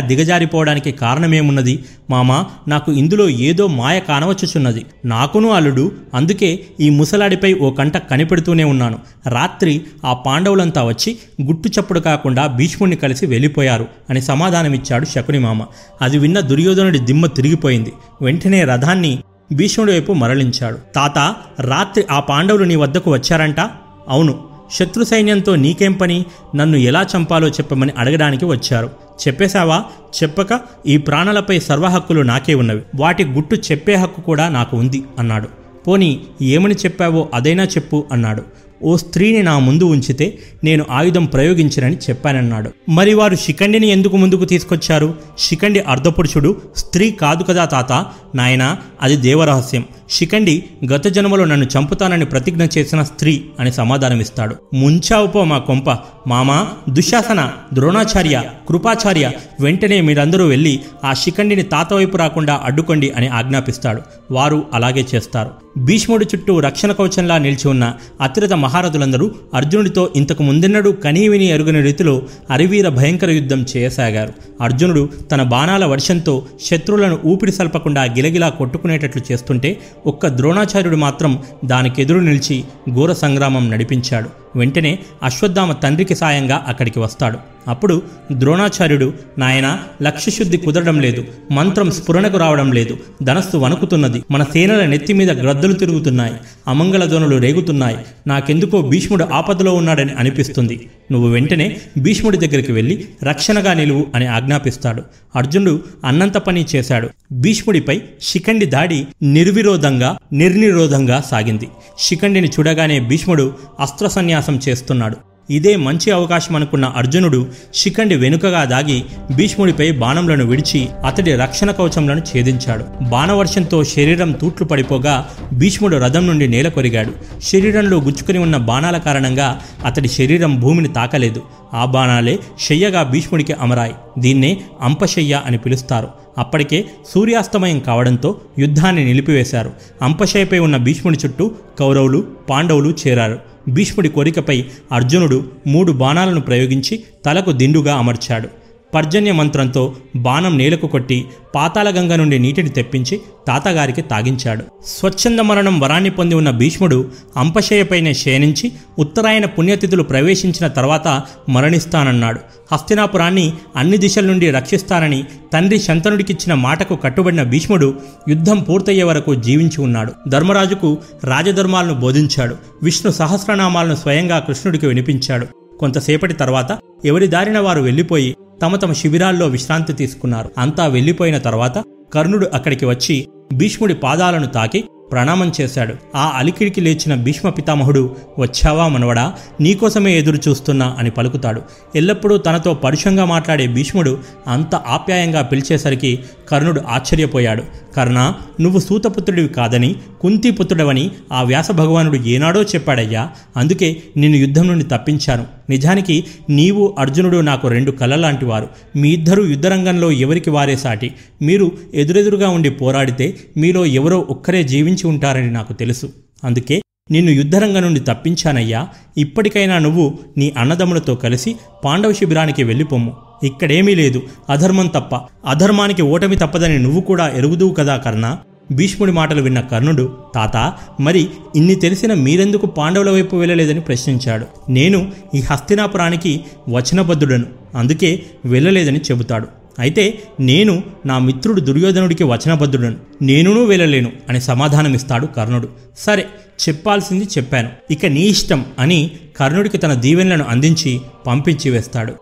దిగజారిపోవడానికి 0.00 0.92
కారణమేమున్నది? 0.92 1.84
మామా 2.10 2.46
నాకు 2.68 2.92
ఇందులో 2.92 3.28
ఏదో 3.28 3.66
మాయ 3.66 4.00
కానవచ్చుచున్నది. 4.00 4.86
నాకును 5.04 5.50
అల్లుడు 5.50 5.92
అందుకే 6.14 6.60
ఈ 6.80 6.90
ముసలాడిపై 6.90 7.54
ఓ 7.54 7.70
కంట 7.70 7.96
కనిపెడుతూనే 7.96 8.64
ఉన్నాను. 8.64 8.98
రాత్రి 9.28 9.80
ఆ 10.04 10.12
పాండవులంతా 10.12 10.84
వచ్చి 10.84 11.16
గుట్టు 11.42 11.68
చప్పుడు 11.68 12.00
కాకుండా 12.00 12.46
భీష్ముడిని 12.46 12.96
కలిసి 12.96 13.26
వెళ్ళిపోయారు 13.26 13.86
అని 14.10 14.22
సమాధానమిచ్చాడు 14.22 15.04
శకుని 15.04 15.38
మామ. 15.38 15.62
అది 16.02 16.18
విన్న 16.18 16.40
దుర్యోధనుడి 16.40 16.98
దిమ్మ 16.98 17.26
తిరిగిపోయింది. 17.26 17.92
వెంటనే 18.22 18.43
రథాన్ని 18.52 19.22
భీష్ముడి 19.52 19.92
వైపు 19.92 20.12
మరలించాడు. 20.12 20.78
తాత 20.94 21.34
రాత్రి 21.60 22.04
ఆ 22.10 22.20
పాండవులు 22.20 22.64
నీ 22.64 22.76
వద్దకు 22.76 23.12
వచ్చారంట? 23.12 23.60
అవును 24.08 24.44
శత్రు 24.72 25.04
సైన్యంతో 25.04 25.56
నీకేం 25.56 25.92
పని? 25.92 26.24
నన్ను 26.56 26.76
ఎలా 26.76 27.06
చంపాలో 27.16 27.48
చెప్పమని 27.48 27.92
అడగడానికి 27.98 28.44
వచ్చారు. 28.44 28.90
చెప్పేశావా? 29.28 29.84
చెప్పక 30.22 30.60
ఈ 30.86 30.96
ప్రాణాలపై 30.96 31.60
సర్వహక్కులు 31.60 32.22
నాకే 32.22 32.54
ఉన్నవి. 32.54 32.82
వాటి 32.96 33.24
గుట్టు 33.24 33.54
చెప్పే 33.54 33.94
హక్కు 33.94 34.20
కూడా 34.20 34.48
నాకు 34.48 34.76
ఉంది 34.76 35.04
అన్నాడు. 35.18 35.48
పోనీ 35.86 36.20
ఏమని 36.42 36.74
చెప్పావో 36.74 37.28
అదైనా 37.34 37.64
చెప్పు 37.64 38.04
అన్నాడు. 38.12 38.42
ఓ 38.82 38.96
స్త్రీని 38.96 39.42
నా 39.42 39.58
ముందు 39.58 39.84
ఉంచితే 39.84 40.38
నేను 40.64 40.86
ఆయుధం 40.90 41.24
ప్రయోగించనని 41.24 41.96
చెప్పానన్నాడు. 41.96 42.70
మరి 42.90 43.14
వారు 43.14 43.34
శిఖండిని 43.34 43.86
ఎందుకు 43.86 44.16
ముందుకు 44.16 44.44
తీసుకొచ్చారు? 44.44 45.14
శిఖండి 45.38 45.80
అర్ధపురుషుడు 45.80 46.56
స్త్రీ 46.76 47.10
కాదు 47.10 47.42
కదా 47.42 47.64
తాత? 47.64 48.06
నాయనా 48.34 48.78
అది 49.02 49.16
దేవరహస్యం. 49.16 49.84
శిఖండి 50.10 50.64
గత 50.92 51.06
జన్మలో 51.06 51.44
నన్ను 51.44 51.66
చంపుతానని 51.78 52.24
ప్రతిజ్ఞ 52.24 52.66
చేసిన 52.78 53.02
స్త్రీ 53.02 53.44
అని 53.60 53.72
సమాధానమిస్తాడు. 53.72 54.56
ముంచావుపో 54.74 55.44
మా 55.44 55.58
కొంప. 55.58 55.90
మామా 56.26 56.68
దుశ్శాసన 56.88 57.52
ద్రోణాచార్య 57.74 58.42
కృపాచార్య 58.68 59.30
వెంటనే 59.60 60.00
మీరందరూ 60.00 60.46
వెళ్ళి 60.46 60.80
ఆ 61.04 61.12
శిఖండిని 61.12 61.62
తాత 61.62 61.92
వైపు 61.92 62.16
రాకుండా 62.16 62.60
అడ్డుకోండి 62.64 63.10
అని 63.10 63.28
ఆజ్ఞాపిస్తాడు. 63.28 64.02
వారు 64.30 64.64
అలాగే 64.74 65.06
చేస్తారు. 65.14 65.50
భీష్ముడి 65.78 66.24
చుట్టూ 66.24 66.60
రక్షణ 66.60 66.92
కవచంలా 66.92 67.38
నిలిచి 67.38 67.68
ఉన్న 67.68 67.92
అతిరథ 68.20 68.52
మహారథులందరూ 68.64 69.26
అర్జునుడితో 69.54 70.02
ఇంతకు 70.16 70.42
ముందెన్నడూ 70.48 70.90
కనీవిని 71.04 71.46
ఎరుగని 71.54 71.80
రీతిలో 71.82 72.14
అరివీర 72.50 72.88
భయంకర 72.98 73.30
యుద్ధం 73.30 73.60
చేయసాగారు. 73.76 74.32
అర్జునుడు 74.60 75.02
తన 75.32 75.42
బాణాల 75.54 75.84
వర్షంతో 75.84 76.34
శత్రువులను 76.66 77.18
ఊపిరి 77.24 77.52
సల్పకుండా 77.52 78.02
గిలగిలా 78.16 78.48
కొట్టుకునేటట్లు 78.48 79.22
చేస్తుంటే 79.32 79.70
ఒక్క 80.06 80.26
ద్రోణాచార్యుడు 80.38 80.96
మాత్రం 80.96 81.32
దానికెదురు 81.64 82.22
నిలిచి 82.28 82.56
ఘోర 82.94 83.12
సంగ్రామం 83.24 83.64
నడిపించాడు. 83.70 84.30
వెంటనే 84.58 84.92
అశ్వత్థామ 85.22 85.72
తండ్రికి 85.84 86.14
సాయంగా 86.14 86.58
అక్కడికి 86.68 86.98
వస్తాడు. 86.98 87.38
అప్పుడు 87.68 88.02
ద్రోణాచార్యుడు 88.32 89.14
నాయన 89.38 89.78
లక్ష్యశుద్ధి 90.02 90.56
కుదరడం 90.56 91.00
లేదు. 91.00 91.24
మంత్రం 91.52 91.90
స్ఫురణకు 91.90 92.38
రావడం 92.38 92.72
లేదు. 92.72 92.98
ధనస్సు 93.22 93.56
వణుకుతున్నది. 93.56 94.22
మన 94.30 94.42
సేనల 94.42 94.86
నెత్తి 94.86 95.12
మీద 95.12 95.30
గ్రద్దలు 95.30 95.72
తిరుగుతున్నాయి. 95.72 96.34
అమంగళధ్వనులు 96.68 97.36
రేగుతున్నాయి. 97.36 97.96
నాకెందుకో 98.26 98.82
భీష్ముడు 98.82 99.24
ఆపదలో 99.24 99.74
ఉన్నాడని 99.74 100.12
అనిపిస్తుంది. 100.18 100.88
నువ్వు 101.12 101.28
వెంటనే 101.28 101.76
భీష్ముడి 101.98 102.36
దగ్గరికి 102.36 102.72
వెళ్ళి 102.72 103.04
రక్షణగా 103.22 103.74
నిలువు 103.74 104.06
అని 104.14 104.26
ఆజ్ఞాపిస్తాడు. 104.26 105.02
అర్జునుడు 105.36 105.80
అన్నంత 106.04 106.36
పని 106.36 106.66
చేశాడు. 106.76 107.10
భీష్ముడిపై 107.32 108.00
శిఖండి 108.22 108.66
దాడి 108.66 109.06
నిర్విరోధంగా 109.22 110.18
నిర్నిరోధంగా 110.32 111.22
సాగింది. 111.30 111.68
శిఖండిని 111.98 112.48
చూడగానే 112.48 113.00
భీష్ముడు 113.00 113.52
అస్త్ర 113.80 114.08
సన్యాసం 114.08 114.60
చేస్తున్నాడు. 114.68 115.33
ఇదే 115.50 115.76
మంచి 115.76 116.10
అవకాశం 116.10 116.56
అనుకున్న 116.56 116.84
అర్జునుడు 116.84 117.46
శిఖండి 117.74 118.16
వెనుకగా 118.16 118.64
దాగి 118.64 119.04
భీష్ముడిపై 119.36 119.90
బాణంలను 119.90 120.44
విడిచి 120.44 120.88
అతడి 121.06 121.34
రక్షణ 121.34 121.70
కవచంలను 121.70 122.18
ఛేదించాడు. 122.18 123.04
బాణవర్షంతో 123.08 123.84
శరీరం 123.84 124.32
తూట్లు 124.32 124.66
పడిపోగా 124.66 125.28
భీష్ముడు 125.52 125.96
రథం 125.96 126.26
నుండి 126.26 126.48
నేల 126.48 126.68
కొరిగాడు. 126.68 127.42
శరీరంలో 127.42 127.96
గుచ్చుకుని 127.96 128.38
ఉన్న 128.38 128.56
బాణాల 128.56 128.98
కారణంగా 128.98 129.60
అతడి 129.84 130.08
శరీరం 130.08 130.60
భూమిని 130.60 130.88
తాకలేదు. 130.88 131.42
ఆ 131.74 131.84
బాణాలే 131.84 132.38
శయ్యగా 132.60 133.02
భీష్ముడికి 133.02 133.52
అమరాయి. 133.52 133.92
దీన్నే 134.18 134.60
అంపశయ్య 134.80 135.42
అని 135.46 135.58
పిలుస్తారు. 135.58 136.08
అప్పటికే 136.38 136.84
సూర్యాస్తమయం 137.14 137.78
కావడంతో 137.78 138.40
యుద్ధాన్ని 138.58 139.04
నిలిపివేశారు. 139.04 139.72
అంపశయ్యపై 140.02 140.58
ఉన్న 140.58 140.76
భీష్ముడి 140.76 141.18
చుట్టూ 141.26 141.50
కౌరవులు 141.78 142.26
పాండవులు 142.50 142.94
చేరారు. 143.06 143.53
భీష్ముడి 143.68 144.08
కోరికపై 144.08 144.64
అర్జునుడు 144.92 145.44
మూడు 145.66 145.92
బాణాలను 145.92 146.40
ప్రయోగించి 146.40 147.04
తలకు 147.24 147.52
దిండుగా 147.52 147.94
అమర్చాడు. 147.96 148.63
పర్జన్య 148.94 149.32
మంత్రంతో 149.32 149.96
బాణం 150.16 150.58
నేలకు 150.58 150.86
కొట్టి 150.86 151.24
పాతాళగంగ 151.54 152.14
నుండి 152.14 152.38
నీటిని 152.38 152.68
తెప్పించి 152.68 153.20
తాతగారికి 153.46 154.02
తాగించాడు. 154.02 154.64
స్వచ్ఛంద 154.86 155.40
మరణం 155.40 155.80
వరాన్ని 155.80 156.10
పొంది 156.10 156.34
ఉన్న 156.34 156.50
భీష్ముడు 156.50 157.10
అంపశయపైనే 157.36 158.14
శయనించి 158.14 158.72
ఉత్తరాయణ 158.98 159.44
పుణ్యతిథులు 159.44 160.02
ప్రవేశించిన 160.02 160.66
తర్వాత 160.66 161.22
మరణిస్తానన్నాడు. 161.48 162.40
హస్తినాపురాన్ని 162.72 163.52
అన్ని 163.76 163.96
దిశల 163.96 164.24
నుండి 164.24 164.50
రక్షిస్తానని 164.50 165.24
తండ్రి 165.52 165.78
శంతనుడికిచ్చిన 165.78 166.54
మాటకు 166.54 166.96
కట్టుబడిన 166.96 167.42
భీష్ముడు 167.42 167.94
యుద్ధం 168.28 168.62
పూర్తయ్యే 168.62 169.02
వరకు 169.02 169.34
జీవించి 169.34 169.82
ఉన్నాడు. 169.82 170.12
ధర్మరాజుకు 170.28 170.98
రాజధర్మాలను 171.24 171.94
బోధించాడు. 171.94 172.56
విష్ణు 172.82 173.12
సహస్రనామాలను 173.12 173.94
స్వయంగా 173.94 174.38
కృష్ణుడికి 174.38 174.86
వినిపించాడు. 174.86 175.46
కొంతసేపటి 175.78 176.34
తర్వాత 176.34 176.78
ఎవరి 177.04 177.26
దారిన 177.26 177.58
వారు 177.58 177.80
వెళ్ళిపోయి 177.80 178.36
తమ 178.62 178.76
తమ 178.76 178.92
శిబిరాల్లో 178.92 179.46
విశ్రాంతి 179.46 179.92
తీసుకున్నారు. 179.92 180.50
అంతా 180.58 180.86
వెళ్ళిపోయిన 180.86 181.38
తర్వాత 181.38 181.84
కర్ణుడు 182.14 182.46
అక్కడికి 182.54 182.84
వచ్చి 182.84 183.28
భీష్ముడి 183.52 183.94
పాదాలను 183.94 184.46
తాకి 184.46 184.84
ప్రణామం 185.12 185.52
చేశాడు. 185.60 185.94
ఆ 186.16 186.32
అలికిడికి 186.36 186.80
లేచిన 186.80 187.14
భీష్మ 187.14 187.48
పితామహుడు 187.48 188.16
వచ్చావా 188.38 188.88
మనవడా? 188.88 189.32
నీకోసమే 189.60 190.18
ఎదురు 190.18 190.38
చూస్తున్నా 190.48 190.96
అని 190.98 191.10
పలుకుతాడు. 191.10 191.62
ఎల్లప్పుడూ 191.96 192.36
తనతో 192.36 192.74
పరుషంగా 192.74 193.24
మాట్లాడే 193.24 193.66
భీష్ముడు 193.66 194.18
అంత 194.48 194.74
ఆప్యాయంగా 194.74 195.42
పిలిచేసరికి 195.42 196.18
కర్ణుడు 196.48 196.82
ఆశ్చర్యపోయాడు. 196.88 197.62
కర్ణ 197.96 198.32
నువ్వు 198.60 198.80
సూతపుత్రుడివి 198.80 199.48
కాదని 199.48 199.94
కుంతిపుత్రుడవని 200.20 201.10
ఆ 201.32 201.42
వ్యాస 201.42 201.70
భగవానుడు 201.70 202.16
ఏనాడో 202.16 202.62
చెప్పాడయ్యా. 202.62 203.30
అందుకే 203.56 204.02
నిన్ను 204.16 204.36
యుద్ధం 204.36 204.66
నుండి 204.66 204.84
తప్పించాను. 204.84 205.46
నిజానికి 205.70 206.24
నీవు 206.50 206.94
అర్జునుడు 206.98 207.40
నాకు 207.40 207.68
రెండు 207.68 207.90
కళ్ళలాంటి 207.90 208.44
వారు. 208.44 208.68
మీ 208.96 209.10
ఇద్దరూ 209.10 209.44
యుద్ధరంగంలో 209.44 210.10
ఎవరికి 210.10 210.50
వారే 210.50 210.76
సాటి? 210.76 211.14
మీరు 211.42 211.72
ఎదురెదురుగా 211.94 212.48
ఉండి 212.48 212.70
పోరాడితే 212.70 213.36
మీలో 213.56 213.86
ఎవరో 213.86 214.26
ఒక్కరే 214.30 214.62
జీవించి 214.62 214.93
ఉంటారని 215.02 215.50
నాకు 215.50 215.72
తెలుసు. 215.72 216.12
అందుకే 216.44 216.82
నిన్ను 217.10 217.30
యుద్ధరంగం 217.30 217.82
నుండి 217.82 218.00
తప్పించానయ్యా. 218.00 218.88
ఇప్పటికైనా 219.18 219.78
నువ్వు 219.78 220.18
నీ 220.36 220.52
అన్నదమ్ములతో 220.58 221.14
కలిసి 221.14 221.56
పాండవ 221.84 222.12
శిబిరానికి 222.12 222.64
వెళ్ళిపోమ్ము. 222.64 223.12
ఇక్కడేమీ 223.44 223.94
లేదు. 223.94 224.22
అధర్మం 224.50 224.86
తప్ప. 224.86 225.20
అధర్మానికి 225.46 226.02
ఓటమి 226.02 226.36
తప్పదని 226.36 226.78
నువ్వు 226.78 227.00
కూడా 227.00 227.28
ఎరుగుదువు 227.28 227.72
కదా 227.72 227.96
కర్ణ. 227.96 228.36
భీష్ముడి 228.72 229.12
మాటలు 229.12 229.42
విన్న 229.42 229.60
కర్ణుడు 229.60 230.16
తాత 230.34 230.72
మరి 231.00 231.28
ఇన్ని 231.56 231.74
తెలిసిన 231.74 232.14
మీరెందుకు 232.14 232.66
పాండవుల 232.66 233.10
వైపు 233.10 233.36
వెళ్ళలేదని 233.36 233.80
ప్రశ్నించాడు. 233.80 234.46
నేను 234.70 235.12
ఈ 235.34 235.40
హస్తినాపురానికి 235.40 236.40
వచనబద్ధుడను. 236.68 237.44
అందుకే 237.74 238.22
వెళ్ళలేదని 238.44 238.98
చెబుతాడు. 238.98 239.48
అయితే 239.78 240.22
నేను 240.40 240.82
నా 241.06 241.18
మిత్రుడు 241.18 241.60
దుర్యోధనుడికి 241.60 242.24
వచనబద్ధుడను. 242.24 242.96
నేనునూ 243.22 243.64
వెళ్ళలేను 243.64 244.12
అని 244.28 244.40
సమాధానమిస్తాడు 244.40 245.26
కర్ణుడు. 245.26 245.68
సరే 245.98 246.26
చెప్పాల్సింది 246.68 247.24
చెప్పాను. 247.24 247.68
ఇక 247.90 248.06
నీ 248.06 248.20
ఇష్టం 248.20 248.64
అని 248.78 249.10
కర్ణుడికి 249.40 249.78
తన 249.78 249.94
దీవెనలను 249.94 250.44
అందించి 250.44 251.00
పంపించి 251.26 251.70
వేస్తాడు. 251.70 252.14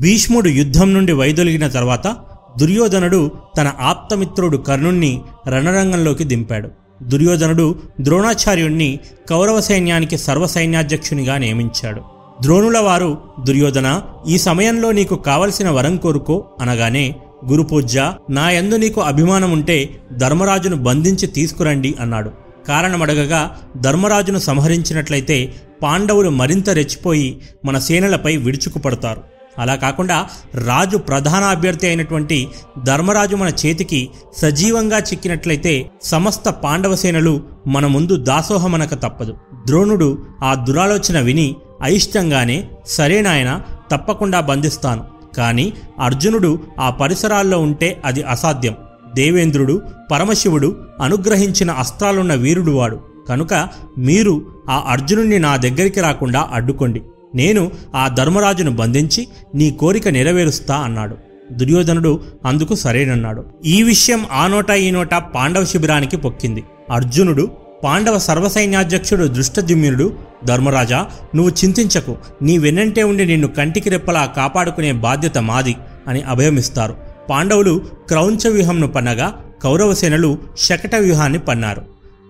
భీష్ముడు 0.00 0.48
యుద్ధం 0.48 0.94
నుండి 0.94 1.12
వైదొలిగిన 1.12 1.68
తర్వాత 1.68 2.16
దుర్యోధనుడు 2.60 3.32
తన 3.58 3.72
ఆప్తమిత్రుడు 3.80 4.56
కర్ణుణ్ణి 4.56 5.20
రణరంగంలోకి 5.48 6.24
దింపాడు. 6.24 6.68
దుర్యోధనుడు 7.02 7.74
ద్రోణాచార్యుణ్ణి 8.00 9.00
కౌరవ 9.30 9.60
సైన్యానికి 9.60 10.18
సర్వసైన్యాధ్యక్షునిగా 10.18 11.38
నియమించాడు. 11.38 12.21
ద్రోణుల 12.40 12.78
వారు 12.78 13.18
దుర్యోధన 13.46 14.02
ఈ 14.28 14.38
సమయంలో 14.38 14.92
నీకు 14.92 15.14
కావలసిన 15.14 15.70
వరం 15.70 15.96
కోరుకో 15.96 16.44
అనగానే 16.60 17.14
గురుపూజ 17.50 17.98
నా 18.30 18.50
యందు 18.50 18.74
నీకు 18.74 19.00
అభిమానం 19.00 19.50
ఉంటే 19.50 20.00
ధర్మరాజును 20.12 20.76
బంధించి 20.76 21.26
తీసుకురండి 21.26 21.94
అన్నాడు. 22.00 22.30
కారణమడగగా 22.68 23.56
ధర్మరాజును 23.76 24.38
సంహరించినట్లయితే 24.38 25.54
పాండవులు 25.82 26.30
మరింత 26.30 26.70
రెచ్చిపోయి 26.70 27.40
మన 27.64 27.78
సేనలపై 27.78 28.36
విడుచుకుపడతారు. 28.36 29.22
అలా 29.58 29.74
కాకుండా 29.74 30.26
రాజు 30.54 30.96
ప్రధాన 30.96 31.44
అభ్యర్థి 31.44 31.86
అయినటువంటి 31.86 32.48
ధర్మరాజు 32.84 33.36
మన 33.36 33.48
చేతికి 33.48 34.08
సజీవంగా 34.36 34.98
చిక్కినట్లయితే 34.98 35.90
సమస్త 36.02 36.48
పాండవ 36.48 36.96
సేనలు 36.96 37.42
మన 37.66 37.86
ముందు 37.86 38.16
దాసోహమనక 38.16 38.94
తప్పదు. 38.94 39.34
ద్రోణుడు 39.66 40.18
ఆ 40.42 40.54
దురాలోచన 40.54 41.20
విని 41.20 41.56
అయిష్టంగానే 41.82 42.68
సరేనాయన 42.86 43.62
తప్పకుండా 43.90 44.40
బంధిస్తాను. 44.40 45.04
కానీ 45.36 45.72
అర్జునుడు 46.00 46.58
ఆ 46.80 46.90
పరిసరాల్లో 46.90 47.60
ఉంటే 47.60 48.02
అది 48.04 48.22
అసాధ్యం. 48.22 48.76
దేవేంద్రుడు 49.14 49.82
పరమశివుడు 50.12 50.76
అనుగ్రహించిన 51.02 51.70
అస్త్రాలున్న 51.70 52.34
వీరుడు 52.34 52.70
వాడు. 52.70 53.00
కనుక 53.28 53.68
మీరు 53.98 54.42
ఆ 54.70 54.84
అర్జునుణ్ణి 54.88 55.38
నా 55.38 55.56
దగ్గరికి 55.56 56.00
రాకుండా 56.00 56.48
అడ్డుకోండి. 56.52 57.02
నేను 57.34 57.70
ఆ 57.94 58.08
ధర్మరాజును 58.08 58.70
బంధించి 58.70 59.28
నీ 59.54 59.70
కోరిక 59.70 60.08
నెరవేరుస్తా 60.08 60.76
అన్నాడు. 60.76 61.16
దుర్యోధనుడు 61.52 62.20
అందుకు 62.46 62.74
సరేనన్నాడు. 62.74 63.44
ఈ 63.64 63.82
విషయం 63.82 64.26
ఆ 64.32 64.46
నోట 64.46 64.70
ఈ 64.70 64.90
నోట 64.90 65.14
పాండవ 65.14 65.64
శిబిరానికి 65.64 66.16
పొక్కింది. 66.16 66.64
అర్జునుడు 66.90 67.50
పాండవ 67.84 68.18
సర్వసైన్యాధ్యక్షుడు 68.18 69.24
దృష్టద్యుమ్నుడు 69.24 70.16
ధర్మరాజా 70.44 71.06
నువ్వు 71.34 71.52
చింతించకు. 71.64 72.16
నీ 72.42 72.58
వెన్నంటే 72.58 73.02
ఉండి 73.02 73.26
నిన్ను 73.26 73.48
కంటికి 73.48 73.90
రెప్పలా 73.90 74.24
కాపాడుకునే 74.24 74.92
బాధ్యత 74.92 75.38
మాది 75.38 75.76
అని 76.08 76.22
అభయమిస్తారు. 76.22 76.96
పాండవులు 77.30 77.82
క్రౌంచ 78.08 78.48
వ్యూహంను 78.48 78.86
పన్నగా 78.86 79.34
కౌరవసేనలు 79.62 80.38
శకట 80.58 80.94
వ్యూహాన్ని 80.96 81.38
పన్నారు. 81.38 81.82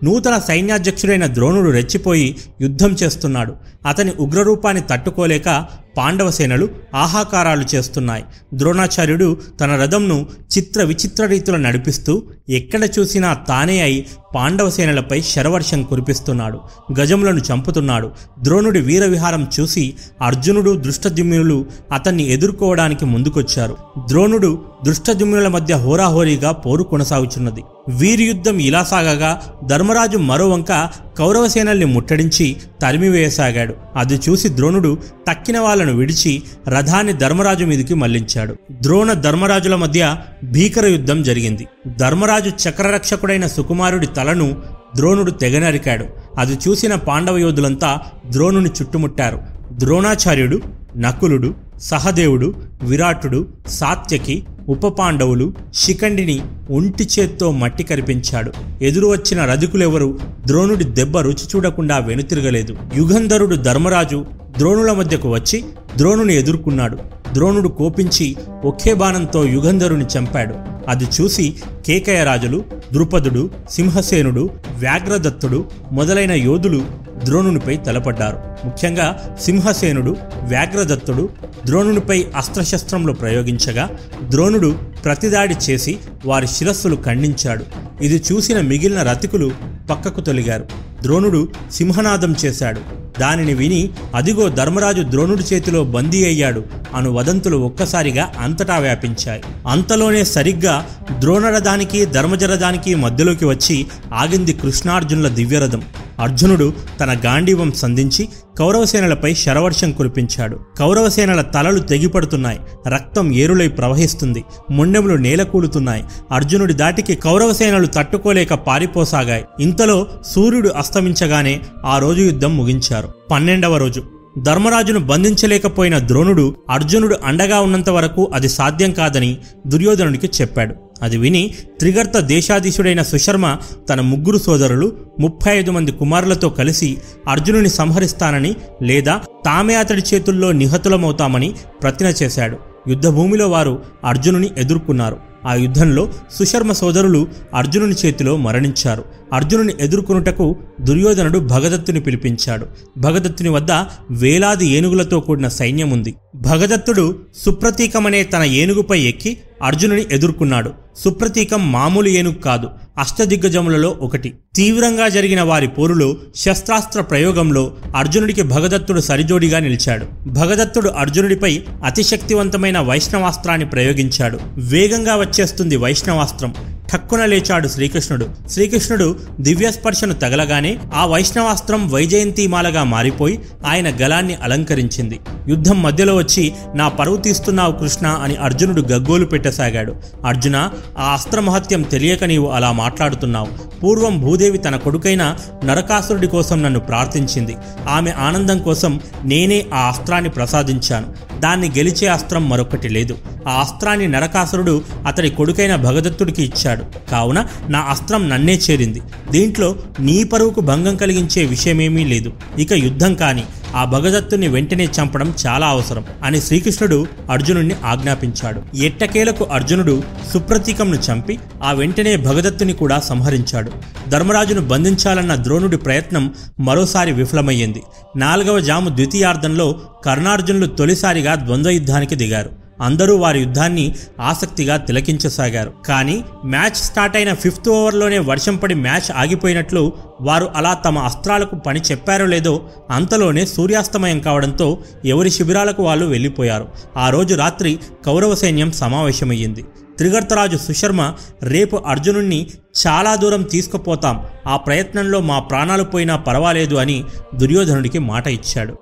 నూతన 0.05 0.39
సైన్యాధ్యక్షుడైన 0.39 1.27
ద్రోణుడు 1.27 1.71
రెచ్చిపోయి 1.71 2.37
యుద్ధం 2.61 2.93
చేస్తున్నాడు. 2.93 3.55
అతని 3.87 4.13
ఉగ్రరూపాన్ని 4.21 4.83
తట్టుకోలేక 4.91 5.67
పాండవ 5.97 6.31
సేనలు 6.31 6.69
ఆహాకారాలు 6.95 7.65
చేస్తున్నాయి. 7.75 8.25
ద్రోణాచార్యుడు 8.55 9.37
తన 9.61 9.77
రథంను 9.77 10.27
చిత్ర 10.59 10.83
విచిత్ర 10.83 11.27
రీతిలో 11.27 11.57
నడిపిస్తూ 11.57 12.23
ఎక్కడ 12.51 12.89
చూసినా 12.99 13.35
తానే 13.35 13.81
అయి 13.81 14.07
పాండవ 14.35 14.71
సేనలపై 14.71 15.21
శరవర్షం 15.21 15.83
కురిపిస్తున్నాడు. 15.83 16.61
గజములను 17.01 17.39
చంపుతున్నాడు. 17.39 18.11
ద్రోణుడి 18.43 18.81
వీరవిహారం 18.81 19.47
చూసి 19.61 19.95
అర్జునుడు 20.23 20.77
దృష్టద్యుమ్నులు 20.77 21.67
అతన్ని 21.93 22.33
ఎదుర్కోవడానికి 22.33 23.05
ముందుకొచ్చారు. 23.05 23.77
ద్రోణుడు 24.09 24.63
దృష్టద్యుమ్నుల 24.85 25.49
మధ్య 25.49 25.75
హోరాహోరీగా 25.75 26.53
పోరు 26.53 26.83
కొనసాగుచున్నది. 26.83 27.63
వీరియుద్ధం 27.89 28.59
ఇలా 28.59 28.85
సాగగా 28.85 29.41
ధర్మరాజు 29.67 30.19
మరోవంక 30.19 30.91
కౌరవ 31.19 31.49
సేనల్ని 31.49 31.85
ముట్టడించి 31.85 32.57
తరిమివేయసాగాడు 32.83 33.75
అది 33.97 34.21
చూసి 34.29 34.49
ద్రోణుడు 34.49 34.99
తక్కిన 35.31 35.59
వాళ్ళను 35.59 35.93
విడిచి 35.93 36.43
రథాన్ని 36.69 37.13
ధర్మరాజు 37.13 37.65
మీదికి 37.65 37.95
మళ్ళించాడు. 37.95 38.57
ద్రోణ 38.73 39.13
ధర్మరాజుల 39.13 39.75
మధ్య 39.75 40.17
భీకర 40.45 40.87
యుద్ధం 40.87 41.23
జరిగింది. 41.23 41.69
ధర్మరాజు 41.97 42.69
చక్రరక్షకుడైన 42.69 43.47
సుకుమారుడి 43.47 44.07
తలను 44.07 44.57
ద్రోణుడు 44.97 45.31
తెగనరికాడు. 45.31 46.07
అది 46.39 46.59
చూసిన 46.69 46.95
పాండవ 46.95 47.39
యోధులంతా 47.39 48.01
ద్రోణుని 48.31 48.69
చుట్టుముట్టారు. 48.69 49.41
ద్రోణాచార్యుడు 49.73 50.61
నకులుడు 50.97 51.55
సహదేవుడు 51.83 52.55
విరాటుడు 52.83 53.49
సాత్యకి 53.69 54.43
ఉప 54.69 54.87
పాండవులు 54.87 55.53
శిఖండిని 55.75 56.41
ఒంటి 56.71 57.09
చేత్తో 57.19 57.51
మట్టి 57.51 57.83
కరిపించాడు. 57.85 58.53
ఎదురు 58.83 59.07
వచ్చిన 59.07 59.45
రధికులెవరు 59.45 60.19
ద్రోణుడి 60.47 60.85
దెబ్బ 60.85 61.19
రుచి 61.19 61.47
చూడకుండా 61.57 61.99
వెనుతిరగలేదు. 61.99 62.77
యుగంధరుడు 62.97 63.57
ధర్మరాజు 63.57 64.25
ద్రోణుల 64.59 64.93
మధ్యకు 64.93 65.29
వచ్చి 65.35 65.65
ద్రోణుని 65.97 66.35
ఎదుర్కొన్నాడు. 66.35 66.99
ద్రోణుడు 67.33 67.69
కోపించి 67.69 68.37
ఒకే 68.65 68.95
బాణంతో 68.95 69.45
యుగంధరుని 69.45 70.05
చంపాడు. 70.05 70.55
అది 70.89 71.05
చూసి 71.05 71.55
కేకయరాజులు 71.87 72.65
ద్రుపదుడు 72.93 73.51
సింహసేనుడు 73.71 74.51
వ్యాఘ్రదత్తుడు 74.79 75.65
మొదలైన 75.93 76.33
యోధులు 76.33 76.85
ద్రోణునిపై 77.25 77.77
తలపడ్డారు. 77.77 78.67
ముఖ్యంగా 78.67 79.37
సింహసేనుడు 79.41 80.17
వ్యాఘ్రదత్తుడు 80.43 81.29
ద్రోణునిపై 81.67 82.25
అస్త్రశస్త్రములు 82.37 83.13
ప్రయోగించగా 83.13 83.91
ద్రోణుడు 84.29 84.79
ప్రతిదాడి 85.05 85.57
చేసి 85.71 85.99
వారి 86.27 86.47
శిరస్సులు 86.47 86.99
ఖండించాడు. 87.07 87.65
ఇది 88.03 88.23
చూసిన 88.33 88.61
మిగిలిన 88.61 89.03
రతికులు 89.03 89.53
పక్కకు 89.91 90.21
తొలిగారు. 90.21 90.92
ద్రోణుడు 91.03 91.49
సింహనాదం 91.73 92.35
చేశాడు. 92.45 92.81
దానిని 93.21 93.55
విని 93.55 93.91
అదిగో 94.15 94.49
ధర్మరాజు 94.49 95.03
ద్రోణుడి 95.03 95.55
చేతిలో 95.55 95.85
బందీ 95.85 96.25
అయ్యాడు 96.25 96.65
అను 96.95 97.13
వదంతులు 97.13 97.57
ఒక్కసారిగా 97.57 98.33
అంతటా 98.41 98.79
వ్యాపించాయి. 98.79 99.43
అంతలోనే 99.69 100.25
సరిగ్గా 100.25 100.87
ద్రోణరథానికి 101.19 102.05
ధర్మజరథానికి 102.07 102.95
మధ్యలోకి 102.95 103.45
వచ్చి 103.45 103.87
ఆగింది 104.15 104.53
కృష్ణార్జునుల 104.53 105.29
దివ్యరథం. 105.29 105.83
అర్జునుడు 106.21 106.73
తన 107.01 107.17
గాంధీవం 107.27 107.73
సంధించి 107.73 108.29
కౌరవసేనలపై 108.59 109.35
శరవర్షం 109.35 109.93
కురిపించాడు. 109.93 110.61
కౌరవసేనల 110.79 111.43
తలలు 111.43 111.79
తెగిపడుతున్నాయి. 111.79 112.61
రక్తం 112.89 113.35
ఏరులై 113.35 113.69
ప్రవహిస్తుంది. 113.69 114.45
ముండెములు 114.71 115.15
నేలకూలుతున్నాయి. 115.15 116.05
అర్జునుడి 116.33 116.75
దాటికి 116.75 117.15
కౌరవసేనలు 117.15 117.87
తట్టుకోలేక 117.87 118.55
పారిపోసాగాయి. 118.55 119.45
ఇంతలో 119.61 120.07
సూర్యుడు 120.27 120.69
అస్తమించగానే 120.69 121.61
ఆ 121.87 121.99
రోజు 121.99 122.23
యుద్ధం 122.23 122.57
ముగించారు. 122.57 123.15
పన్నెండవ 123.31 123.77
రోజు. 123.77 124.03
ధర్మరాజును 124.43 125.01
బంధించలేకపోయిన 125.01 125.99
ద్రోణుడు 125.99 126.57
అర్జునుడు 126.71 127.17
అండగా 127.25 127.61
ఉన్నంత 127.61 127.91
వరకు 127.91 128.31
అది 128.35 128.49
సాధ్యం 128.49 128.93
కాదని 128.93 129.39
దుర్యోధనుడికి 129.67 130.31
చెప్పాడు. 130.41 130.75
అది 131.03 131.17
విని 131.17 131.55
త్రిగర్త 131.79 132.19
దేశాధీశుడైన 132.19 133.03
సుశర్మ 133.03 133.57
తన 133.91 134.01
ముగ్గురు 134.01 134.39
సోదరులు 134.39 134.93
ముప్పై 135.21 135.57
ఐదు 135.57 135.71
మంది 135.71 135.93
కుమారులతో 135.93 136.49
కలిసి 136.49 136.99
అర్జునుని 137.29 137.69
సంహరిస్తానని 137.69 138.55
లేదా 138.83 139.21
తామే 139.45 139.75
అతడి 139.75 140.03
చేతుల్లో 140.15 140.53
నిహతులమవుతామని 140.53 141.55
ప్రతిన 141.83 142.07
చేశాడు. 142.23 142.59
యుద్ధభూమిలో 142.89 143.49
వారు 143.49 143.83
అర్జునుని 144.05 144.51
ఎదుర్కొన్నారు. 144.59 145.17
ఆ 145.47 145.55
యుద్ధంలో 145.55 146.11
సుశర్మ 146.35 146.73
సోదరులు 146.73 147.27
అర్జునుని 147.55 147.95
చేతిలో 148.07 148.37
మరణించారు. 148.37 149.05
అర్జునుని 149.33 149.73
ఎదుర్కొనుటకు 149.81 150.57
దుర్యోధనుడు 150.81 151.39
భగదత్తుని 151.39 152.01
పిలిపించాడు. 152.01 152.67
భగదత్తుని 152.99 153.49
వద్ద 153.49 153.73
వేలాది 154.11 154.67
ఏనుగులతో 154.67 155.21
కూడిన 155.21 155.49
సైన్యం 155.49 155.91
ఉంది 155.91 156.15
భగదత్తుడు 156.35 157.19
సుప్రతీకమనే 157.37 158.23
తన 158.23 158.43
ఏనుగుపై 158.43 159.01
ఎక్కి 159.01 159.39
అర్జునుని 159.63 160.07
ఎదుర్కొన్నాడు. 160.13 160.73
సుప్రతీకం 160.97 161.73
మామూలు 161.73 162.09
ఏనుగు 162.09 162.35
కాదు 162.35 162.69
అష్టదిగ్గజములలో 162.99 163.97
ఒకటి. 164.01 164.33
తీవ్రంగా 164.55 165.09
జరిగిన 165.09 165.43
వారి 165.43 165.69
పోరులో 165.69 166.17
శస్త్రాస్త్ర 166.37 167.01
ప్రయోగంలో 167.01 167.73
అర్జునుడికి 167.97 168.43
భగదత్తుడు 168.43 169.01
సరిజోడిగా 169.01 169.59
నిలిచాడు. 169.59 170.07
భగదత్తుడు 170.27 170.89
అర్జునుడిపై 170.89 171.63
అతిశక్తివంతమైన 171.85 172.79
వైష్ణవాస్త్రాన్ని 172.79 173.67
ప్రయోగించాడు. 173.67 174.39
వేగంగా 174.57 175.17
వచ్చేస్తుంది 175.17 175.77
వైష్ణవాస్త్రం. 175.77 176.55
ఠక్కున 176.93 177.25
లేచాడు 177.25 177.69
శ్రీకృష్ణుడు. 177.69 178.29
శ్రీకృష్ణుడు 178.51 179.17
దివ్యస్పర్శను 179.41 180.15
తగలగానే 180.15 180.79
ఆ 180.95 181.07
వైష్ణవాస్త్రం 181.07 181.91
వైజయంతిమాలగా 181.91 182.85
మారిపోయి 182.85 183.41
ఆయన 183.67 183.89
గలాన్ని 184.03 184.35
అలంకరించింది. 184.35 185.21
యుద్ధం 185.49 185.83
మధ్యలో 185.83 186.17
వచ్చి 186.17 186.53
నా 186.75 186.89
పరువు 186.89 187.17
తీస్తున్నావు 187.17 187.73
కృష్ణ 187.73 188.07
అని 188.07 188.37
అర్జునుడు 188.37 188.83
గగ్గోలు 188.83 189.27
పెట్టసాగాడు. 189.27 189.97
అర్జున 190.27 190.71
ఆ 190.99 191.13
అస్త్రమహత్యం 191.13 191.83
తెలియక 191.83 192.25
నీవు 192.25 192.49
అలా 192.49 192.73
మాట్లాడుతున్నావు. 192.73 193.49
పూర్వం 193.83 194.21
భూదేవి 194.21 194.59
తన 194.59 194.77
కొడుకైన 194.77 195.37
నరకాసురుడి 195.65 196.27
కోసం 196.27 196.63
నన్ను 196.63 196.81
ప్రార్థించింది. 196.81 197.57
ఆమె 197.89 198.11
ఆనందం 198.11 198.59
కోసం 198.59 199.01
నేనే 199.25 199.67
ఆ 199.75 199.89
అస్త్రాన్ని 199.89 200.31
ప్రసాదించాను. 200.31 201.41
దాన్ని 201.41 201.69
గెలిచే 201.69 202.07
అస్త్రం 202.07 202.49
మరొకటి 202.49 202.89
లేదు. 202.89 203.19
ఆ 203.49 203.61
అస్త్రాన్ని 203.61 204.09
నరకాసురుడు 204.09 204.83
అతడి 205.07 205.31
కొడుకైన 205.31 205.77
భగదత్తుడికి 205.77 206.45
ఇచ్చాడు. 206.45 206.82
కావున 207.11 207.47
నా 207.69 207.81
అస్త్రం 207.81 208.29
నన్నే 208.29 208.61
చేరింది. 208.71 209.03
దీంట్లో 209.31 209.77
నీ 210.01 210.25
పరువుకు 210.25 210.61
భంగం 210.61 210.97
కలిగించే 210.97 211.45
విషయమేమీ 211.45 212.05
లేదు. 212.05 212.33
ఇక 212.59 212.73
యుద్ధం 212.73 213.15
కాని 213.15 213.45
ఆ 213.77 213.85
భగదత్తుని 213.85 214.49
వెంటనే 214.49 214.85
చంపడం 214.85 215.35
చాలా 215.47 215.67
అవసరం 215.67 216.05
అని 216.25 216.41
శ్రీకృష్ణుడు 216.41 217.07
అర్జునుడిని 217.31 217.75
ఆజ్ఞాపించాడు. 217.85 218.77
ఎట్టకేలకు 218.77 219.45
అర్జునుడు 219.45 220.03
సుప్రతీకంను 220.33 220.97
చంపి 220.97 221.39
ఆ 221.63 221.73
వెంటనే 221.73 222.17
భగదత్తుని 222.17 222.73
కూడా 222.73 223.01
సంహరించాడు. 223.01 223.73
ధర్మరాజును 224.09 224.61
బంధించాలన్న 224.61 225.35
ద్రోణుడి 225.35 225.77
ప్రయత్నం 225.77 226.35
మరోసారి 226.61 227.13
విఫలమయ్యింది. 227.13 227.83
నాలుగవ 228.17 228.61
జాము 228.61 228.89
ద్వితీయార్థంలో 228.89 229.81
కర్ణార్జునులు 230.05 230.67
తొలిసారిగా 230.67 231.35
ద్వంద్వ 231.35 231.71
యుద్ధానికి 231.71 232.15
దిగారు. 232.15 232.62
అందరూ 232.83 233.17
వారి 233.17 233.41
యుద్ధాన్ని 233.41 233.95
ఆసక్తిగా 234.21 234.77
తిలకించసాగారు. 234.77 235.73
కానీ 235.87 236.25
మ్యాచ్ 236.45 236.77
స్టార్ట్ 236.77 237.17
అయిన 237.17 237.35
ఫిఫ్త్ 237.35 237.69
ఓవర్లోనే 237.69 238.19
వర్షం 238.19 238.57
పడి 238.57 238.75
మ్యాచ్ 238.75 239.11
ఆగిపోయినట్లు 239.17 239.93
వారు 240.21 240.49
అలా 240.57 240.75
తమ 240.75 240.99
అస్త్రాలకు 240.99 241.57
పని 241.57 241.81
చెప్పారో 241.81 242.27
లేదో 242.27 242.71
అంతలోనే 242.91 243.47
సూర్యాస్తమయం 243.47 244.21
కావడంతో 244.21 244.79
ఎవరి 245.05 245.31
శిబిరాలకు 245.31 245.83
వాళ్ళు 245.83 246.07
వెళ్ళిపోయారు. 246.07 246.69
ఆ 246.97 247.11
రోజు 247.11 247.35
రాత్రి 247.35 247.79
కౌరవ 248.07 248.35
సైన్యం 248.35 248.73
సమావేశమయ్యింది. 248.73 249.65
త్రిగర్తరాజు 249.99 250.57
సుశర్మ 250.57 251.15
రేపు 251.43 251.77
అర్జునుణ్ణి 251.77 252.47
చాలా 252.87 253.15
దూరం 253.15 253.43
తీసుకుపోతాం. 253.43 254.27
ఆ 254.47 254.57
ప్రయత్నంలో 254.57 255.21
మా 255.21 255.39
ప్రాణాలు 255.39 255.85
పోయినా 255.85 256.17
పర్వాలేదు 256.17 256.75
అని 256.75 257.05
దుర్యోధనుడికి 257.35 257.99
మాట 257.99 258.27
ఇచ్చాడు. 258.27 258.77